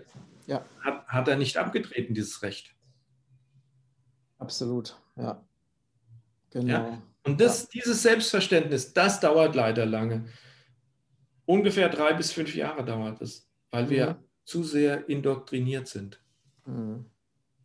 Ja. 0.47 0.65
Hat, 0.81 1.07
hat 1.07 1.29
er 1.29 1.37
nicht 1.37 1.57
abgetreten, 1.57 2.13
dieses 2.13 2.43
Recht. 2.43 2.75
Absolut, 4.39 4.97
ja. 5.17 5.43
Genau. 6.51 6.69
Ja? 6.69 7.03
Und 7.23 7.41
das, 7.41 7.63
ja. 7.63 7.69
dieses 7.75 8.03
Selbstverständnis, 8.03 8.93
das 8.93 9.21
dauert 9.21 9.55
leider 9.55 9.87
lange. 9.87 10.27
Ungefähr 11.47 11.89
drei 11.89 12.13
bis 12.15 12.33
fünf 12.33 12.55
Jahre 12.55 12.85
dauert 12.85 13.21
es, 13.23 13.49
weil 13.71 13.89
wir 13.89 14.11
mhm. 14.11 14.17
zu 14.45 14.65
sehr 14.65 15.09
indoktriniert 15.09 15.89
sind. 15.89 16.21
Mhm. 16.67 17.07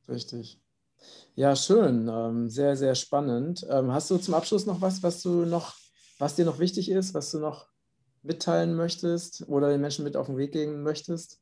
Richtig. 0.10 0.62
Ja, 1.36 1.56
schön. 1.56 2.10
Ähm, 2.10 2.50
sehr, 2.50 2.78
sehr 2.78 2.96
spannend. 2.96 3.66
Ähm, 3.70 3.92
hast 3.94 4.12
du 4.12 4.18
zum 4.18 4.36
Abschluss 4.36 4.66
noch 4.66 4.82
was, 4.82 5.04
was 5.04 5.22
du 5.24 5.46
noch, 5.46 5.76
was 6.20 6.36
dir 6.36 6.46
noch 6.46 6.60
wichtig 6.60 6.90
ist, 6.92 7.14
was 7.14 7.32
du 7.32 7.40
noch 7.40 7.68
mitteilen 8.24 8.76
möchtest 8.76 9.48
oder 9.50 9.70
den 9.70 9.82
Menschen 9.82 10.06
mit 10.06 10.18
auf 10.18 10.28
den 10.28 10.38
Weg 10.38 10.54
gehen 10.54 10.84
möchtest? 10.84 11.40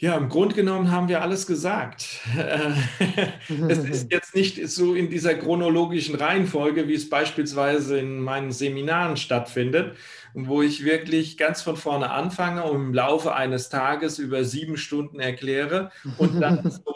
Ja, 0.00 0.16
im 0.16 0.30
Grunde 0.30 0.54
genommen 0.54 0.90
haben 0.90 1.08
wir 1.08 1.20
alles 1.20 1.46
gesagt. 1.46 2.20
es 3.68 3.78
ist 3.80 4.10
jetzt 4.10 4.34
nicht 4.34 4.66
so 4.70 4.94
in 4.94 5.10
dieser 5.10 5.34
chronologischen 5.34 6.14
Reihenfolge, 6.14 6.88
wie 6.88 6.94
es 6.94 7.10
beispielsweise 7.10 7.98
in 7.98 8.18
meinen 8.18 8.50
Seminaren 8.50 9.18
stattfindet, 9.18 9.98
wo 10.32 10.62
ich 10.62 10.86
wirklich 10.86 11.36
ganz 11.36 11.60
von 11.60 11.76
vorne 11.76 12.10
anfange 12.12 12.64
und 12.64 12.76
im 12.76 12.94
Laufe 12.94 13.34
eines 13.34 13.68
Tages 13.68 14.18
über 14.18 14.42
sieben 14.42 14.78
Stunden 14.78 15.20
erkläre 15.20 15.90
und 16.16 16.40
dann 16.40 16.70
so, 16.70 16.94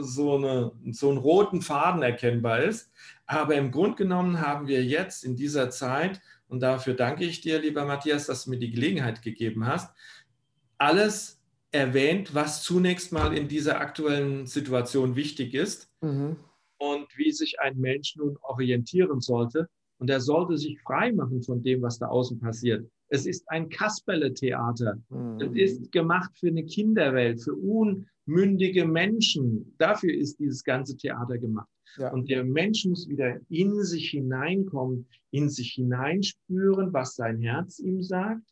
so, 0.00 0.36
eine, 0.36 0.72
so 0.92 1.10
einen 1.10 1.18
roten 1.18 1.60
Faden 1.60 2.00
erkennbar 2.00 2.60
ist. 2.60 2.90
Aber 3.26 3.54
im 3.54 3.70
Grunde 3.70 3.96
genommen 3.96 4.40
haben 4.40 4.66
wir 4.66 4.82
jetzt 4.82 5.24
in 5.24 5.36
dieser 5.36 5.68
Zeit, 5.68 6.22
und 6.48 6.60
dafür 6.60 6.94
danke 6.94 7.24
ich 7.24 7.42
dir, 7.42 7.60
lieber 7.60 7.84
Matthias, 7.84 8.24
dass 8.24 8.44
du 8.44 8.50
mir 8.50 8.58
die 8.58 8.70
Gelegenheit 8.70 9.20
gegeben 9.20 9.66
hast, 9.66 9.94
alles 10.78 11.39
erwähnt, 11.72 12.34
was 12.34 12.62
zunächst 12.62 13.12
mal 13.12 13.36
in 13.36 13.48
dieser 13.48 13.80
aktuellen 13.80 14.46
Situation 14.46 15.16
wichtig 15.16 15.54
ist 15.54 15.88
mhm. 16.00 16.36
und 16.78 17.06
wie 17.16 17.32
sich 17.32 17.60
ein 17.60 17.78
Mensch 17.78 18.16
nun 18.16 18.36
orientieren 18.42 19.20
sollte. 19.20 19.68
Und 19.98 20.08
er 20.08 20.20
sollte 20.20 20.56
sich 20.56 20.80
frei 20.80 21.12
machen 21.12 21.42
von 21.42 21.62
dem, 21.62 21.82
was 21.82 21.98
da 21.98 22.06
außen 22.06 22.40
passiert. 22.40 22.90
Es 23.08 23.26
ist 23.26 23.44
ein 23.50 23.68
Kasperle-Theater. 23.68 24.98
Mhm. 25.10 25.54
Es 25.56 25.72
ist 25.72 25.92
gemacht 25.92 26.30
für 26.38 26.48
eine 26.48 26.64
Kinderwelt, 26.64 27.42
für 27.42 27.54
unmündige 27.54 28.86
Menschen. 28.86 29.74
Dafür 29.78 30.14
ist 30.14 30.38
dieses 30.38 30.64
ganze 30.64 30.96
Theater 30.96 31.36
gemacht. 31.38 31.68
Ja. 31.98 32.12
Und 32.12 32.30
der 32.30 32.44
Mensch 32.44 32.86
muss 32.86 33.08
wieder 33.08 33.38
in 33.48 33.82
sich 33.82 34.10
hineinkommen, 34.10 35.06
in 35.32 35.50
sich 35.50 35.72
hineinspüren, 35.72 36.92
was 36.92 37.16
sein 37.16 37.40
Herz 37.40 37.78
ihm 37.78 38.02
sagt 38.02 38.50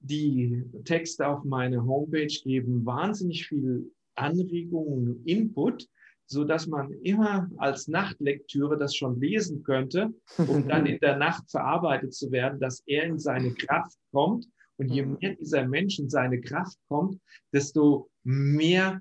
die 0.00 0.64
Texte 0.84 1.26
auf 1.26 1.44
meine 1.44 1.84
Homepage 1.84 2.32
geben 2.44 2.84
wahnsinnig 2.86 3.46
viel 3.46 3.90
Anregungen 4.14 5.08
und 5.08 5.26
Input, 5.26 5.88
so 6.26 6.44
dass 6.44 6.66
man 6.66 6.92
immer 7.02 7.50
als 7.56 7.88
Nachtlektüre 7.88 8.76
das 8.76 8.94
schon 8.94 9.18
lesen 9.18 9.62
könnte, 9.62 10.12
um 10.36 10.68
dann 10.68 10.86
in 10.86 10.98
der 11.00 11.16
Nacht 11.16 11.50
verarbeitet 11.50 12.12
zu 12.14 12.30
werden, 12.30 12.60
dass 12.60 12.82
er 12.86 13.04
in 13.04 13.18
seine 13.18 13.54
Kraft 13.54 13.98
kommt. 14.12 14.46
Und 14.76 14.88
je 14.88 15.04
mhm. 15.04 15.18
mehr 15.20 15.34
dieser 15.34 15.66
Mensch 15.66 15.98
in 15.98 16.08
seine 16.08 16.40
Kraft 16.40 16.78
kommt, 16.88 17.20
desto 17.52 18.10
mehr 18.22 19.00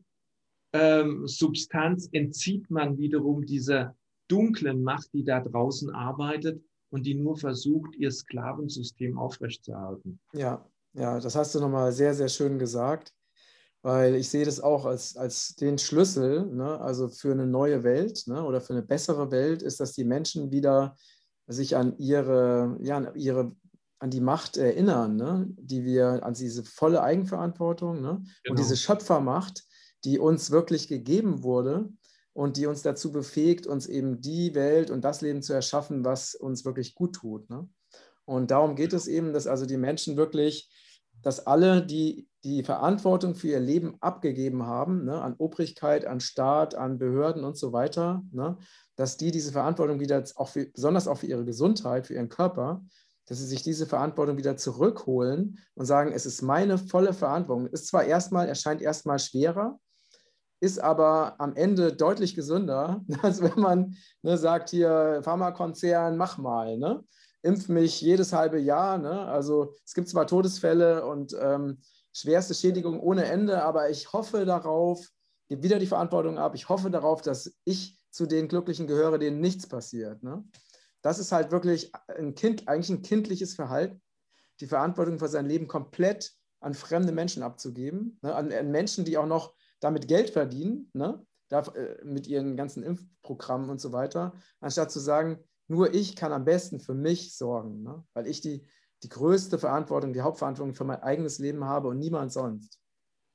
ähm, 0.74 1.28
Substanz 1.28 2.10
entzieht 2.12 2.70
man 2.72 2.98
wiederum 2.98 3.45
dieser 3.45 3.95
dunklen 4.28 4.82
Macht, 4.82 5.14
die 5.14 5.24
da 5.24 5.39
draußen 5.39 5.91
arbeitet 5.91 6.64
und 6.89 7.06
die 7.06 7.14
nur 7.14 7.38
versucht, 7.38 7.95
ihr 7.95 8.12
Sklavensystem 8.12 9.18
aufrechtzuerhalten. 9.18 10.20
Ja, 10.34 10.66
ja, 10.94 11.20
das 11.20 11.36
hast 11.36 11.54
du 11.56 11.60
nochmal 11.60 11.92
sehr, 11.92 12.14
sehr 12.14 12.30
schön 12.30 12.60
gesagt, 12.60 13.14
weil 13.82 14.16
ich 14.16 14.30
sehe 14.30 14.46
das 14.46 14.60
auch 14.60 14.86
als, 14.86 15.16
als 15.16 15.56
den 15.56 15.78
Schlüssel, 15.78 16.46
ne? 16.48 16.80
also 16.80 17.08
für 17.10 17.32
eine 17.32 17.46
neue 17.46 17.84
Welt 17.84 18.24
ne? 18.28 18.44
oder 18.44 18.62
für 18.62 18.74
eine 18.74 18.82
bessere 18.82 19.32
Welt, 19.32 19.62
ist, 19.62 19.80
dass 19.80 19.94
die 19.94 20.04
Menschen 20.04 20.52
wieder 20.52 20.96
sich 21.48 21.76
an 21.76 21.98
ihre, 21.98 22.78
ja, 22.82 22.98
an 22.98 23.16
ihre 23.16 23.56
an 24.00 24.12
die 24.12 24.22
Macht 24.22 24.58
erinnern, 24.58 25.16
ne? 25.16 25.48
die 25.58 25.84
wir, 25.84 26.24
an 26.24 26.34
diese 26.34 26.64
volle 26.64 27.02
Eigenverantwortung 27.02 28.02
ne? 28.02 28.22
Genau. 28.44 28.52
und 28.52 28.60
diese 28.60 28.78
Schöpfermacht, 28.78 29.64
die 30.04 30.20
uns 30.20 30.52
wirklich 30.52 30.88
gegeben 30.88 31.44
wurde 31.44 31.90
und 32.34 32.58
die 32.58 32.68
uns 32.68 32.84
dazu 32.84 33.12
befähigt, 33.12 33.66
uns 33.66 33.88
eben 33.88 34.22
die 34.22 34.54
Welt 34.54 34.92
und 34.92 35.04
das 35.04 35.22
Leben 35.22 35.42
zu 35.42 35.54
erschaffen, 35.54 36.06
was 36.06 36.36
uns 36.36 36.66
wirklich 36.66 36.94
gut 36.94 37.16
tut. 37.16 37.50
Ne? 37.50 37.68
Und 38.28 38.52
darum 38.52 38.76
geht 38.76 38.94
es 38.94 39.08
eben, 39.08 39.34
dass 39.34 39.48
also 39.48 39.66
die 39.66 39.78
Menschen 39.78 40.18
wirklich 40.18 40.70
dass 41.22 41.46
alle, 41.46 41.86
die 41.86 42.28
die 42.44 42.64
Verantwortung 42.64 43.36
für 43.36 43.50
ihr 43.50 43.60
Leben 43.60 43.98
abgegeben 44.00 44.64
haben, 44.64 45.04
ne, 45.04 45.22
an 45.22 45.36
Obrigkeit, 45.38 46.06
an 46.06 46.20
Staat, 46.20 46.76
an 46.76 46.98
Behörden 46.98 47.44
und 47.44 47.58
so 47.58 47.74
weiter, 47.74 48.24
ne, 48.32 48.58
dass 48.96 49.18
die 49.18 49.32
diese 49.32 49.52
Verantwortung 49.52 50.00
wieder, 50.00 50.24
auch 50.36 50.50
für, 50.50 50.66
besonders 50.68 51.08
auch 51.08 51.18
für 51.18 51.26
ihre 51.26 51.44
Gesundheit, 51.44 52.08
für 52.08 52.14
ihren 52.14 52.30
Körper, 52.30 52.86
dass 53.26 53.40
sie 53.40 53.46
sich 53.46 53.64
diese 53.64 53.86
Verantwortung 53.86 54.38
wieder 54.38 54.56
zurückholen 54.56 55.60
und 55.74 55.86
sagen, 55.86 56.14
es 56.14 56.26
ist 56.26 56.42
meine 56.42 56.78
volle 56.78 57.14
Verantwortung. 57.14 57.68
Ist 57.68 57.88
zwar 57.88 58.06
erstmal, 58.06 58.48
erscheint 58.48 58.82
erstmal 58.82 59.20
schwerer, 59.20 59.78
ist 60.62 60.80
aber 60.80 61.36
am 61.40 61.54
Ende 61.56 61.92
deutlich 61.94 62.34
gesünder, 62.34 63.04
als 63.22 63.42
wenn 63.42 63.60
man 63.60 63.96
ne, 64.22 64.38
sagt, 64.38 64.70
hier 64.70 65.20
Pharmakonzern, 65.24 66.16
mach 66.16 66.38
mal. 66.38 66.78
Ne? 66.78 67.04
Impfe 67.48 67.72
mich 67.72 68.02
jedes 68.02 68.34
halbe 68.34 68.60
Jahr. 68.60 68.98
Ne? 68.98 69.22
Also 69.26 69.74
es 69.86 69.93
gibt 69.93 70.10
zwar 70.10 70.28
Todesfälle 70.28 71.06
und 71.06 71.36
ähm, 71.39 71.80
schwerste 72.14 72.54
Schädigungen 72.54 73.00
ohne 73.00 73.26
Ende, 73.26 73.64
aber 73.64 73.89
ich 73.89 74.12
hoffe 74.12 74.45
darauf, 74.45 75.08
gebe 75.48 75.64
wieder 75.64 75.80
die 75.80 75.88
Verantwortung 75.88 76.38
ab, 76.38 76.56
ich 76.56 76.68
hoffe 76.70 76.91
darauf, 76.91 77.22
dass 77.22 77.56
ich 77.64 77.98
zu 78.12 78.26
den 78.26 78.48
Glücklichen 78.48 78.88
gehöre, 78.88 79.18
denen 79.18 79.39
nichts 79.39 79.68
passiert. 79.68 80.24
Ne? 80.24 80.43
Das 81.02 81.20
ist 81.20 81.32
halt 81.32 81.52
wirklich 81.52 81.91
ein 82.08 82.36
Kind, 82.36 82.68
eigentlich 82.68 82.89
ein 82.89 83.02
kindliches 83.02 83.56
Verhalten, 83.56 84.02
die 84.60 84.68
Verantwortung 84.68 85.20
für 85.20 85.28
sein 85.28 85.48
Leben 85.48 85.68
komplett 85.68 86.34
an 86.60 86.74
fremde 86.74 87.12
Menschen 87.12 87.43
abzugeben, 87.43 88.20
ne? 88.22 88.36
an, 88.36 88.52
an, 88.52 88.72
Menschen, 88.72 89.06
die 89.06 89.18
auch 89.18 89.28
noch 89.28 89.54
damit 89.80 90.08
Geld 90.08 90.32
verdienen, 90.32 90.89
ne? 90.93 91.24
da, 91.50 91.62
äh, 91.62 92.04
mit 92.04 92.28
ihren 92.28 92.58
ganzen 92.58 92.84
Impfprogrammen 92.84 93.70
und 93.70 93.80
so 93.80 93.93
weiter, 93.93 94.34
anstatt 94.60 94.91
zu 94.91 95.00
sagen, 95.00 95.43
nur 95.68 95.93
ich 95.93 96.15
kann 96.15 96.32
am 96.32 96.45
besten 96.45 96.80
für 96.80 96.93
mich 96.93 97.36
sorgen, 97.36 97.84
ne? 97.84 98.03
weil 98.13 98.28
ich 98.28 98.41
die, 98.41 98.65
die 99.03 99.09
größte 99.09 99.57
Verantwortung, 99.57 100.13
die 100.13 100.22
Hauptverantwortung 100.22 100.74
für 100.74 100.86
mein 100.86 101.01
eigenes 101.01 101.39
Leben 101.39 101.65
habe 101.65 101.89
und 101.89 101.99
niemand 101.99 102.32
sonst. 102.32 102.80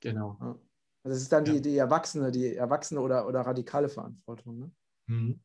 Genau. 0.01 0.37
Ja. 0.41 0.59
Also 1.05 1.15
das 1.15 1.23
ist 1.23 1.33
dann 1.33 1.45
ja. 1.45 1.55
die, 1.55 1.61
die 1.61 1.77
Erwachsene, 1.77 2.31
die 2.31 2.55
Erwachsene 2.55 3.01
oder, 3.01 3.27
oder 3.27 3.41
radikale 3.41 3.89
Verantwortung. 3.89 4.59
Ne? 4.59 4.71
Mhm. 5.07 5.41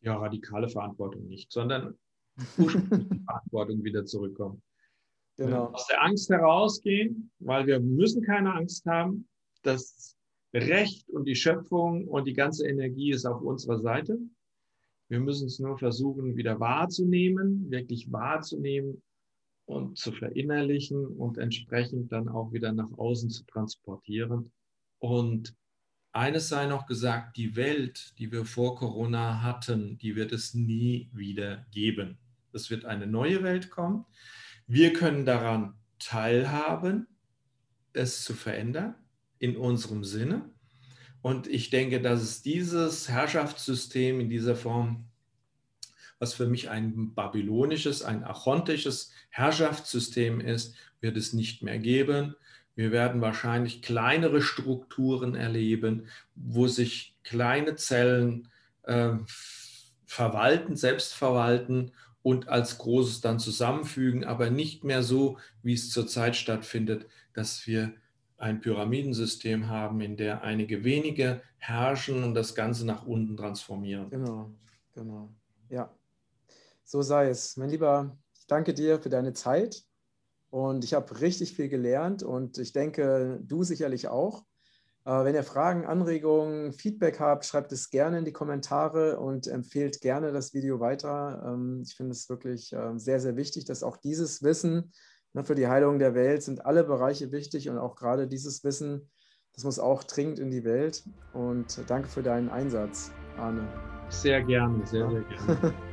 Ja, 0.00 0.16
radikale 0.16 0.68
Verantwortung 0.68 1.26
nicht, 1.26 1.52
sondern 1.52 1.98
Verantwortung 2.36 3.84
wieder 3.84 4.06
zurückkommen. 4.06 4.62
Genau. 5.36 5.66
Aus 5.66 5.86
der 5.86 6.02
Angst 6.02 6.28
herausgehen, 6.30 7.30
weil 7.38 7.66
wir 7.66 7.80
müssen 7.80 8.22
keine 8.22 8.54
Angst 8.54 8.84
haben. 8.86 9.28
Das 9.62 10.16
Recht 10.52 11.08
und 11.10 11.24
die 11.24 11.34
Schöpfung 11.34 12.08
und 12.08 12.26
die 12.26 12.32
ganze 12.32 12.66
Energie 12.66 13.10
ist 13.10 13.26
auf 13.26 13.40
unserer 13.42 13.78
Seite. 13.78 14.18
Wir 15.10 15.18
müssen 15.18 15.48
es 15.48 15.58
nur 15.58 15.76
versuchen, 15.76 16.36
wieder 16.36 16.60
wahrzunehmen, 16.60 17.68
wirklich 17.68 18.12
wahrzunehmen 18.12 19.02
und 19.66 19.98
zu 19.98 20.12
verinnerlichen 20.12 21.04
und 21.04 21.36
entsprechend 21.36 22.12
dann 22.12 22.28
auch 22.28 22.52
wieder 22.52 22.72
nach 22.72 22.92
außen 22.96 23.28
zu 23.28 23.44
transportieren. 23.46 24.52
Und 25.00 25.54
eines 26.12 26.48
sei 26.48 26.66
noch 26.66 26.86
gesagt, 26.86 27.36
die 27.36 27.56
Welt, 27.56 28.14
die 28.18 28.30
wir 28.30 28.44
vor 28.44 28.76
Corona 28.76 29.42
hatten, 29.42 29.98
die 29.98 30.14
wird 30.14 30.30
es 30.30 30.54
nie 30.54 31.10
wieder 31.12 31.66
geben. 31.72 32.18
Es 32.52 32.70
wird 32.70 32.84
eine 32.84 33.08
neue 33.08 33.42
Welt 33.42 33.68
kommen. 33.68 34.06
Wir 34.68 34.92
können 34.92 35.26
daran 35.26 35.74
teilhaben, 35.98 37.08
es 37.92 38.22
zu 38.22 38.34
verändern. 38.34 38.94
in 39.40 39.56
unserem 39.56 40.04
Sinne. 40.04 40.50
Und 41.22 41.46
ich 41.46 41.70
denke, 41.70 42.00
dass 42.00 42.22
es 42.22 42.42
dieses 42.42 43.08
Herrschaftssystem 43.08 44.20
in 44.20 44.30
dieser 44.30 44.56
Form, 44.56 45.04
was 46.18 46.34
für 46.34 46.46
mich 46.46 46.70
ein 46.70 47.14
babylonisches, 47.14 48.02
ein 48.02 48.24
achontisches 48.24 49.12
Herrschaftssystem 49.30 50.40
ist, 50.40 50.74
wird 51.00 51.16
es 51.16 51.32
nicht 51.32 51.62
mehr 51.62 51.78
geben. 51.78 52.34
Wir 52.74 52.92
werden 52.92 53.20
wahrscheinlich 53.20 53.82
kleinere 53.82 54.40
Strukturen 54.40 55.34
erleben, 55.34 56.06
wo 56.34 56.66
sich 56.66 57.14
kleine 57.24 57.76
Zellen 57.76 58.48
äh, 58.84 59.12
verwalten, 60.06 60.76
selbst 60.76 61.14
verwalten 61.14 61.92
und 62.22 62.48
als 62.48 62.78
Großes 62.78 63.20
dann 63.20 63.38
zusammenfügen, 63.38 64.24
aber 64.24 64.50
nicht 64.50 64.84
mehr 64.84 65.02
so, 65.02 65.38
wie 65.62 65.74
es 65.74 65.90
zurzeit 65.90 66.36
stattfindet, 66.36 67.06
dass 67.32 67.66
wir 67.66 67.92
ein 68.40 68.60
Pyramidensystem 68.60 69.68
haben, 69.68 70.00
in 70.00 70.16
der 70.16 70.42
einige 70.42 70.82
wenige 70.82 71.42
herrschen 71.58 72.24
und 72.24 72.34
das 72.34 72.54
Ganze 72.54 72.86
nach 72.86 73.06
unten 73.06 73.36
transformieren. 73.36 74.08
Genau, 74.10 74.50
genau. 74.94 75.28
Ja, 75.68 75.94
so 76.84 77.02
sei 77.02 77.28
es. 77.28 77.56
Mein 77.58 77.70
Lieber, 77.70 78.16
ich 78.38 78.46
danke 78.46 78.72
dir 78.72 78.98
für 78.98 79.10
deine 79.10 79.34
Zeit 79.34 79.84
und 80.48 80.84
ich 80.84 80.94
habe 80.94 81.20
richtig 81.20 81.54
viel 81.54 81.68
gelernt 81.68 82.22
und 82.22 82.56
ich 82.58 82.72
denke, 82.72 83.40
du 83.42 83.62
sicherlich 83.62 84.08
auch. 84.08 84.44
Äh, 85.04 85.24
wenn 85.24 85.34
ihr 85.34 85.44
Fragen, 85.44 85.84
Anregungen, 85.84 86.72
Feedback 86.72 87.20
habt, 87.20 87.44
schreibt 87.44 87.72
es 87.72 87.90
gerne 87.90 88.18
in 88.18 88.24
die 88.24 88.32
Kommentare 88.32 89.20
und 89.20 89.48
empfehlt 89.48 90.00
gerne 90.00 90.32
das 90.32 90.54
Video 90.54 90.80
weiter. 90.80 91.42
Ähm, 91.46 91.82
ich 91.86 91.94
finde 91.94 92.12
es 92.12 92.28
wirklich 92.30 92.72
ähm, 92.72 92.98
sehr, 92.98 93.20
sehr 93.20 93.36
wichtig, 93.36 93.66
dass 93.66 93.82
auch 93.82 93.98
dieses 93.98 94.42
Wissen 94.42 94.92
für 95.44 95.54
die 95.54 95.68
Heilung 95.68 95.98
der 95.98 96.14
Welt 96.14 96.42
sind 96.42 96.66
alle 96.66 96.84
Bereiche 96.84 97.32
wichtig 97.32 97.68
und 97.68 97.78
auch 97.78 97.96
gerade 97.96 98.26
dieses 98.26 98.64
Wissen, 98.64 99.10
das 99.54 99.64
muss 99.64 99.78
auch 99.78 100.04
dringend 100.04 100.38
in 100.38 100.50
die 100.50 100.64
Welt. 100.64 101.04
Und 101.32 101.82
danke 101.88 102.08
für 102.08 102.22
deinen 102.22 102.48
Einsatz, 102.48 103.12
Arne. 103.36 103.66
Sehr 104.08 104.42
gerne, 104.42 104.84
sehr, 104.86 105.08
sehr 105.10 105.22
gerne. 105.22 105.74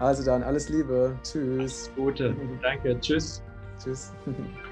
Also 0.00 0.24
dann, 0.24 0.42
alles 0.42 0.68
Liebe. 0.68 1.16
Tschüss. 1.22 1.60
Alles 1.60 1.92
Gute. 1.94 2.34
Danke. 2.60 2.98
Tschüss. 2.98 3.40
Tschüss. 3.78 4.12